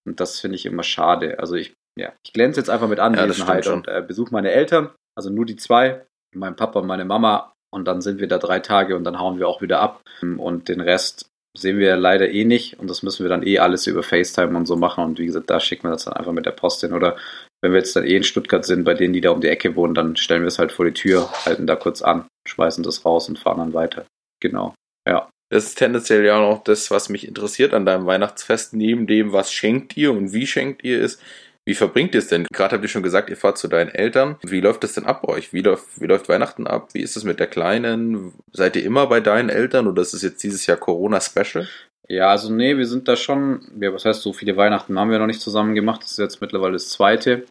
Und 0.08 0.20
das 0.20 0.40
finde 0.40 0.56
ich 0.56 0.66
immer 0.66 0.84
schade. 0.84 1.40
Also 1.40 1.56
ich, 1.56 1.74
ja, 2.00 2.14
ich 2.26 2.34
glänze 2.34 2.60
jetzt 2.60 2.70
einfach 2.70 2.88
mit 2.88 3.00
Anwesenheit 3.00 3.66
stimmt 3.66 3.88
und 3.88 3.94
äh, 3.94 4.02
besuche 4.02 4.32
meine 4.32 4.52
Eltern, 4.52 4.92
also 5.16 5.30
nur 5.30 5.46
die 5.46 5.58
zwei, 5.58 6.06
mein 6.34 6.56
Papa 6.56 6.80
und 6.80 6.88
meine 6.88 7.06
Mama. 7.06 7.54
Und 7.74 7.86
dann 7.86 8.02
sind 8.02 8.20
wir 8.20 8.28
da 8.28 8.38
drei 8.38 8.60
Tage 8.60 8.98
und 8.98 9.04
dann 9.06 9.20
hauen 9.20 9.40
wir 9.40 9.48
auch 9.48 9.62
wieder 9.62 9.80
ab. 9.80 10.02
Und 10.38 10.68
den 10.68 10.82
Rest 10.82 11.31
sehen 11.56 11.80
wir 11.80 11.96
leider 11.96 12.30
eh 12.30 12.46
nicht. 12.46 12.80
Und 12.80 12.90
das 12.90 13.04
müssen 13.04 13.24
wir 13.24 13.30
dann 13.30 13.46
eh 13.46 13.60
alles 13.60 13.88
über 13.88 14.04
FaceTime 14.04 14.58
und 14.58 14.66
so 14.66 14.76
machen. 14.76 15.04
Und 15.04 15.20
wie 15.20 15.26
gesagt, 15.26 15.50
da 15.50 15.60
schicken 15.60 15.84
wir 15.84 15.92
das 15.92 16.06
dann 16.06 16.14
einfach 16.14 16.32
mit 16.32 16.46
der 16.46 16.52
Post 16.52 16.82
hin. 16.82 16.94
Oder 16.94 17.18
wenn 17.62 17.72
wir 17.72 17.80
jetzt 17.80 17.96
dann 17.96 18.06
eh 18.06 18.16
in 18.16 18.24
Stuttgart 18.24 18.66
sind, 18.66 18.84
bei 18.84 18.94
denen, 18.94 19.14
die 19.14 19.22
da 19.22 19.32
um 19.32 19.42
die 19.42 19.50
Ecke 19.50 19.76
wohnen, 19.76 19.94
dann 19.94 20.16
stellen 20.16 20.42
wir 20.42 20.48
es 20.48 20.60
halt 20.60 20.72
vor 20.72 20.86
die 20.86 20.94
Tür, 20.94 21.30
halten 21.46 21.68
da 21.68 21.76
kurz 21.76 22.02
an, 22.02 22.26
schmeißen 22.48 22.84
das 22.84 23.06
raus 23.06 23.30
und 23.30 23.40
fahren 23.40 23.60
dann 23.60 23.74
weiter. 23.74 24.06
Genau. 24.40 24.74
Ja. 25.08 25.30
Das 25.50 25.66
ist 25.66 25.76
tendenziell 25.76 26.24
ja 26.24 26.38
auch 26.38 26.64
das, 26.64 26.92
was 26.92 27.10
mich 27.10 27.28
interessiert 27.28 27.74
an 27.74 27.86
deinem 27.86 28.06
Weihnachtsfest, 28.06 28.74
neben 28.74 29.06
dem, 29.06 29.34
was 29.34 29.52
schenkt 29.52 29.98
ihr 29.98 30.14
und 30.14 30.32
wie 30.32 30.48
schenkt 30.48 30.86
ihr 30.86 31.04
es. 31.04 31.20
Wie 31.66 31.76
verbringt 31.76 32.16
ihr 32.16 32.20
es 32.20 32.28
denn? 32.28 32.48
Gerade 32.52 32.74
habt 32.76 32.84
ihr 32.84 32.90
schon 32.90 33.04
gesagt, 33.04 33.30
ihr 33.30 33.38
fahrt 33.38 33.58
zu 33.58 33.68
deinen 33.68 33.90
Eltern. 33.90 34.38
Wie 34.44 34.62
läuft 34.62 34.84
es 34.84 34.94
denn 34.94 35.06
ab 35.06 35.22
bei 35.22 35.34
euch? 35.34 35.54
Wie 35.54 35.62
läuft, 35.62 36.02
wie 36.02 36.08
läuft 36.08 36.28
Weihnachten 36.28 36.66
ab? 36.66 36.90
Wie 36.94 37.02
ist 37.02 37.16
es 37.16 37.24
mit 37.24 37.40
der 37.40 37.48
Kleinen? 37.48 38.34
Seid 38.52 38.76
ihr 38.76 38.84
immer 38.84 39.06
bei 39.08 39.20
deinen 39.20 39.50
Eltern 39.50 39.88
oder 39.88 40.02
ist 40.02 40.14
es 40.14 40.24
jetzt 40.24 40.44
dieses 40.44 40.66
Jahr 40.66 40.78
Corona-Special? 40.78 41.68
Ja, 42.08 42.30
also 42.30 42.52
nee, 42.52 42.78
wir 42.78 42.88
sind 42.88 43.08
da 43.08 43.16
schon, 43.16 43.62
ja, 43.80 43.94
was 43.94 44.06
heißt, 44.06 44.22
so 44.22 44.34
viele 44.34 44.58
Weihnachten 44.58 44.98
haben 45.00 45.12
wir 45.12 45.20
noch 45.20 45.28
nicht 45.28 45.40
zusammen 45.40 45.76
gemacht. 45.76 46.02
Das 46.04 46.12
ist 46.12 46.18
jetzt 46.18 46.42
mittlerweile 46.42 46.74
das 46.74 46.90
zweite. 46.90 47.46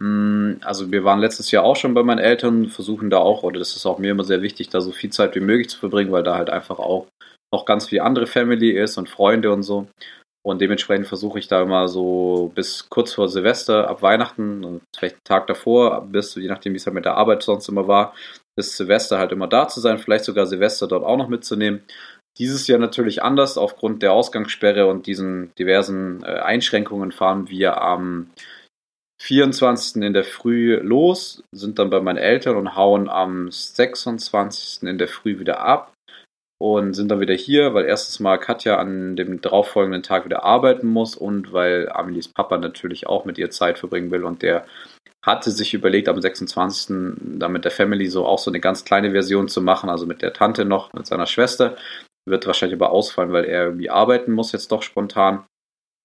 Mm, 0.00 0.54
Also 0.62 0.90
wir 0.92 1.02
waren 1.02 1.18
letztes 1.18 1.50
Jahr 1.50 1.64
auch 1.64 1.76
schon 1.76 1.94
bei 1.94 2.04
meinen 2.04 2.20
Eltern, 2.20 2.68
versuchen 2.68 3.10
da 3.10 3.18
auch, 3.18 3.42
oder 3.42 3.58
das 3.58 3.74
ist 3.74 3.86
auch 3.86 3.98
mir 3.98 4.12
immer 4.12 4.24
sehr 4.24 4.40
wichtig, 4.40 4.68
da 4.68 4.80
so 4.80 4.92
viel 4.92 5.10
Zeit 5.10 5.34
wie 5.34 5.40
möglich 5.40 5.68
zu 5.68 5.78
verbringen, 5.78 6.12
weil 6.12 6.22
da 6.22 6.36
halt 6.36 6.48
einfach 6.48 6.78
auch 6.78 7.08
noch 7.52 7.64
ganz 7.64 7.88
viel 7.88 8.00
andere 8.00 8.26
Family 8.26 8.70
ist 8.70 8.98
und 8.98 9.08
Freunde 9.08 9.52
und 9.52 9.62
so. 9.64 9.88
Und 10.46 10.60
dementsprechend 10.60 11.06
versuche 11.06 11.38
ich 11.38 11.48
da 11.48 11.62
immer 11.62 11.88
so 11.88 12.52
bis 12.54 12.88
kurz 12.88 13.12
vor 13.12 13.28
Silvester, 13.28 13.88
ab 13.88 14.02
Weihnachten 14.02 14.64
und 14.64 14.82
vielleicht 14.96 15.16
einen 15.16 15.24
Tag 15.24 15.46
davor, 15.46 16.06
bis, 16.06 16.34
je 16.36 16.48
nachdem, 16.48 16.72
wie 16.72 16.76
es 16.76 16.86
halt 16.86 16.94
mit 16.94 17.04
der 17.04 17.16
Arbeit 17.16 17.42
sonst 17.42 17.68
immer 17.68 17.88
war, 17.88 18.14
bis 18.56 18.76
Silvester 18.76 19.18
halt 19.18 19.32
immer 19.32 19.48
da 19.48 19.68
zu 19.68 19.80
sein, 19.80 19.98
vielleicht 19.98 20.24
sogar 20.24 20.46
Silvester 20.46 20.86
dort 20.86 21.04
auch 21.04 21.16
noch 21.16 21.28
mitzunehmen. 21.28 21.82
Dieses 22.38 22.68
Jahr 22.68 22.78
natürlich 22.78 23.22
anders, 23.22 23.58
aufgrund 23.58 24.02
der 24.02 24.12
Ausgangssperre 24.12 24.86
und 24.86 25.06
diesen 25.06 25.52
diversen 25.58 26.22
äh, 26.22 26.38
Einschränkungen 26.38 27.10
fahren 27.10 27.48
wir 27.48 27.80
am 27.82 28.30
24. 29.20 30.02
in 30.02 30.12
der 30.12 30.22
Früh 30.22 30.76
los, 30.76 31.42
sind 31.52 31.80
dann 31.80 31.90
bei 31.90 32.00
meinen 32.00 32.18
Eltern 32.18 32.56
und 32.56 32.76
hauen 32.76 33.08
am 33.08 33.50
26. 33.50 34.84
in 34.84 34.98
der 34.98 35.08
Früh 35.08 35.40
wieder 35.40 35.60
ab 35.60 35.92
und 36.60 36.94
sind 36.94 37.10
dann 37.10 37.20
wieder 37.20 37.34
hier, 37.34 37.74
weil 37.74 37.84
erstens 37.84 38.20
mal 38.20 38.36
Katja 38.38 38.78
an 38.78 39.14
dem 39.16 39.40
darauffolgenden 39.40 40.02
Tag 40.02 40.24
wieder 40.24 40.42
arbeiten 40.44 40.88
muss 40.88 41.16
und 41.16 41.52
weil 41.52 41.88
Amelies 41.88 42.28
Papa 42.28 42.58
natürlich 42.58 43.06
auch 43.06 43.24
mit 43.24 43.38
ihr 43.38 43.50
Zeit 43.50 43.78
verbringen 43.78 44.10
will 44.10 44.24
und 44.24 44.42
der 44.42 44.66
hatte 45.24 45.50
sich 45.50 45.74
überlegt, 45.74 46.08
am 46.08 46.20
26. 46.20 47.14
da 47.38 47.48
mit 47.48 47.64
der 47.64 47.70
Family 47.70 48.06
so 48.06 48.24
auch 48.26 48.38
so 48.38 48.50
eine 48.50 48.60
ganz 48.60 48.84
kleine 48.84 49.10
Version 49.10 49.48
zu 49.48 49.60
machen, 49.60 49.90
also 49.90 50.06
mit 50.06 50.22
der 50.22 50.32
Tante 50.32 50.64
noch, 50.64 50.92
mit 50.92 51.06
seiner 51.06 51.26
Schwester. 51.26 51.76
Wird 52.26 52.46
wahrscheinlich 52.46 52.78
aber 52.78 52.90
ausfallen, 52.90 53.32
weil 53.32 53.44
er 53.44 53.64
irgendwie 53.64 53.90
arbeiten 53.90 54.32
muss, 54.32 54.52
jetzt 54.52 54.70
doch 54.70 54.82
spontan. 54.82 55.44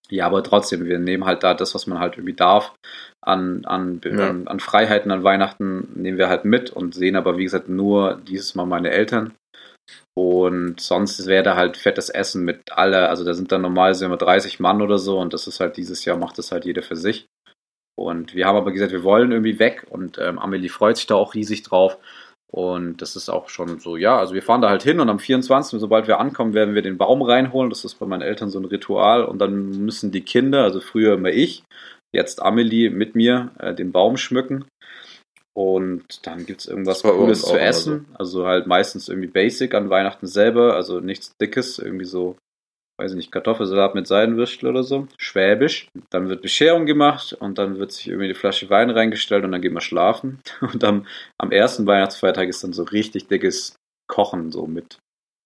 Ja, 0.09 0.25
aber 0.25 0.43
trotzdem, 0.43 0.85
wir 0.85 0.99
nehmen 0.99 1.25
halt 1.25 1.43
da 1.43 1.53
das, 1.53 1.73
was 1.75 1.87
man 1.87 1.99
halt 1.99 2.15
irgendwie 2.17 2.33
darf, 2.35 2.73
an, 3.21 3.63
an, 3.65 4.01
Ja. 4.03 4.29
an, 4.29 4.47
an 4.47 4.59
Freiheiten 4.59 5.11
an 5.11 5.23
Weihnachten 5.23 5.89
nehmen 5.95 6.17
wir 6.17 6.27
halt 6.27 6.43
mit 6.43 6.71
und 6.71 6.93
sehen 6.93 7.15
aber, 7.15 7.37
wie 7.37 7.43
gesagt, 7.43 7.69
nur 7.69 8.19
dieses 8.27 8.55
Mal 8.55 8.65
meine 8.65 8.91
Eltern. 8.91 9.33
Und 10.15 10.79
sonst 10.79 11.25
wäre 11.25 11.43
da 11.43 11.55
halt 11.55 11.77
fettes 11.77 12.09
Essen 12.09 12.45
mit 12.45 12.71
aller, 12.71 13.09
also 13.09 13.23
da 13.23 13.33
sind 13.33 13.51
dann 13.51 13.63
normal 13.63 13.95
sind 13.95 14.07
immer 14.07 14.17
30 14.17 14.59
Mann 14.59 14.81
oder 14.81 14.99
so 14.99 15.19
und 15.19 15.33
das 15.33 15.47
ist 15.47 15.59
halt 15.59 15.77
dieses 15.77 16.05
Jahr 16.05 16.17
macht 16.17 16.37
das 16.37 16.51
halt 16.51 16.65
jeder 16.65 16.83
für 16.83 16.95
sich. 16.95 17.27
Und 17.95 18.35
wir 18.35 18.45
haben 18.45 18.57
aber 18.57 18.71
gesagt, 18.71 18.91
wir 18.91 19.03
wollen 19.03 19.31
irgendwie 19.31 19.59
weg 19.59 19.85
und 19.89 20.17
ähm, 20.17 20.39
Amelie 20.39 20.69
freut 20.69 20.97
sich 20.97 21.07
da 21.07 21.15
auch 21.15 21.33
riesig 21.33 21.63
drauf. 21.63 21.97
Und 22.51 23.01
das 23.01 23.15
ist 23.15 23.29
auch 23.29 23.49
schon 23.49 23.79
so, 23.79 23.97
ja, 23.97 24.19
also 24.19 24.35
wir 24.35 24.43
fahren 24.43 24.61
da 24.61 24.69
halt 24.69 24.83
hin 24.83 24.99
und 24.99 25.09
am 25.09 25.17
24., 25.17 25.79
sobald 25.79 26.07
wir 26.07 26.19
ankommen, 26.19 26.53
werden 26.53 26.75
wir 26.75 26.83
den 26.83 26.99
Baum 26.99 27.23
reinholen. 27.23 27.71
Das 27.71 27.83
ist 27.83 27.95
bei 27.95 28.05
meinen 28.05 28.21
Eltern 28.21 28.51
so 28.51 28.59
ein 28.59 28.65
Ritual. 28.65 29.25
Und 29.25 29.39
dann 29.39 29.83
müssen 29.83 30.11
die 30.11 30.21
Kinder, 30.21 30.61
also 30.63 30.79
früher 30.79 31.15
immer 31.15 31.31
ich, 31.31 31.63
jetzt 32.13 32.43
Amelie 32.43 32.91
mit 32.91 33.15
mir, 33.15 33.51
äh, 33.57 33.73
den 33.73 33.91
Baum 33.91 34.17
schmücken. 34.17 34.65
Und 35.55 36.25
dann 36.25 36.45
gibt 36.45 36.61
es 36.61 36.67
irgendwas 36.67 37.03
Cooles 37.03 37.43
zu 37.43 37.57
essen. 37.57 38.07
Also 38.15 38.47
halt 38.47 38.65
meistens 38.65 39.07
irgendwie 39.07 39.27
Basic 39.27 39.73
an 39.75 39.89
Weihnachten 39.89 40.25
selber, 40.25 40.75
also 40.75 40.99
nichts 40.99 41.37
Dickes, 41.39 41.77
irgendwie 41.77 42.05
so, 42.05 42.37
weiß 42.99 43.11
ich 43.11 43.17
nicht, 43.17 43.31
Kartoffelsalat 43.31 43.93
mit 43.93 44.07
Seidenwürstel 44.07 44.69
oder 44.69 44.81
so, 44.81 45.07
schwäbisch. 45.17 45.89
Dann 46.09 46.27
wird 46.27 46.41
Bescherung 46.41 46.87
gemacht 46.87 47.33
und 47.33 47.59
dann 47.59 47.77
wird 47.77 47.91
sich 47.91 48.07
irgendwie 48.07 48.29
die 48.29 48.33
Flasche 48.33 48.69
Wein 48.71 48.89
reingestellt 48.89 49.45
und 49.45 49.51
dann 49.51 49.61
gehen 49.61 49.73
wir 49.73 49.81
schlafen. 49.81 50.41
Und 50.61 50.83
am, 50.83 51.05
am 51.37 51.51
ersten 51.51 51.85
Weihnachtsfeiertag 51.85 52.49
ist 52.49 52.63
dann 52.63 52.73
so 52.73 52.83
richtig 52.83 53.27
dickes 53.27 53.75
Kochen, 54.07 54.51
so 54.51 54.65
mit 54.65 54.97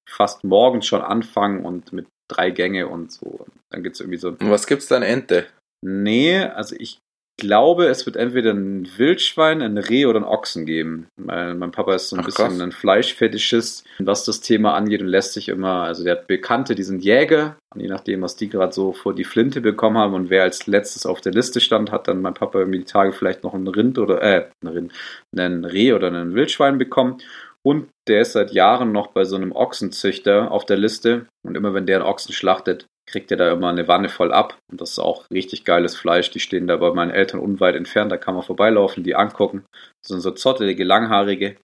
fast 0.10 0.45
morgens 0.45 0.86
schon 0.86 1.01
anfangen 1.01 1.66
und 1.66 1.91
mit 1.91 2.08
drei 2.30 2.49
Gänge 2.51 2.88
und 2.88 3.12
so. 3.12 3.45
Dann 3.70 3.84
gibt 3.84 3.95
es 3.95 3.99
irgendwie 3.99 4.18
so 4.18 4.30
Und 4.30 4.49
was 4.49 4.68
gibt's 4.68 4.88
dann 4.88 5.03
Ente? 5.03 5.47
Nee, 5.86 6.39
also 6.39 6.76
ich 6.80 6.99
glaube, 7.38 7.85
es 7.88 8.05
wird 8.05 8.15
entweder 8.15 8.51
ein 8.51 8.88
Wildschwein, 8.97 9.61
ein 9.61 9.77
Reh 9.77 10.05
oder 10.05 10.19
ein 10.19 10.25
Ochsen 10.25 10.65
geben. 10.65 11.07
Mein, 11.15 11.59
mein 11.59 11.71
Papa 11.71 11.95
ist 11.95 12.09
so 12.09 12.15
ein 12.15 12.21
Ach, 12.21 12.25
bisschen 12.25 12.47
krass. 12.47 12.59
ein 12.59 12.71
Fleischfetischist, 12.71 13.85
was 13.99 14.25
das 14.25 14.41
Thema 14.41 14.73
angeht 14.73 15.01
und 15.01 15.07
lässt 15.07 15.33
sich 15.33 15.49
immer, 15.49 15.83
also 15.83 16.03
der 16.03 16.17
hat 16.17 16.27
Bekannte, 16.27 16.75
die 16.75 16.83
sind 16.83 17.03
Jäger, 17.03 17.57
und 17.75 17.81
je 17.81 17.88
nachdem, 17.88 18.21
was 18.23 18.35
die 18.35 18.49
gerade 18.49 18.73
so 18.73 18.91
vor 18.91 19.13
die 19.13 19.23
Flinte 19.23 19.61
bekommen 19.61 19.97
haben 19.97 20.15
und 20.15 20.29
wer 20.29 20.43
als 20.43 20.65
letztes 20.67 21.05
auf 21.05 21.21
der 21.21 21.31
Liste 21.33 21.61
stand, 21.61 21.91
hat 21.91 22.07
dann 22.07 22.21
mein 22.21 22.33
Papa 22.33 22.57
irgendwie 22.59 22.79
die 22.79 22.85
Tage 22.85 23.13
vielleicht 23.13 23.43
noch 23.43 23.53
ein 23.53 23.67
Rind 23.67 23.99
oder, 23.99 24.21
äh, 24.21 24.49
ein 24.63 24.67
Rind, 24.67 24.93
einen 25.38 25.63
Reh 25.63 25.93
oder 25.93 26.07
einen 26.07 26.33
Wildschwein 26.33 26.77
bekommen. 26.77 27.19
Und 27.63 27.89
der 28.07 28.21
ist 28.21 28.31
seit 28.31 28.51
Jahren 28.51 28.91
noch 28.91 29.07
bei 29.07 29.25
so 29.25 29.35
einem 29.35 29.51
Ochsenzüchter 29.51 30.51
auf 30.51 30.65
der 30.65 30.77
Liste. 30.77 31.27
Und 31.45 31.55
immer 31.55 31.73
wenn 31.73 31.85
der 31.85 31.97
einen 31.97 32.05
Ochsen 32.05 32.33
schlachtet, 32.33 32.88
kriegt 33.08 33.32
er 33.32 33.38
da 33.38 33.51
immer 33.51 33.70
eine 33.70 33.88
Wanne 33.88 34.10
voll 34.10 34.34
ab. 34.34 34.58
Und 34.70 34.82
das 34.82 34.91
ist 34.91 34.99
auch 34.99 35.30
richtig 35.32 35.64
geiles 35.64 35.95
Fleisch. 35.95 36.30
Die 36.32 36.39
stehen 36.39 36.68
da 36.68 36.76
bei 36.76 36.91
meinen 36.93 37.12
Eltern 37.12 37.39
unweit 37.39 37.76
entfernt. 37.76 38.12
Da 38.12 38.18
kann 38.18 38.36
man 38.36 38.43
vorbeilaufen, 38.43 39.03
die 39.03 39.16
angucken. 39.16 39.66
Das 40.01 40.10
sind 40.10 40.22
so 40.22 40.32
zottelige, 40.32 40.84
langhaarige, 40.84 41.58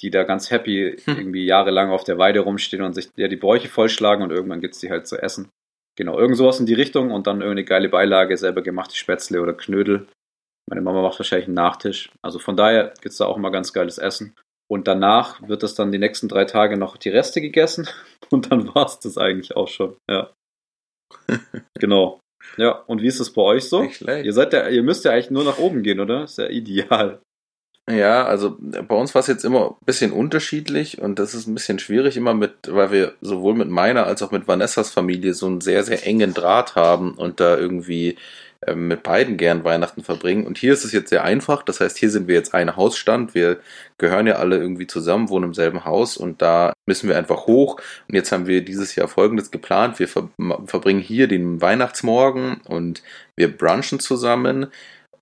die 0.00 0.10
da 0.10 0.22
ganz 0.22 0.50
happy 0.50 0.96
Hm. 1.04 1.18
irgendwie 1.18 1.44
jahrelang 1.44 1.90
auf 1.90 2.04
der 2.04 2.18
Weide 2.18 2.40
rumstehen 2.40 2.82
und 2.82 2.94
sich 2.94 3.10
ja 3.16 3.28
die 3.28 3.36
Bäuche 3.36 3.68
vollschlagen 3.68 4.22
und 4.22 4.30
irgendwann 4.30 4.60
gibt's 4.60 4.78
die 4.78 4.90
halt 4.90 5.06
zu 5.06 5.20
essen. 5.20 5.50
Genau, 5.96 6.18
irgend 6.18 6.36
sowas 6.36 6.58
in 6.58 6.66
die 6.66 6.74
Richtung 6.74 7.10
und 7.12 7.26
dann 7.26 7.40
irgendeine 7.40 7.64
geile 7.64 7.88
Beilage, 7.88 8.36
selber 8.36 8.62
gemachte 8.62 8.96
Spätzle 8.96 9.40
oder 9.40 9.54
Knödel. 9.54 10.06
Meine 10.68 10.80
Mama 10.80 11.02
macht 11.02 11.18
wahrscheinlich 11.18 11.46
einen 11.46 11.54
Nachtisch. 11.54 12.10
Also 12.22 12.38
von 12.38 12.56
daher 12.56 12.94
gibt's 13.00 13.18
da 13.18 13.26
auch 13.26 13.36
immer 13.36 13.50
ganz 13.50 13.72
geiles 13.72 13.98
Essen. 13.98 14.34
Und 14.68 14.88
danach 14.88 15.46
wird 15.46 15.62
das 15.62 15.74
dann 15.74 15.92
die 15.92 15.98
nächsten 15.98 16.28
drei 16.28 16.46
Tage 16.46 16.76
noch 16.76 16.96
die 16.96 17.10
Reste 17.10 17.40
gegessen 17.40 17.88
und 18.30 18.50
dann 18.50 18.74
war's 18.74 18.98
das 19.00 19.18
eigentlich 19.18 19.56
auch 19.56 19.68
schon. 19.68 19.96
Ja. 20.10 20.30
genau. 21.78 22.20
Ja, 22.56 22.70
und 22.86 23.02
wie 23.02 23.06
ist 23.06 23.20
es 23.20 23.32
bei 23.32 23.42
euch 23.42 23.64
so? 23.64 23.82
Nicht 23.82 23.96
schlecht. 23.96 24.26
Ihr 24.26 24.32
seid 24.32 24.52
ja, 24.52 24.68
ihr 24.68 24.82
müsst 24.82 25.04
ja 25.04 25.12
eigentlich 25.12 25.30
nur 25.30 25.44
nach 25.44 25.58
oben 25.58 25.82
gehen, 25.82 26.00
oder? 26.00 26.24
Ist 26.24 26.38
ja 26.38 26.48
ideal. 26.48 27.20
Ja, 27.90 28.24
also 28.24 28.56
bei 28.58 28.96
uns 28.96 29.14
war 29.14 29.20
es 29.20 29.26
jetzt 29.26 29.44
immer 29.44 29.72
ein 29.72 29.84
bisschen 29.84 30.10
unterschiedlich 30.10 31.02
und 31.02 31.18
das 31.18 31.34
ist 31.34 31.46
ein 31.46 31.54
bisschen 31.54 31.78
schwierig 31.78 32.16
immer 32.16 32.32
mit, 32.32 32.52
weil 32.68 32.90
wir 32.90 33.12
sowohl 33.20 33.54
mit 33.54 33.68
meiner 33.68 34.06
als 34.06 34.22
auch 34.22 34.30
mit 34.30 34.48
Vanessas 34.48 34.90
Familie 34.90 35.34
so 35.34 35.46
einen 35.46 35.60
sehr, 35.60 35.84
sehr 35.84 36.06
engen 36.06 36.32
Draht 36.32 36.76
haben 36.76 37.12
und 37.12 37.40
da 37.40 37.58
irgendwie 37.58 38.16
mit 38.74 39.02
beiden 39.02 39.36
gern 39.36 39.64
Weihnachten 39.64 40.02
verbringen. 40.02 40.46
Und 40.46 40.58
hier 40.58 40.72
ist 40.72 40.84
es 40.84 40.92
jetzt 40.92 41.10
sehr 41.10 41.24
einfach. 41.24 41.62
Das 41.62 41.80
heißt, 41.80 41.98
hier 41.98 42.10
sind 42.10 42.28
wir 42.28 42.34
jetzt 42.34 42.54
ein 42.54 42.76
Hausstand. 42.76 43.34
Wir 43.34 43.58
gehören 43.98 44.26
ja 44.26 44.36
alle 44.36 44.56
irgendwie 44.56 44.86
zusammen, 44.86 45.28
wohnen 45.28 45.46
im 45.46 45.54
selben 45.54 45.84
Haus 45.84 46.16
und 46.16 46.40
da 46.42 46.72
müssen 46.86 47.08
wir 47.08 47.18
einfach 47.18 47.46
hoch. 47.46 47.80
Und 48.08 48.14
jetzt 48.14 48.32
haben 48.32 48.46
wir 48.46 48.64
dieses 48.64 48.94
Jahr 48.94 49.08
Folgendes 49.08 49.50
geplant. 49.50 49.98
Wir 49.98 50.08
ver 50.08 50.28
verbringen 50.66 51.00
hier 51.00 51.28
den 51.28 51.60
Weihnachtsmorgen 51.60 52.60
und 52.64 53.02
wir 53.36 53.56
brunchen 53.56 54.00
zusammen. 54.00 54.68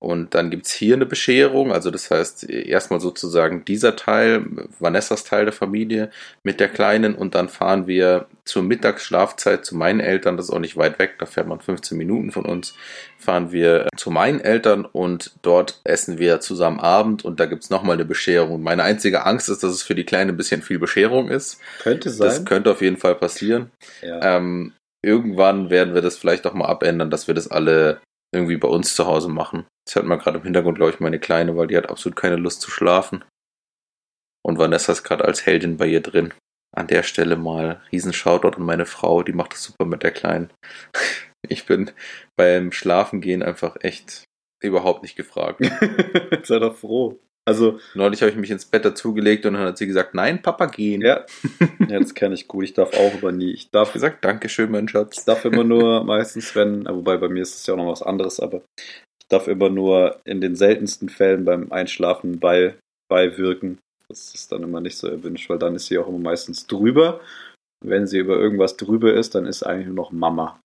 Und 0.03 0.34
dann 0.34 0.50
gibt's 0.50 0.72
hier 0.72 0.96
eine 0.96 1.07
Bescherung, 1.07 1.70
also 1.72 1.92
das 1.92 2.11
heißt 2.11 2.50
erstmal 2.50 2.98
sozusagen 2.98 3.64
dieser 3.64 3.94
Teil, 3.94 4.44
Vanessas 4.80 5.22
Teil 5.22 5.44
der 5.44 5.53
Familie 5.53 6.11
mit 6.42 6.59
der 6.59 6.68
Kleinen 6.68 7.14
und 7.14 7.36
dann 7.36 7.48
fahren 7.48 7.86
wir 7.86 8.26
zur 8.44 8.64
Mittagsschlafzeit 8.64 9.64
zu 9.64 9.76
meinen 9.76 10.00
Eltern, 10.00 10.36
das 10.36 10.46
ist 10.46 10.50
auch 10.50 10.59
nicht 10.59 10.76
weit 10.76 10.98
weg, 10.98 11.20
da 11.20 11.26
fährt 11.26 11.46
man 11.46 11.61
15 11.61 11.96
Minuten 11.96 12.32
von 12.32 12.44
uns, 12.44 12.74
fahren 13.16 13.53
wir 13.53 13.86
zu 13.96 14.11
meinen 14.11 14.40
Eltern 14.40 14.84
und 14.84 15.34
dort 15.42 15.80
essen 15.84 16.18
wir 16.18 16.40
zusammen 16.40 16.80
Abend 16.80 17.24
und 17.24 17.38
da 17.38 17.46
gibt's 17.46 17.70
nochmal 17.70 17.94
eine 17.94 18.05
Bescherung. 18.05 18.61
Meine 18.61 18.82
einzige 18.82 19.24
Angst 19.24 19.48
ist, 19.48 19.62
dass 19.62 19.70
es 19.70 19.84
für 19.84 19.94
die 19.94 20.03
Kleine 20.03 20.32
ein 20.32 20.36
bisschen 20.36 20.62
viel 20.62 20.80
Bescherung 20.80 21.28
ist. 21.28 21.61
Könnte 21.80 22.11
sein. 22.11 22.26
Das 22.26 22.44
könnte 22.44 22.72
auf 22.72 22.82
jeden 22.82 22.96
Fall 22.96 23.14
passieren. 23.14 23.70
ja. 24.03 24.36
Ähm, 24.36 24.72
irgendwann 25.00 25.70
werden 25.70 25.94
wir 25.94 26.03
das 26.03 26.16
vielleicht 26.16 26.44
auch 26.44 26.55
mal 26.55 26.66
abändern, 26.66 27.11
dass 27.11 27.28
wir 27.28 27.34
das 27.34 27.48
alle 27.48 28.00
irgendwie 28.33 28.57
bei 28.57 28.68
uns 28.68 28.95
zu 28.95 29.07
Hause 29.07 29.28
machen. 29.28 29.66
Das 29.87 29.97
hört 29.97 30.07
man 30.07 30.18
gerade 30.18 30.39
im 30.39 30.45
Hintergrund, 30.45 30.76
glaube 30.76 30.93
ich, 30.93 31.01
meine 31.01 31.18
Kleine, 31.18 31.57
weil 31.57 31.66
die 31.66 31.76
hat 31.76 31.91
absolut 31.91 32.16
keine 32.16 32.37
Lust 32.37 32.61
zu 32.61 32.70
schlafen. 32.70 33.24
Und 34.45 34.59
Vanessa 34.59 34.93
ist 34.93 35.05
gerade 35.05 35.24
als 35.24 35.47
Heldin 35.47 35.76
bei 35.76 35.87
ihr 35.87 36.01
drin. 36.01 36.33
An 36.74 36.87
der 36.87 37.03
Stelle 37.03 37.37
mal 37.37 37.83
riesen 37.93 38.12
an 38.57 38.62
meine 38.62 38.87
Frau, 38.87 39.22
die 39.22 39.35
macht 39.35 39.53
das 39.53 39.62
super 39.64 39.85
mit 39.85 40.03
der 40.03 40.12
Kleinen. 40.12 40.51
Ich 41.49 41.66
bin 41.66 41.91
beim 42.37 42.70
Schlafengehen 42.70 43.43
einfach 43.43 43.76
echt 43.80 44.22
überhaupt 44.62 45.03
nicht 45.03 45.16
gefragt. 45.16 45.61
Sei 46.45 46.61
doch 46.61 46.76
froh. 46.76 47.18
Also, 47.45 47.80
Neulich 47.95 48.22
habe 48.22 48.30
ich 48.30 48.36
mich 48.36 48.51
ins 48.53 48.66
Bett 48.66 48.84
dazugelegt 48.84 49.45
und 49.47 49.55
dann 49.55 49.64
hat 49.64 49.78
sie 49.78 49.86
gesagt, 49.86 50.14
nein, 50.14 50.43
Papa 50.43 50.66
gehen. 50.66 51.01
ja. 51.01 51.24
ja, 51.88 51.99
das 51.99 52.14
kenne 52.14 52.34
ich 52.34 52.47
gut. 52.47 52.64
Ich 52.64 52.74
darf 52.74 52.95
auch 52.97 53.14
aber 53.14 53.32
nie. 53.32 53.51
Ich 53.53 53.70
darf 53.70 53.88
Ich 53.88 53.95
gesagt, 53.95 54.24
Dankeschön, 54.24 54.70
mein 54.70 54.84
Ich 54.84 54.90
Schatz. 54.90 55.24
darf 55.24 55.45
immer 55.45 55.64
nur 55.64 56.05
meistens, 56.05 56.55
wenn, 56.55 56.86
wobei 56.86 57.16
bei 57.16 57.28
mir 57.28 57.43
ist 57.43 57.57
es 57.57 57.66
ja 57.66 57.74
auch 57.74 57.78
noch 57.78 57.90
was 57.90 58.03
anderes, 58.03 58.38
aber 58.38 58.62
ich 58.78 59.26
darf 59.28 59.49
immer 59.49 59.70
nur 59.70 60.20
in 60.24 60.40
den 60.40 60.55
seltensten 60.55 61.09
Fällen 61.09 61.45
beim 61.45 61.72
Einschlafen 61.72 62.38
bei, 62.38 62.76
beiwirken. 63.09 63.78
Das 64.09 64.34
ist 64.34 64.53
dann 64.53 64.62
immer 64.62 64.80
nicht 64.80 64.99
so 64.99 65.09
erwünscht, 65.09 65.49
weil 65.51 65.59
dann 65.59 65.74
ist 65.74 65.86
sie 65.86 65.99
auch 65.99 66.07
immer 66.09 66.18
meistens 66.18 66.66
drüber. 66.66 67.20
Wenn 67.84 68.07
sie 68.07 68.18
über 68.18 68.36
irgendwas 68.36 68.76
drüber 68.76 69.14
ist, 69.14 69.34
dann 69.34 69.47
ist 69.47 69.64
eigentlich 69.64 69.86
nur 69.86 69.97
noch 69.97 70.12
Mama. 70.12 70.61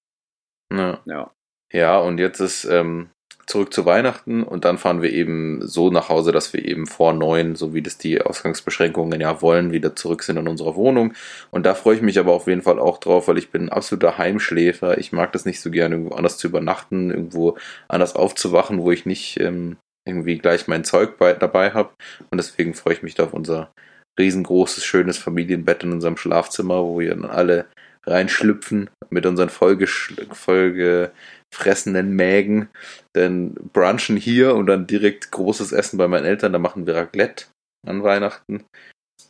Ja. 0.71 1.01
Ja. 1.05 1.31
Ja, 1.73 1.97
und 1.99 2.19
jetzt 2.19 2.39
ist 2.39 2.65
ähm, 2.65 3.09
zurück 3.47 3.73
zu 3.73 3.85
Weihnachten 3.85 4.43
und 4.43 4.65
dann 4.65 4.77
fahren 4.77 5.01
wir 5.01 5.11
eben 5.11 5.65
so 5.65 5.89
nach 5.89 6.09
Hause, 6.09 6.33
dass 6.33 6.51
wir 6.51 6.65
eben 6.65 6.85
vor 6.85 7.13
neun, 7.13 7.55
so 7.55 7.73
wie 7.73 7.81
das 7.81 7.97
die 7.97 8.21
Ausgangsbeschränkungen 8.21 9.21
ja 9.21 9.41
wollen, 9.41 9.71
wieder 9.71 9.95
zurück 9.95 10.23
sind 10.23 10.37
in 10.37 10.49
unserer 10.49 10.75
Wohnung. 10.75 11.13
Und 11.49 11.65
da 11.65 11.73
freue 11.73 11.95
ich 11.95 12.01
mich 12.01 12.19
aber 12.19 12.33
auf 12.33 12.47
jeden 12.47 12.61
Fall 12.61 12.77
auch 12.77 12.99
drauf, 12.99 13.29
weil 13.29 13.37
ich 13.37 13.49
bin 13.49 13.63
ein 13.63 13.69
absoluter 13.69 14.17
Heimschläfer. 14.17 14.97
Ich 14.97 15.13
mag 15.13 15.31
das 15.31 15.45
nicht 15.45 15.61
so 15.61 15.71
gerne, 15.71 15.95
irgendwo 15.95 16.15
anders 16.15 16.37
zu 16.37 16.47
übernachten, 16.47 17.09
irgendwo 17.09 17.57
anders 17.87 18.15
aufzuwachen, 18.15 18.81
wo 18.81 18.91
ich 18.91 19.05
nicht 19.05 19.39
ähm, 19.39 19.77
irgendwie 20.05 20.37
gleich 20.37 20.67
mein 20.67 20.83
Zeug 20.83 21.17
bei, 21.17 21.33
dabei 21.33 21.71
habe. 21.71 21.91
Und 22.29 22.37
deswegen 22.39 22.73
freue 22.73 22.95
ich 22.95 23.03
mich 23.03 23.15
da 23.15 23.23
auf 23.23 23.33
unser 23.33 23.71
riesengroßes, 24.19 24.83
schönes 24.83 25.17
Familienbett 25.17 25.83
in 25.83 25.93
unserem 25.93 26.17
Schlafzimmer, 26.17 26.83
wo 26.83 26.99
wir 26.99 27.11
dann 27.11 27.25
alle 27.25 27.67
reinschlüpfen 28.07 28.89
mit 29.09 29.25
unseren 29.25 29.49
vollgefressenen 29.49 32.15
Mägen, 32.15 32.69
dann 33.13 33.55
brunchen 33.73 34.17
hier 34.17 34.55
und 34.55 34.67
dann 34.67 34.87
direkt 34.87 35.31
großes 35.31 35.71
Essen 35.71 35.97
bei 35.97 36.07
meinen 36.07 36.25
Eltern, 36.25 36.53
da 36.53 36.59
machen 36.59 36.87
wir 36.87 36.95
Raclette 36.95 37.45
an 37.85 38.03
Weihnachten. 38.03 38.63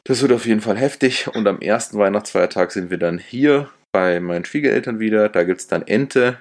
Das 0.03 0.21
wird 0.21 0.31
auf 0.31 0.45
jeden 0.45 0.61
Fall 0.61 0.77
heftig. 0.77 1.27
Und 1.27 1.47
am 1.47 1.59
ersten 1.59 1.97
Weihnachtsfeiertag 1.97 2.71
sind 2.71 2.89
wir 2.89 2.97
dann 2.97 3.17
hier 3.17 3.69
bei 3.91 4.19
meinen 4.19 4.45
Schwiegereltern 4.45 4.99
wieder, 4.99 5.29
da 5.29 5.43
gibt's 5.43 5.67
dann 5.67 5.87
Ente, 5.87 6.39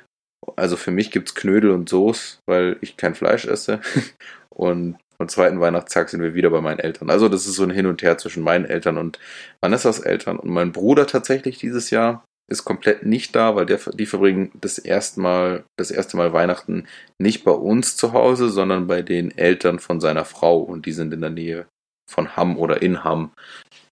also 0.56 0.76
für 0.76 0.90
mich 0.90 1.10
gibt's 1.10 1.34
Knödel 1.34 1.70
und 1.70 1.88
Soße, 1.88 2.38
weil 2.48 2.76
ich 2.80 2.96
kein 2.96 3.14
Fleisch 3.14 3.46
esse. 3.46 3.80
Und 4.50 4.96
am 5.18 5.28
zweiten 5.28 5.60
Weihnachtstag 5.60 6.08
sind 6.08 6.22
wir 6.22 6.34
wieder 6.34 6.50
bei 6.50 6.60
meinen 6.60 6.78
Eltern. 6.78 7.10
Also 7.10 7.28
das 7.28 7.46
ist 7.46 7.56
so 7.56 7.62
ein 7.62 7.70
Hin 7.70 7.86
und 7.86 8.02
Her 8.02 8.18
zwischen 8.18 8.42
meinen 8.42 8.64
Eltern 8.64 8.98
und 8.98 9.18
Vanessas 9.62 9.98
Eltern 9.98 10.38
und 10.38 10.50
mein 10.50 10.72
Bruder 10.72 11.06
tatsächlich 11.06 11.58
dieses 11.58 11.90
Jahr 11.90 12.24
ist 12.48 12.64
komplett 12.64 13.04
nicht 13.04 13.34
da, 13.34 13.56
weil 13.56 13.66
der, 13.66 13.78
die 13.94 14.06
verbringen 14.06 14.52
das 14.60 14.78
erste 14.78 15.20
Mal, 15.20 15.64
das 15.76 15.90
erste 15.90 16.16
Mal 16.16 16.32
Weihnachten 16.32 16.86
nicht 17.18 17.44
bei 17.44 17.52
uns 17.52 17.96
zu 17.96 18.12
Hause, 18.12 18.50
sondern 18.50 18.86
bei 18.86 19.02
den 19.02 19.36
Eltern 19.36 19.78
von 19.78 20.00
seiner 20.00 20.24
Frau 20.24 20.60
und 20.60 20.86
die 20.86 20.92
sind 20.92 21.12
in 21.12 21.20
der 21.20 21.30
Nähe 21.30 21.66
von 22.08 22.36
Hamm 22.36 22.56
oder 22.56 22.82
in 22.82 23.02
Hamm. 23.02 23.32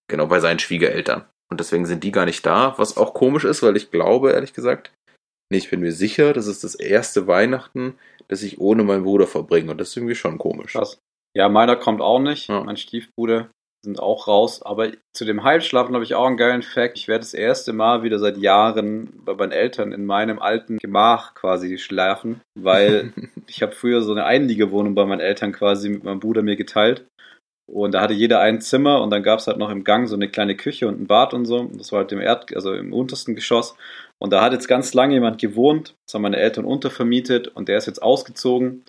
Genau, 0.09 0.27
bei 0.27 0.39
seinen 0.39 0.61
Schwiegereltern. 0.61 1.25
Und 1.51 1.61
deswegen 1.61 1.87
sind 1.87 2.05
die 2.05 2.13
gar 2.13 2.27
nicht 2.27 2.47
da, 2.47 2.75
was 2.79 2.97
auch 2.97 3.15
komisch 3.15 3.45
ist, 3.45 3.63
weil 3.63 3.77
ich 3.77 3.91
glaube, 3.91 4.33
ehrlich 4.33 4.55
gesagt, 4.55 4.93
nee, 5.51 5.59
ich 5.59 5.71
bin 5.71 5.81
mir 5.81 5.93
sicher, 5.93 6.33
das 6.33 6.47
ist 6.47 6.63
das 6.63 6.75
erste 6.75 7.27
Weihnachten, 7.27 7.99
das 8.29 8.43
ich 8.43 8.61
ohne 8.61 8.85
meinen 8.85 9.05
Bruder 9.05 9.27
verbringe. 9.27 9.71
Und 9.71 9.79
das 9.79 9.91
ist 9.91 9.97
irgendwie 9.97 10.15
schon 10.15 10.39
komisch. 10.39 10.73
Krass. 10.73 10.99
Ja, 11.37 11.49
meiner 11.49 11.77
kommt 11.77 12.01
auch 12.01 12.21
nicht. 12.21 12.49
Ja. 12.49 12.63
Mein 12.63 12.77
Stiefbruder 12.77 13.51
sind 13.85 14.01
auch 14.01 14.27
raus. 14.27 14.63
Aber 14.63 14.91
zu 15.13 15.25
dem 15.25 15.45
Heimschlafen 15.45 15.95
habe 15.95 16.05
ich 16.05 16.15
auch 16.15 16.27
einen 16.27 16.37
geilen 16.37 16.63
Fact. 16.63 16.99
Ich 16.99 17.07
werde 17.07 17.21
das 17.21 17.35
erste 17.35 17.73
Mal 17.73 18.03
wieder 18.03 18.19
seit 18.19 18.39
Jahren 18.39 19.13
bei 19.25 19.35
meinen 19.35 19.53
Eltern 19.53 19.93
in 19.93 20.05
meinem 20.05 20.41
alten 20.41 20.79
Gemach 20.79 21.35
quasi 21.35 21.79
schlafen, 21.79 22.41
weil 22.59 23.13
ich 23.47 23.63
habe 23.63 23.73
früher 23.73 24.03
so 24.03 24.13
eine 24.13 24.25
Einliegerwohnung 24.25 24.95
bei 24.95 25.05
meinen 25.05 25.21
Eltern 25.21 25.53
quasi 25.53 25.89
mit 25.89 26.03
meinem 26.03 26.21
Bruder 26.21 26.43
mir 26.43 26.57
geteilt. 26.57 27.07
Und 27.67 27.93
da 27.93 28.03
hatte 28.03 28.13
jeder 28.13 28.41
ein 28.41 28.61
Zimmer 28.61 29.01
und 29.01 29.11
dann 29.11 29.23
gab 29.23 29.39
es 29.39 29.47
halt 29.47 29.57
noch 29.57 29.71
im 29.71 29.85
Gang 29.85 30.07
so 30.07 30.17
eine 30.17 30.29
kleine 30.29 30.55
Küche 30.55 30.87
und 30.87 31.01
ein 31.01 31.07
Bad 31.07 31.33
und 31.33 31.47
so. 31.47 31.71
Das 31.73 31.93
war 31.93 32.01
halt 32.01 32.13
im 32.13 32.21
Erd, 32.21 32.55
also 32.55 32.75
im 32.75 32.93
untersten 32.93 33.35
Geschoss. 33.35 33.75
Und 34.19 34.33
da 34.33 34.43
hat 34.43 34.53
jetzt 34.53 34.69
ganz 34.69 34.93
lange 34.93 35.15
jemand 35.15 35.41
gewohnt. 35.41 35.95
Das 36.07 36.15
haben 36.15 36.23
meine 36.23 36.37
Eltern 36.37 36.67
untervermietet 36.67 37.49
und 37.49 37.69
der 37.69 37.79
ist 37.79 37.87
jetzt 37.87 38.03
ausgezogen. 38.03 38.85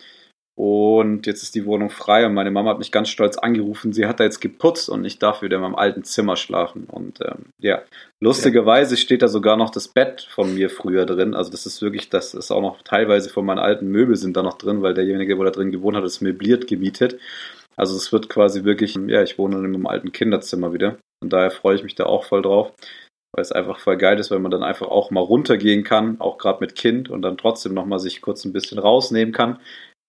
Und 0.58 1.26
jetzt 1.26 1.42
ist 1.42 1.54
die 1.54 1.66
Wohnung 1.66 1.90
frei 1.90 2.24
und 2.24 2.32
meine 2.32 2.50
Mama 2.50 2.70
hat 2.70 2.78
mich 2.78 2.90
ganz 2.90 3.10
stolz 3.10 3.36
angerufen. 3.36 3.92
Sie 3.92 4.06
hat 4.06 4.20
da 4.20 4.24
jetzt 4.24 4.40
geputzt 4.40 4.88
und 4.88 5.04
ich 5.04 5.18
darf 5.18 5.42
wieder 5.42 5.56
in 5.56 5.62
meinem 5.62 5.74
alten 5.74 6.02
Zimmer 6.02 6.36
schlafen. 6.36 6.84
Und 6.90 7.20
ähm, 7.20 7.52
ja, 7.60 7.82
lustigerweise 8.20 8.96
steht 8.96 9.20
da 9.20 9.28
sogar 9.28 9.58
noch 9.58 9.68
das 9.68 9.88
Bett 9.88 10.26
von 10.30 10.54
mir 10.54 10.70
früher 10.70 11.04
drin. 11.04 11.34
Also 11.34 11.50
das 11.50 11.66
ist 11.66 11.82
wirklich, 11.82 12.08
das 12.08 12.32
ist 12.32 12.50
auch 12.50 12.62
noch 12.62 12.80
teilweise 12.82 13.28
von 13.28 13.44
meinen 13.44 13.58
alten 13.58 13.88
Möbel 13.88 14.16
sind 14.16 14.34
da 14.34 14.42
noch 14.42 14.56
drin, 14.56 14.80
weil 14.80 14.94
derjenige, 14.94 15.36
wo 15.36 15.44
da 15.44 15.50
drin 15.50 15.72
gewohnt 15.72 15.94
hat, 15.94 16.04
ist 16.04 16.22
möbliert 16.22 16.66
gemietet. 16.66 17.18
Also 17.76 17.94
es 17.94 18.10
wird 18.10 18.30
quasi 18.30 18.64
wirklich, 18.64 18.98
ja, 19.08 19.22
ich 19.22 19.36
wohne 19.36 19.56
in 19.56 19.70
meinem 19.70 19.86
alten 19.86 20.10
Kinderzimmer 20.10 20.72
wieder. 20.72 20.96
Und 21.22 21.34
daher 21.34 21.50
freue 21.50 21.76
ich 21.76 21.82
mich 21.82 21.96
da 21.96 22.04
auch 22.06 22.24
voll 22.24 22.40
drauf, 22.40 22.72
weil 23.34 23.42
es 23.42 23.52
einfach 23.52 23.78
voll 23.78 23.98
geil 23.98 24.18
ist, 24.18 24.30
weil 24.30 24.38
man 24.38 24.50
dann 24.50 24.62
einfach 24.62 24.88
auch 24.88 25.10
mal 25.10 25.20
runtergehen 25.20 25.84
kann, 25.84 26.18
auch 26.18 26.38
gerade 26.38 26.60
mit 26.60 26.74
Kind 26.74 27.10
und 27.10 27.20
dann 27.20 27.36
trotzdem 27.36 27.74
nochmal 27.74 27.98
sich 27.98 28.22
kurz 28.22 28.46
ein 28.46 28.54
bisschen 28.54 28.78
rausnehmen 28.78 29.34
kann. 29.34 29.58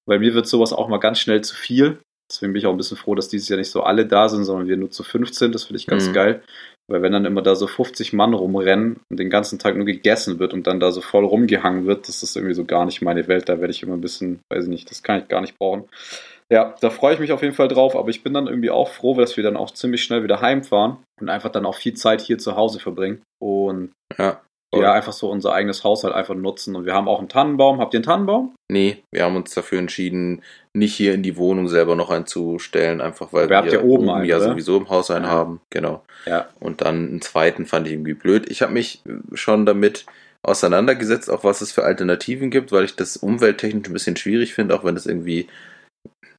Weil 0.08 0.20
mir 0.20 0.34
wird 0.34 0.48
sowas 0.48 0.74
auch 0.74 0.88
mal 0.88 0.98
ganz 1.00 1.20
schnell 1.20 1.42
zu 1.44 1.56
viel. 1.56 2.00
Deswegen 2.32 2.52
bin 2.54 2.60
ich 2.60 2.66
auch 2.66 2.72
ein 2.72 2.78
bisschen 2.78 2.98
froh, 2.98 3.16
dass 3.16 3.30
dieses 3.30 3.48
Jahr 3.48 3.58
nicht 3.58 3.72
so 3.72 3.84
alle 3.84 4.06
da 4.06 4.28
sind, 4.28 4.44
sondern 4.44 4.68
wir 4.68 4.76
nur 4.78 4.92
zu 4.92 5.04
15. 5.04 5.52
Das 5.52 5.66
finde 5.66 5.80
ich 5.80 5.88
ganz 5.88 6.10
Mhm. 6.10 6.14
geil. 6.14 6.42
Weil 6.90 7.02
wenn 7.02 7.12
dann 7.12 7.26
immer 7.26 7.42
da 7.42 7.56
so 7.56 7.68
50 7.68 8.14
Mann 8.14 8.34
rumrennen 8.34 9.02
und 9.10 9.18
den 9.20 9.30
ganzen 9.30 9.60
Tag 9.60 9.76
nur 9.76 9.86
gegessen 9.86 10.40
wird 10.40 10.54
und 10.54 10.68
dann 10.68 10.80
da 10.80 10.92
so 10.92 11.02
voll 11.02 11.26
rumgehangen 11.26 11.86
wird, 11.86 12.08
das 12.08 12.24
ist 12.24 12.36
irgendwie 12.38 12.54
so 12.56 12.64
gar 12.66 12.86
nicht 12.86 13.02
meine 13.02 13.28
Welt. 13.28 13.50
Da 13.50 13.60
werde 13.60 13.72
ich 13.72 13.84
immer 13.84 13.94
ein 13.96 14.02
bisschen, 14.02 14.40
weiß 14.50 14.64
ich 14.66 14.70
nicht, 14.70 14.90
das 14.90 15.04
kann 15.04 15.20
ich 15.20 15.28
gar 15.28 15.42
nicht 15.42 15.58
brauchen. 15.58 15.84
Ja, 16.50 16.76
da 16.80 16.90
freue 16.90 17.14
ich 17.14 17.20
mich 17.20 17.34
auf 17.34 17.42
jeden 17.42 17.56
Fall 17.56 17.68
drauf, 17.68 17.94
aber 17.98 18.08
ich 18.10 18.24
bin 18.24 18.34
dann 18.34 18.48
irgendwie 18.48 18.70
auch 18.70 18.90
froh, 18.90 19.14
dass 19.16 19.36
wir 19.36 19.44
dann 19.44 19.58
auch 19.58 19.72
ziemlich 19.72 20.02
schnell 20.04 20.24
wieder 20.24 20.40
heimfahren 20.40 20.98
und 21.20 21.28
einfach 21.28 21.50
dann 21.50 21.66
auch 21.66 21.76
viel 21.76 21.94
Zeit 21.94 22.22
hier 22.22 22.38
zu 22.38 22.56
Hause 22.56 22.80
verbringen. 22.80 23.22
Und 23.42 23.92
Ja. 24.18 24.42
Voll. 24.78 24.84
ja, 24.84 24.94
einfach 24.94 25.14
so 25.14 25.30
unser 25.30 25.54
eigenes 25.54 25.84
Haushalt 25.84 26.14
einfach 26.14 26.36
nutzen. 26.36 26.76
Und 26.76 26.86
wir 26.86 26.94
haben 26.94 27.08
auch 27.08 27.20
einen 27.20 27.30
Tannenbaum. 27.30 27.80
Habt 27.80 27.94
ihr 27.94 27.98
einen 27.98 28.06
Tannenbaum? 28.06 28.56
Nee, 28.72 29.04
wir 29.12 29.24
haben 29.24 29.36
uns 29.36 29.54
dafür 29.54 29.80
entschieden, 29.80 30.42
nicht 30.74 30.94
hier 30.96 31.14
in 31.14 31.24
die 31.24 31.38
Wohnung 31.38 31.68
selber 31.68 31.96
noch 31.96 32.10
einzustellen, 32.10 33.02
einfach 33.02 33.34
weil 33.34 33.50
ihr 33.50 33.58
habt 33.58 33.72
ja 33.72 33.82
oben 33.82 34.10
einen, 34.10 34.26
ja 34.26 34.40
sowieso 34.40 34.78
im 34.78 34.90
Haus 34.90 35.12
einen 35.12 35.26
Ja. 35.26 35.32
haben. 35.32 35.62
Genau. 35.70 36.04
Ja. 36.26 36.48
Und 36.60 36.82
dann 36.82 37.08
einen 37.08 37.22
zweiten 37.22 37.66
fand 37.66 37.88
ich 37.88 37.94
irgendwie 37.94 38.14
blöd. 38.14 38.50
Ich 38.50 38.62
habe 38.62 38.74
mich 38.74 39.02
schon 39.34 39.66
damit 39.66 40.06
auseinandergesetzt, 40.44 41.30
auch 41.30 41.44
was 41.44 41.62
es 41.62 41.72
für 41.72 41.84
Alternativen 41.84 42.50
gibt, 42.52 42.72
weil 42.72 42.86
ich 42.86 42.96
das 42.96 43.18
umwelttechnisch 43.18 43.88
ein 43.90 43.94
bisschen 43.94 44.16
schwierig 44.16 44.54
finde, 44.54 44.76
auch 44.76 44.84
wenn 44.84 44.96
das 44.96 45.06
irgendwie 45.06 45.48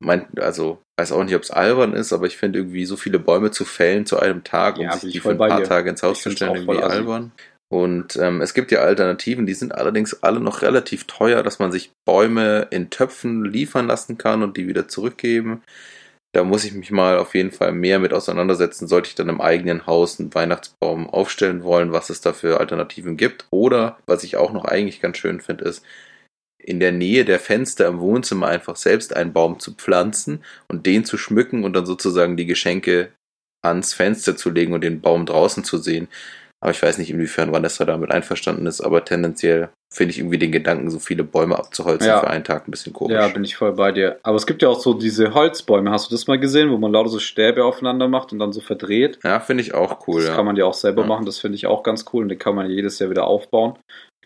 mein, 0.00 0.26
also 0.38 0.78
weiß 0.98 1.12
auch 1.12 1.24
nicht, 1.24 1.34
ob 1.34 1.42
es 1.42 1.50
albern 1.50 1.92
ist, 1.92 2.12
aber 2.12 2.26
ich 2.26 2.36
finde 2.36 2.60
irgendwie 2.60 2.84
so 2.84 2.96
viele 2.96 3.18
Bäume 3.18 3.50
zu 3.50 3.64
fällen 3.64 4.06
zu 4.06 4.18
einem 4.18 4.44
Tag 4.44 4.78
Ja, 4.78 4.84
und 4.84 4.90
bin 4.90 5.00
sich 5.00 5.08
ich 5.08 5.12
die 5.14 5.20
für 5.20 5.30
ein 5.30 5.38
paar. 5.38 5.62
Tage 5.64 5.90
ins 5.90 6.02
Haus 6.02 6.18
Ich 6.18 6.22
zu 6.22 6.30
stellen, 6.30 6.54
irgendwie 6.54 6.82
albern. 6.82 7.32
Und 7.70 8.16
ähm, 8.16 8.40
es 8.40 8.54
gibt 8.54 8.70
ja 8.70 8.80
Alternativen, 8.80 9.46
die 9.46 9.54
sind 9.54 9.74
allerdings 9.74 10.22
alle 10.22 10.40
noch 10.40 10.62
relativ 10.62 11.04
teuer, 11.04 11.42
dass 11.42 11.58
man 11.58 11.70
sich 11.70 11.90
Bäume 12.06 12.68
in 12.70 12.88
Töpfen 12.88 13.44
liefern 13.44 13.86
lassen 13.86 14.16
kann 14.16 14.42
und 14.42 14.56
die 14.56 14.68
wieder 14.68 14.88
zurückgeben. 14.88 15.62
Da 16.32 16.44
muss 16.44 16.64
ich 16.64 16.72
mich 16.74 16.90
mal 16.90 17.18
auf 17.18 17.34
jeden 17.34 17.50
Fall 17.50 17.72
mehr 17.72 17.98
mit 17.98 18.12
auseinandersetzen, 18.12 18.86
sollte 18.86 19.08
ich 19.08 19.14
dann 19.14 19.28
im 19.28 19.40
eigenen 19.40 19.86
Haus 19.86 20.20
einen 20.20 20.34
Weihnachtsbaum 20.34 21.08
aufstellen 21.08 21.62
wollen, 21.62 21.92
was 21.92 22.10
es 22.10 22.20
da 22.20 22.32
für 22.32 22.60
Alternativen 22.60 23.16
gibt. 23.16 23.46
Oder, 23.50 23.98
was 24.06 24.24
ich 24.24 24.36
auch 24.36 24.52
noch 24.52 24.64
eigentlich 24.64 25.00
ganz 25.00 25.18
schön 25.18 25.40
finde, 25.40 25.64
ist, 25.64 25.84
in 26.58 26.80
der 26.80 26.92
Nähe 26.92 27.24
der 27.24 27.40
Fenster 27.40 27.86
im 27.86 28.00
Wohnzimmer 28.00 28.48
einfach 28.48 28.76
selbst 28.76 29.16
einen 29.16 29.32
Baum 29.32 29.58
zu 29.58 29.74
pflanzen 29.74 30.44
und 30.68 30.86
den 30.86 31.04
zu 31.04 31.16
schmücken 31.16 31.64
und 31.64 31.72
dann 31.72 31.86
sozusagen 31.86 32.36
die 32.36 32.46
Geschenke 32.46 33.12
ans 33.62 33.94
Fenster 33.94 34.36
zu 34.36 34.50
legen 34.50 34.74
und 34.74 34.82
den 34.82 35.00
Baum 35.00 35.24
draußen 35.24 35.64
zu 35.64 35.78
sehen. 35.78 36.08
Aber 36.60 36.72
ich 36.72 36.82
weiß 36.82 36.98
nicht, 36.98 37.10
inwiefern 37.10 37.52
Vanessa 37.52 37.84
damit 37.84 38.10
einverstanden 38.10 38.66
ist, 38.66 38.80
aber 38.80 39.04
tendenziell 39.04 39.68
finde 39.92 40.10
ich 40.10 40.18
irgendwie 40.18 40.38
den 40.38 40.50
Gedanken, 40.52 40.90
so 40.90 40.98
viele 40.98 41.22
Bäume 41.22 41.56
abzuholzen 41.56 42.08
Ja. 42.08 42.18
für 42.20 42.28
einen 42.28 42.42
Tag 42.44 42.66
ein 42.66 42.70
bisschen 42.72 42.92
komisch. 42.92 43.14
Ja, 43.14 43.28
bin 43.28 43.44
ich 43.44 43.56
voll 43.56 43.72
bei 43.74 43.92
dir. 43.92 44.18
Aber 44.24 44.36
es 44.36 44.46
gibt 44.46 44.60
ja 44.62 44.68
auch 44.68 44.80
so 44.80 44.92
diese 44.94 45.34
Holzbäume. 45.34 45.90
Hast 45.92 46.10
du 46.10 46.14
das 46.14 46.26
mal 46.26 46.38
gesehen, 46.38 46.70
wo 46.70 46.76
man 46.76 46.92
lauter 46.92 47.10
so 47.10 47.20
Stäbe 47.20 47.64
aufeinander 47.64 48.08
macht 48.08 48.32
und 48.32 48.40
dann 48.40 48.52
so 48.52 48.60
verdreht? 48.60 49.18
Ja, 49.22 49.38
finde 49.40 49.62
ich 49.62 49.72
auch 49.72 50.06
cool. 50.08 50.20
das 50.20 50.30
ja. 50.30 50.34
kann 50.36 50.46
man 50.46 50.56
ja 50.56 50.64
auch 50.64 50.74
selber 50.74 51.02
Ja. 51.02 51.08
machen. 51.08 51.24
Das 51.26 51.38
finde 51.38 51.54
ich 51.56 51.66
auch 51.66 51.82
ganz 51.84 52.04
cool 52.12 52.24
und 52.24 52.28
den 52.28 52.38
kann 52.38 52.54
man 52.56 52.68
jedes 52.68 52.98
Jahr 52.98 53.08
wieder 53.10 53.26
aufbauen. 53.28 53.78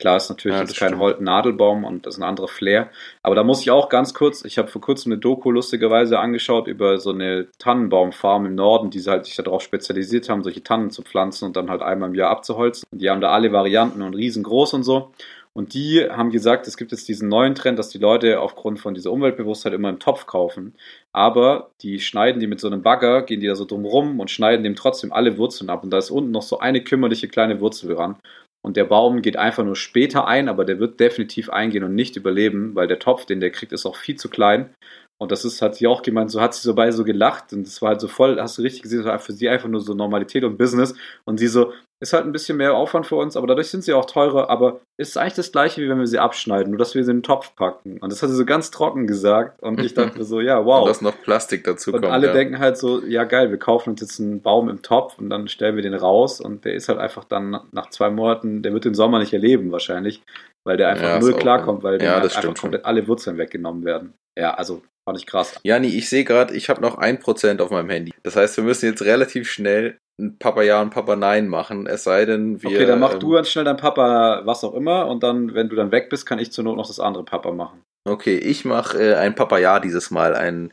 Klar 0.03 0.17
ist 0.17 0.29
natürlich 0.31 0.57
Ja, 0.57 0.63
jetzt 0.63 0.77
kein 0.77 0.89
stimmt. 0.89 1.01
Holz-Nadelbaum 1.01 1.85
und 1.85 2.07
das 2.07 2.17
ist 2.17 2.21
ein 2.21 2.29
anderer 2.29 2.49
Flair. 2.49 2.91
Aber 3.23 3.37
da 3.37 3.45
muss 3.45 3.61
ich 3.61 3.71
auch 3.71 3.89
ganz 3.89 4.15
kurz, 4.15 4.45
ich 4.45 4.59
habe 4.59 4.67
vor 4.67 4.81
kurzem 4.81 5.13
eine 5.13 5.21
Doku 5.21 5.53
lustigerweise 5.53 6.19
angeschaut 6.19 6.67
über 6.67 6.99
so 6.99 7.11
eine 7.11 7.47
Tannenbaumfarm 7.61 8.47
im 8.47 8.57
Norden, 8.57 8.91
die 8.91 9.01
halt 9.03 9.27
sich 9.27 9.37
darauf 9.37 9.63
spezialisiert 9.63 10.29
haben, 10.29 10.43
solche 10.43 10.65
Tannen 10.65 10.91
zu 10.91 11.03
pflanzen 11.03 11.45
und 11.45 11.57
dann 11.57 11.71
halt 11.71 11.83
einmal 11.83 12.09
im 12.09 12.17
Jahr 12.17 12.31
abzuholzen. 12.31 12.85
Und 12.91 13.01
die 13.01 13.11
haben 13.11 13.21
da 13.21 13.31
alle 13.31 13.53
Varianten 13.53 14.03
und 14.03 14.15
riesengroß 14.15 14.75
und 14.75 14.83
so. 14.83 15.13
Und 15.55 15.75
die 15.75 16.05
haben 16.11 16.31
gesagt, 16.31 16.67
es 16.67 16.77
gibt 16.77 16.91
jetzt 16.91 17.07
diesen 17.09 17.29
neuen 17.29 17.55
Trend, 17.55 17.79
dass 17.79 17.91
die 17.91 17.99
Leute 17.99 18.41
aufgrund 18.41 18.81
von 18.81 18.95
dieser 18.95 19.13
Umweltbewusstheit 19.13 19.75
immer 19.75 19.91
im 19.91 20.01
Topf 20.01 20.27
kaufen. 20.27 20.75
Aber 21.13 21.71
die 21.83 22.01
schneiden 22.01 22.41
die 22.41 22.49
mit 22.49 22.59
so 22.59 22.67
einem 22.67 22.83
Bagger, 22.83 23.23
gehen 23.23 23.41
die 23.41 23.47
da 23.47 23.55
so 23.55 23.67
drum 23.67 23.85
rum 23.85 24.19
und 24.19 24.31
schneiden 24.33 24.65
dem 24.65 24.75
trotzdem 24.75 25.13
alle 25.13 25.39
Wurzeln 25.39 25.71
ab. 25.71 25.85
Und 25.85 25.91
da 25.91 25.99
ist 25.99 26.11
unten 26.11 26.33
noch 26.33 26.43
so 26.43 26.59
eine 26.59 26.83
kümmerliche 26.83 27.29
kleine 27.29 27.61
Wurzel 27.61 27.95
dran. 27.95 28.17
Und 28.65 28.77
der 28.77 28.85
Baum 28.85 29.23
geht 29.23 29.37
einfach 29.37 29.65
nur 29.65 29.75
später 29.75 30.27
ein, 30.29 30.49
aber 30.49 30.65
der 30.65 30.79
wird 30.79 31.01
definitiv 31.01 31.51
eingehen 31.51 31.83
und 31.83 31.95
nicht 31.95 32.17
überleben, 32.17 32.75
weil 32.75 32.87
der 32.87 33.01
Topf, 33.01 33.27
den 33.27 33.41
der 33.41 33.51
kriegt, 33.51 33.73
ist 33.73 33.87
auch 33.87 33.97
viel 33.97 34.17
zu 34.17 34.29
klein. 34.29 34.75
Und 35.19 35.31
das 35.33 35.45
ist, 35.45 35.63
hat 35.63 35.77
sie 35.77 35.87
auch 35.87 36.03
gemeint, 36.03 36.31
so 36.31 36.41
hat 36.41 36.55
sie 36.55 36.63
so 36.63 36.75
bei 36.75 36.91
so 36.91 37.05
gelacht 37.05 37.53
und 37.53 37.67
das 37.67 37.81
war 37.83 37.91
halt 37.91 38.01
so 38.01 38.09
voll, 38.09 38.41
hast 38.41 38.59
du 38.59 38.63
richtig 38.63 38.83
gesehen, 38.83 38.99
das 38.99 39.07
war 39.07 39.19
für 39.19 39.33
sie 39.33 39.49
einfach 39.49 39.69
nur 39.69 39.81
so 39.81 39.95
Normalität 39.95 40.45
und 40.45 40.59
Business. 40.59 40.95
Und 41.25 41.39
sie 41.39 41.49
so, 41.49 41.73
ist 42.03 42.13
halt 42.13 42.25
ein 42.27 42.33
bisschen 42.33 42.59
mehr 42.59 42.75
Aufwand 42.75 43.07
für 43.07 43.15
uns, 43.15 43.37
aber 43.37 43.47
dadurch 43.47 43.69
sind 43.69 43.85
sie 43.85 43.93
auch 43.93 44.07
teurer, 44.07 44.51
aber 44.51 44.81
ist 44.99 45.17
eigentlich 45.17 45.35
das 45.35 45.53
gleiche, 45.53 45.81
wie 45.81 45.89
wenn 45.89 46.01
wir 46.01 46.07
sie 46.09 46.19
abschneiden, 46.19 46.71
nur 46.73 46.79
dass 46.79 46.97
wir 46.97 47.05
sie 47.05 47.13
in 47.13 47.19
den 47.19 47.23
Topf 47.23 47.55
packen. 47.55 47.99
Und 47.99 48.11
das 48.11 48.23
hat 48.23 48.29
sie 48.31 48.35
so 48.37 48.45
ganz 48.45 48.73
trocken 48.73 49.07
gesagt. 49.07 49.63
Und 49.63 49.81
ich 49.81 49.95
dachte 49.95 50.25
so, 50.25 50.41
ja, 50.41 50.63
wow. 50.67 50.83
Und 50.83 50.89
dass 50.89 51.01
noch 51.01 51.15
Plastik 51.23 51.63
dazu 51.63 51.93
Und 51.93 52.01
kommt. 52.03 52.13
alle 52.13 52.27
ja. 52.27 52.33
denken 52.33 52.59
halt 52.59 52.77
so, 52.77 53.01
ja 53.05 53.23
geil, 53.23 53.51
wir 53.51 53.59
kaufen 53.59 53.91
uns 53.91 54.01
jetzt 54.01 54.19
einen 54.19 54.43
Baum 54.43 54.69
im 54.69 54.83
Topf 54.83 55.17
und 55.19 55.31
dann 55.31 55.47
stellen 55.47 55.77
wir 55.77 55.83
den 55.83 55.95
raus 55.95 56.41
und 56.41 56.65
der 56.65 56.75
ist 56.75 56.89
halt 56.89 56.99
einfach 56.99 57.23
dann 57.25 57.61
nach 57.71 57.91
zwei 57.91 58.11
Monaten, 58.11 58.63
der 58.63 58.73
wird 58.73 58.85
den 58.85 58.95
Sommer 58.95 59.21
nicht 59.21 59.33
erleben 59.33 59.71
wahrscheinlich, 59.71 60.23
weil 60.65 60.77
der 60.77 60.89
einfach 60.89 61.05
Ja, 61.07 61.19
null 61.21 61.35
klarkommt, 61.35 61.85
weil 61.85 62.03
ja, 62.03 62.15
halt 62.15 62.25
einfach 62.25 62.43
schon. 62.43 62.55
komplett 62.55 62.85
alle 62.85 63.07
Wurzeln 63.07 63.39
weggenommen 63.39 63.85
werden. 63.85 64.15
Ja, 64.37 64.55
also 64.55 64.83
fand 65.05 65.19
ich 65.19 65.27
krass. 65.27 65.61
Jani, 65.63 65.89
ich 65.89 66.09
sehe 66.09 66.25
gerade, 66.25 66.55
ich 66.55 66.69
habe 66.69 66.81
noch 66.81 66.99
1% 66.99 67.61
auf 67.61 67.71
meinem 67.71 67.91
Handy. 67.91 68.13
Das 68.23 68.35
heißt, 68.37 68.57
wir 68.57 68.65
müssen 68.65 68.87
jetzt 68.87 69.03
relativ 69.03 69.49
schnell 69.51 69.99
Papa 70.39 70.63
Ja 70.63 70.81
und 70.81 70.91
Papa 70.91 71.17
Nein 71.17 71.49
machen, 71.49 71.87
es 71.87 72.05
sei 72.05 72.25
denn, 72.27 72.63
wir. 72.63 72.71
okay, 72.71 72.87
dann 72.87 73.01
mach 73.01 73.15
ähm, 73.15 73.21
du 73.21 73.31
ganz 73.31 73.49
schnell 73.49 73.65
dein 73.65 73.77
Papa 73.77 74.43
was 74.45 74.63
auch 74.63 74.75
immer 74.75 75.09
und 75.09 75.23
dann, 75.23 75.55
wenn 75.55 75.69
du 75.69 75.77
dann 75.77 75.91
weg 75.91 76.11
bist, 76.11 76.27
kann 76.27 76.39
ich 76.39 76.53
zur 76.53 76.65
Not 76.65 76.77
noch 76.77 76.87
das 76.87 77.01
andere 77.01 77.25
Papa 77.25 77.51
machen. 77.53 77.83
Okay, 78.05 78.37
ich 78.37 78.65
mache 78.65 78.99
äh, 78.99 79.15
ein 79.15 79.35
Papa 79.35 79.59
Ja 79.59 79.81
dieses 79.81 80.11
Mal, 80.11 80.35
ein. 80.35 80.73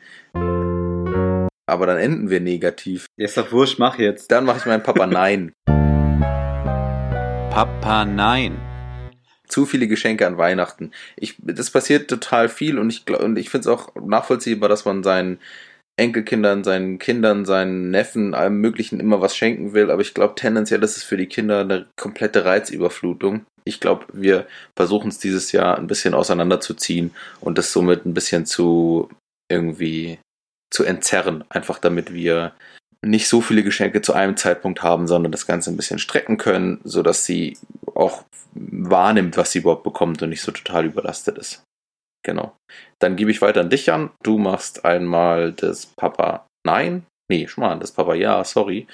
Aber 1.67 1.85
dann 1.85 1.97
enden 1.97 2.29
wir 2.29 2.39
negativ. 2.39 3.05
Ist 3.15 3.37
doch 3.37 3.51
wurscht, 3.51 3.79
mach 3.79 3.97
jetzt. 3.99 4.31
Dann 4.31 4.45
mache 4.45 4.57
ich 4.57 4.65
mein 4.65 4.83
Papa 4.83 5.05
Nein. 5.05 5.53
Papa, 7.49 8.05
nein. 8.05 8.57
Zu 9.47 9.65
viele 9.65 9.87
Geschenke 9.87 10.25
an 10.27 10.37
Weihnachten. 10.37 10.91
Ich, 11.17 11.35
das 11.39 11.71
passiert 11.71 12.09
total 12.09 12.47
viel 12.47 12.77
und 12.77 12.89
ich, 12.89 13.09
und 13.09 13.37
ich 13.37 13.49
finde 13.49 13.61
es 13.61 13.67
auch 13.67 13.93
nachvollziehbar, 13.95 14.69
dass 14.69 14.85
man 14.85 15.03
seinen 15.03 15.39
Enkelkindern, 15.99 16.63
seinen 16.63 16.97
Kindern, 16.97 17.45
seinen 17.45 17.91
Neffen, 17.91 18.33
allem 18.33 18.59
Möglichen 18.59 18.99
immer 18.99 19.21
was 19.21 19.35
schenken 19.35 19.73
will. 19.73 19.91
Aber 19.91 20.01
ich 20.01 20.13
glaube, 20.13 20.35
tendenziell 20.35 20.81
ist 20.83 20.97
es 20.97 21.03
für 21.03 21.17
die 21.17 21.27
Kinder 21.27 21.61
eine 21.61 21.85
komplette 21.95 22.45
Reizüberflutung. 22.45 23.45
Ich 23.65 23.79
glaube, 23.79 24.05
wir 24.13 24.47
versuchen 24.75 25.09
es 25.09 25.19
dieses 25.19 25.51
Jahr 25.51 25.77
ein 25.77 25.87
bisschen 25.87 26.13
auseinanderzuziehen 26.13 27.11
und 27.41 27.57
das 27.57 27.71
somit 27.71 28.05
ein 28.05 28.13
bisschen 28.13 28.45
zu 28.45 29.09
irgendwie 29.51 30.19
zu 30.71 30.83
entzerren. 30.83 31.43
Einfach 31.49 31.79
damit 31.79 32.13
wir 32.13 32.53
nicht 33.01 33.27
so 33.27 33.41
viele 33.41 33.63
Geschenke 33.63 34.01
zu 34.01 34.13
einem 34.13 34.37
Zeitpunkt 34.37 34.81
haben, 34.81 35.07
sondern 35.07 35.31
das 35.31 35.47
Ganze 35.47 35.69
ein 35.69 35.77
bisschen 35.77 35.99
strecken 35.99 36.37
können, 36.37 36.79
sodass 36.83 37.25
sie 37.25 37.57
auch 37.93 38.23
wahrnimmt, 38.53 39.37
was 39.37 39.51
sie 39.51 39.59
überhaupt 39.59 39.83
bekommt 39.83 40.21
und 40.21 40.29
nicht 40.29 40.41
so 40.41 40.51
total 40.51 40.85
überlastet 40.85 41.37
ist. 41.37 41.63
Genau. 42.29 42.55
Dann 42.99 43.15
gebe 43.15 43.31
ich 43.31 43.41
weiter 43.41 43.61
an 43.61 43.71
dich 43.71 43.91
an. 43.91 44.11
Du 44.21 44.37
machst 44.37 44.85
einmal 44.85 45.51
das 45.51 45.87
Papa 45.87 46.45
Nein. 46.63 47.07
Nee, 47.27 47.47
Schmarrn, 47.47 47.79
das 47.79 47.91
Papa 47.91 48.13
Ja, 48.13 48.43
sorry. 48.43 48.85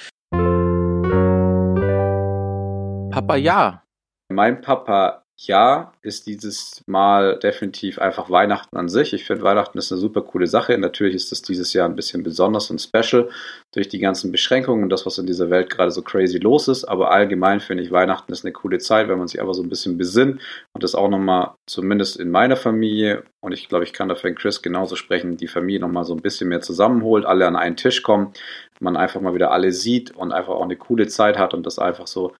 Papa 3.11 3.35
ja. 3.35 3.83
Mein 4.31 4.61
Papa, 4.61 5.24
ja, 5.37 5.91
ist 6.01 6.27
dieses 6.27 6.81
Mal 6.87 7.37
definitiv 7.39 7.99
einfach 7.99 8.29
Weihnachten 8.29 8.77
an 8.77 8.87
sich. 8.87 9.11
Ich 9.11 9.25
finde, 9.25 9.43
Weihnachten 9.43 9.77
ist 9.77 9.91
eine 9.91 9.99
super 9.99 10.21
coole 10.21 10.47
Sache. 10.47 10.77
Natürlich 10.77 11.13
ist 11.13 11.31
das 11.31 11.41
dieses 11.41 11.73
Jahr 11.73 11.89
ein 11.89 11.95
bisschen 11.95 12.23
besonders 12.23 12.71
und 12.71 12.81
special 12.81 13.29
durch 13.73 13.89
die 13.89 13.99
ganzen 13.99 14.31
Beschränkungen 14.31 14.83
und 14.83 14.89
das, 14.89 15.05
was 15.05 15.17
in 15.17 15.25
dieser 15.25 15.49
Welt 15.49 15.69
gerade 15.69 15.91
so 15.91 16.01
crazy 16.01 16.37
los 16.37 16.69
ist. 16.69 16.85
Aber 16.85 17.11
allgemein 17.11 17.59
finde 17.59 17.83
ich, 17.83 17.91
Weihnachten 17.91 18.31
ist 18.31 18.45
eine 18.45 18.53
coole 18.53 18.77
Zeit, 18.77 19.09
wenn 19.09 19.17
man 19.17 19.27
sich 19.27 19.41
einfach 19.41 19.53
so 19.53 19.61
ein 19.61 19.69
bisschen 19.69 19.97
besinnt 19.97 20.41
und 20.73 20.83
das 20.83 20.95
auch 20.95 21.09
nochmal, 21.09 21.51
zumindest 21.67 22.17
in 22.17 22.31
meiner 22.31 22.55
Familie, 22.55 23.23
und 23.41 23.51
ich 23.51 23.67
glaube, 23.67 23.83
ich 23.83 23.91
kann 23.91 24.07
dafür 24.07 24.29
in 24.29 24.37
Chris 24.37 24.61
genauso 24.61 24.95
sprechen, 24.95 25.35
die 25.35 25.47
Familie 25.47 25.81
nochmal 25.81 26.05
so 26.05 26.13
ein 26.13 26.21
bisschen 26.21 26.47
mehr 26.47 26.61
zusammenholt, 26.61 27.25
alle 27.25 27.45
an 27.45 27.57
einen 27.57 27.75
Tisch 27.75 28.03
kommen, 28.03 28.31
man 28.79 28.95
einfach 28.95 29.19
mal 29.19 29.33
wieder 29.33 29.51
alle 29.51 29.73
sieht 29.73 30.11
und 30.11 30.31
einfach 30.31 30.53
auch 30.53 30.63
eine 30.63 30.77
coole 30.77 31.07
Zeit 31.07 31.37
hat 31.37 31.53
und 31.53 31.65
das 31.65 31.77
einfach 31.77 32.07
so 32.07 32.33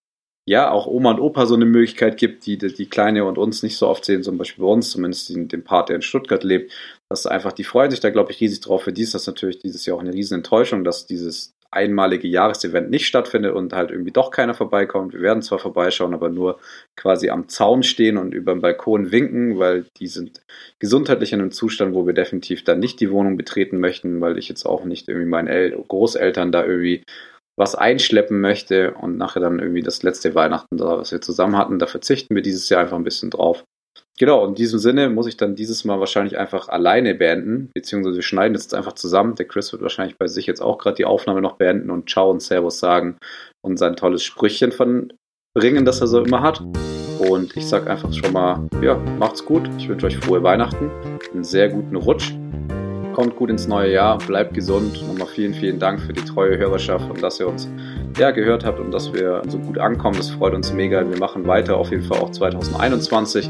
ja, 0.48 0.70
auch 0.70 0.86
Oma 0.86 1.12
und 1.12 1.20
Opa 1.20 1.48
so 1.48 1.56
eine 1.56 1.66
Möglichkeit 1.66 2.18
gibt, 2.18 2.46
die, 2.46 2.58
die 2.58 2.86
Kleine 2.88 3.26
und 3.26 3.40
uns 3.40 3.64
nicht 3.64 3.78
so 3.78 3.88
oft 3.88 4.06
sehen, 4.06 4.22
zum 4.22 4.38
Beispiel 4.38 4.64
bei 4.64 4.70
uns, 4.70 4.92
zumindest 4.92 5.30
den, 5.30 5.48
den 5.48 5.64
Part, 5.64 5.90
der 5.90 5.96
in 5.96 6.02
Stuttgart 6.04 6.44
lebt, 6.44 6.72
dass 7.10 7.26
einfach, 7.26 7.52
die 7.52 7.64
freuen 7.64 7.90
sich 7.90 8.00
da, 8.00 8.12
glaube 8.12 8.32
ich, 8.32 8.40
riesig 8.40 8.62
drauf. 8.62 8.84
Für 8.84 8.94
die 8.94 9.02
ist 9.02 9.16
das 9.16 9.26
natürlich 9.26 9.58
dieses 9.58 9.86
Jahr 9.86 9.98
auch 9.98 10.02
eine 10.02 10.14
riesen 10.14 10.36
Enttäuschung, 10.36 10.84
dass 10.84 11.08
dieses 11.08 11.56
einmalige 11.72 12.28
Jahresevent 12.28 12.90
nicht 12.90 13.06
stattfindet 13.06 13.54
und 13.54 13.74
halt 13.74 13.92
irgendwie 13.92 14.12
doch 14.12 14.32
keiner 14.32 14.54
vorbeikommt. 14.54 15.14
Wir 15.14 15.22
werden 15.22 15.42
zwar 15.42 15.60
vorbeischauen, 15.60 16.14
aber 16.14 16.30
nur 16.30 16.60
quasi 16.96 17.30
am 17.30 17.50
Zaun 17.50 17.84
stehen 17.84 18.18
und 18.18 18.34
über 18.34 18.54
den 18.54 18.62
Balkon 18.62 19.12
winken, 19.12 19.60
weil 19.60 19.86
die 20.00 20.08
sind 20.08 20.42
gesundheitlich 20.80 21.34
in 21.34 21.42
einem 21.42 21.52
Zustand, 21.52 21.94
wo 21.94 22.06
wir 22.06 22.14
definitiv 22.14 22.64
dann 22.64 22.80
nicht 22.80 23.00
die 23.02 23.12
Wohnung 23.12 23.36
betreten 23.36 23.80
möchten, 23.80 24.22
weil 24.22 24.38
ich 24.38 24.48
jetzt 24.48 24.66
auch 24.66 24.86
nicht 24.86 25.10
irgendwie 25.10 25.28
meinen 25.28 25.48
El 25.48 25.72
Großeltern 25.72 26.52
da 26.52 26.64
irgendwie 26.66 27.04
was 27.58 27.76
einschleppen 27.76 28.42
möchte 28.42 28.94
und 28.94 29.18
nachher 29.18 29.40
dann 29.40 29.60
irgendwie 29.60 29.82
das 29.82 30.04
letzte 30.04 30.36
Weihnachten 30.36 30.78
da, 30.78 30.98
was 30.98 31.12
wir 31.12 31.22
zusammen 31.22 31.58
hatten, 31.58 31.80
da 31.80 31.88
verzichten 31.88 32.36
wir 32.36 32.42
dieses 32.42 32.70
Jahr 32.70 32.82
einfach 32.82 32.98
ein 32.98 33.04
bisschen 33.04 33.30
drauf. 33.30 33.64
Genau, 34.18 34.46
in 34.46 34.56
diesem 34.56 34.80
Sinne 34.80 35.10
muss 35.10 35.28
ich 35.28 35.36
dann 35.36 35.56
dieses 35.56 35.84
Mal 35.84 36.00
wahrscheinlich 36.00 36.38
einfach 36.38 36.70
alleine 36.70 37.16
beenden, 37.16 37.70
beziehungsweise 37.74 38.16
wir 38.16 38.24
schneiden 38.24 38.56
jetzt 38.56 38.74
einfach 38.74 38.94
zusammen. 38.94 39.36
Der 39.36 39.46
Chris 39.46 39.74
wird 39.74 39.82
wahrscheinlich 39.82 40.18
bei 40.18 40.28
sich 40.28 40.46
jetzt 40.46 40.62
auch 40.62 40.78
gerade 40.78 40.96
die 40.96 41.06
Aufnahme 41.06 41.42
noch 41.42 41.58
beenden 41.58 41.90
und 41.90 42.10
Ciao 42.10 42.32
und 42.32 42.42
Servus 42.42 42.80
sagen 42.80 43.18
und 43.62 43.78
sein 43.78 43.98
tolles 43.98 44.24
Sprüchchen 44.24 44.72
von 44.72 45.12
bringen, 45.54 45.84
das 45.84 46.00
er 46.00 46.08
so 46.08 46.24
immer 46.24 46.42
hat. 46.42 46.62
Und 47.20 47.56
ich 47.58 47.68
sag 47.68 47.90
einfach 47.90 48.12
schon 48.14 48.34
mal, 48.34 48.68
ja, 48.82 48.96
macht's 49.20 49.44
gut. 49.44 49.70
Ich 49.78 49.90
wünsche 49.90 50.06
euch 50.06 50.18
frohe 50.18 50.44
Weihnachten, 50.44 50.92
einen 51.34 51.44
sehr 51.44 51.70
guten 51.70 51.96
Rutsch 51.96 52.34
kommt 53.16 53.38
gut 53.38 53.50
ins 53.50 53.66
neue 53.66 53.94
Jahr, 53.94 54.18
bleibt 54.18 54.54
gesund. 54.54 55.02
Nochmal 55.08 55.28
vielen, 55.28 55.54
vielen 55.54 55.80
Dank 55.80 56.02
für 56.02 56.12
die 56.12 56.22
treue 56.22 56.58
Hörerschaft 56.58 57.10
und 57.10 57.24
dass 57.24 57.40
ihr 57.40 57.48
uns 57.48 57.70
ja, 58.18 58.32
gehört 58.32 58.66
habt 58.66 58.78
und 58.78 58.92
dass 58.92 59.14
wir 59.14 59.42
so 59.48 59.58
gut 59.58 59.78
ankommen. 59.78 60.18
Das 60.18 60.30
freut 60.30 60.54
uns 60.54 60.74
mega. 60.74 61.10
Wir 61.10 61.18
machen 61.18 61.48
weiter 61.48 61.78
auf 61.78 61.92
jeden 61.92 62.04
Fall 62.04 62.20
auch 62.20 62.32
2021 62.32 63.50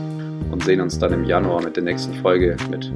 und 0.52 0.64
sehen 0.64 0.82
uns 0.82 1.00
dann 1.00 1.14
im 1.14 1.24
Januar 1.26 1.64
mit 1.64 1.76
der 1.76 1.84
nächsten 1.84 2.14
Folge 2.14 2.56
mit 2.70 2.92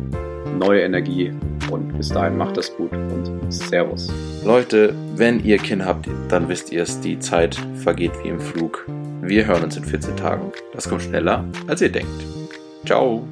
neuer 0.59 0.83
Energie. 0.83 1.33
Und 1.71 1.97
bis 1.97 2.09
dahin 2.09 2.37
macht 2.37 2.55
das 2.55 2.75
gut 2.75 2.91
und 2.91 3.51
Servus. 3.51 4.07
Leute, 4.45 4.93
wenn 5.15 5.43
ihr 5.43 5.57
Kind 5.57 5.83
habt, 5.83 6.07
dann 6.29 6.49
wisst 6.49 6.71
ihr 6.71 6.83
es, 6.83 6.99
die 6.99 7.17
Zeit 7.17 7.59
vergeht 7.75 8.11
wie 8.23 8.29
im 8.29 8.39
Flug. 8.39 8.85
Wir 9.21 9.47
hören 9.47 9.63
uns 9.63 9.75
in 9.75 9.83
14 9.83 10.15
Tagen. 10.17 10.51
Das 10.73 10.87
kommt 10.87 11.01
schneller, 11.01 11.45
als 11.67 11.81
ihr 11.81 11.91
denkt. 11.91 12.23
Ciao. 12.85 13.27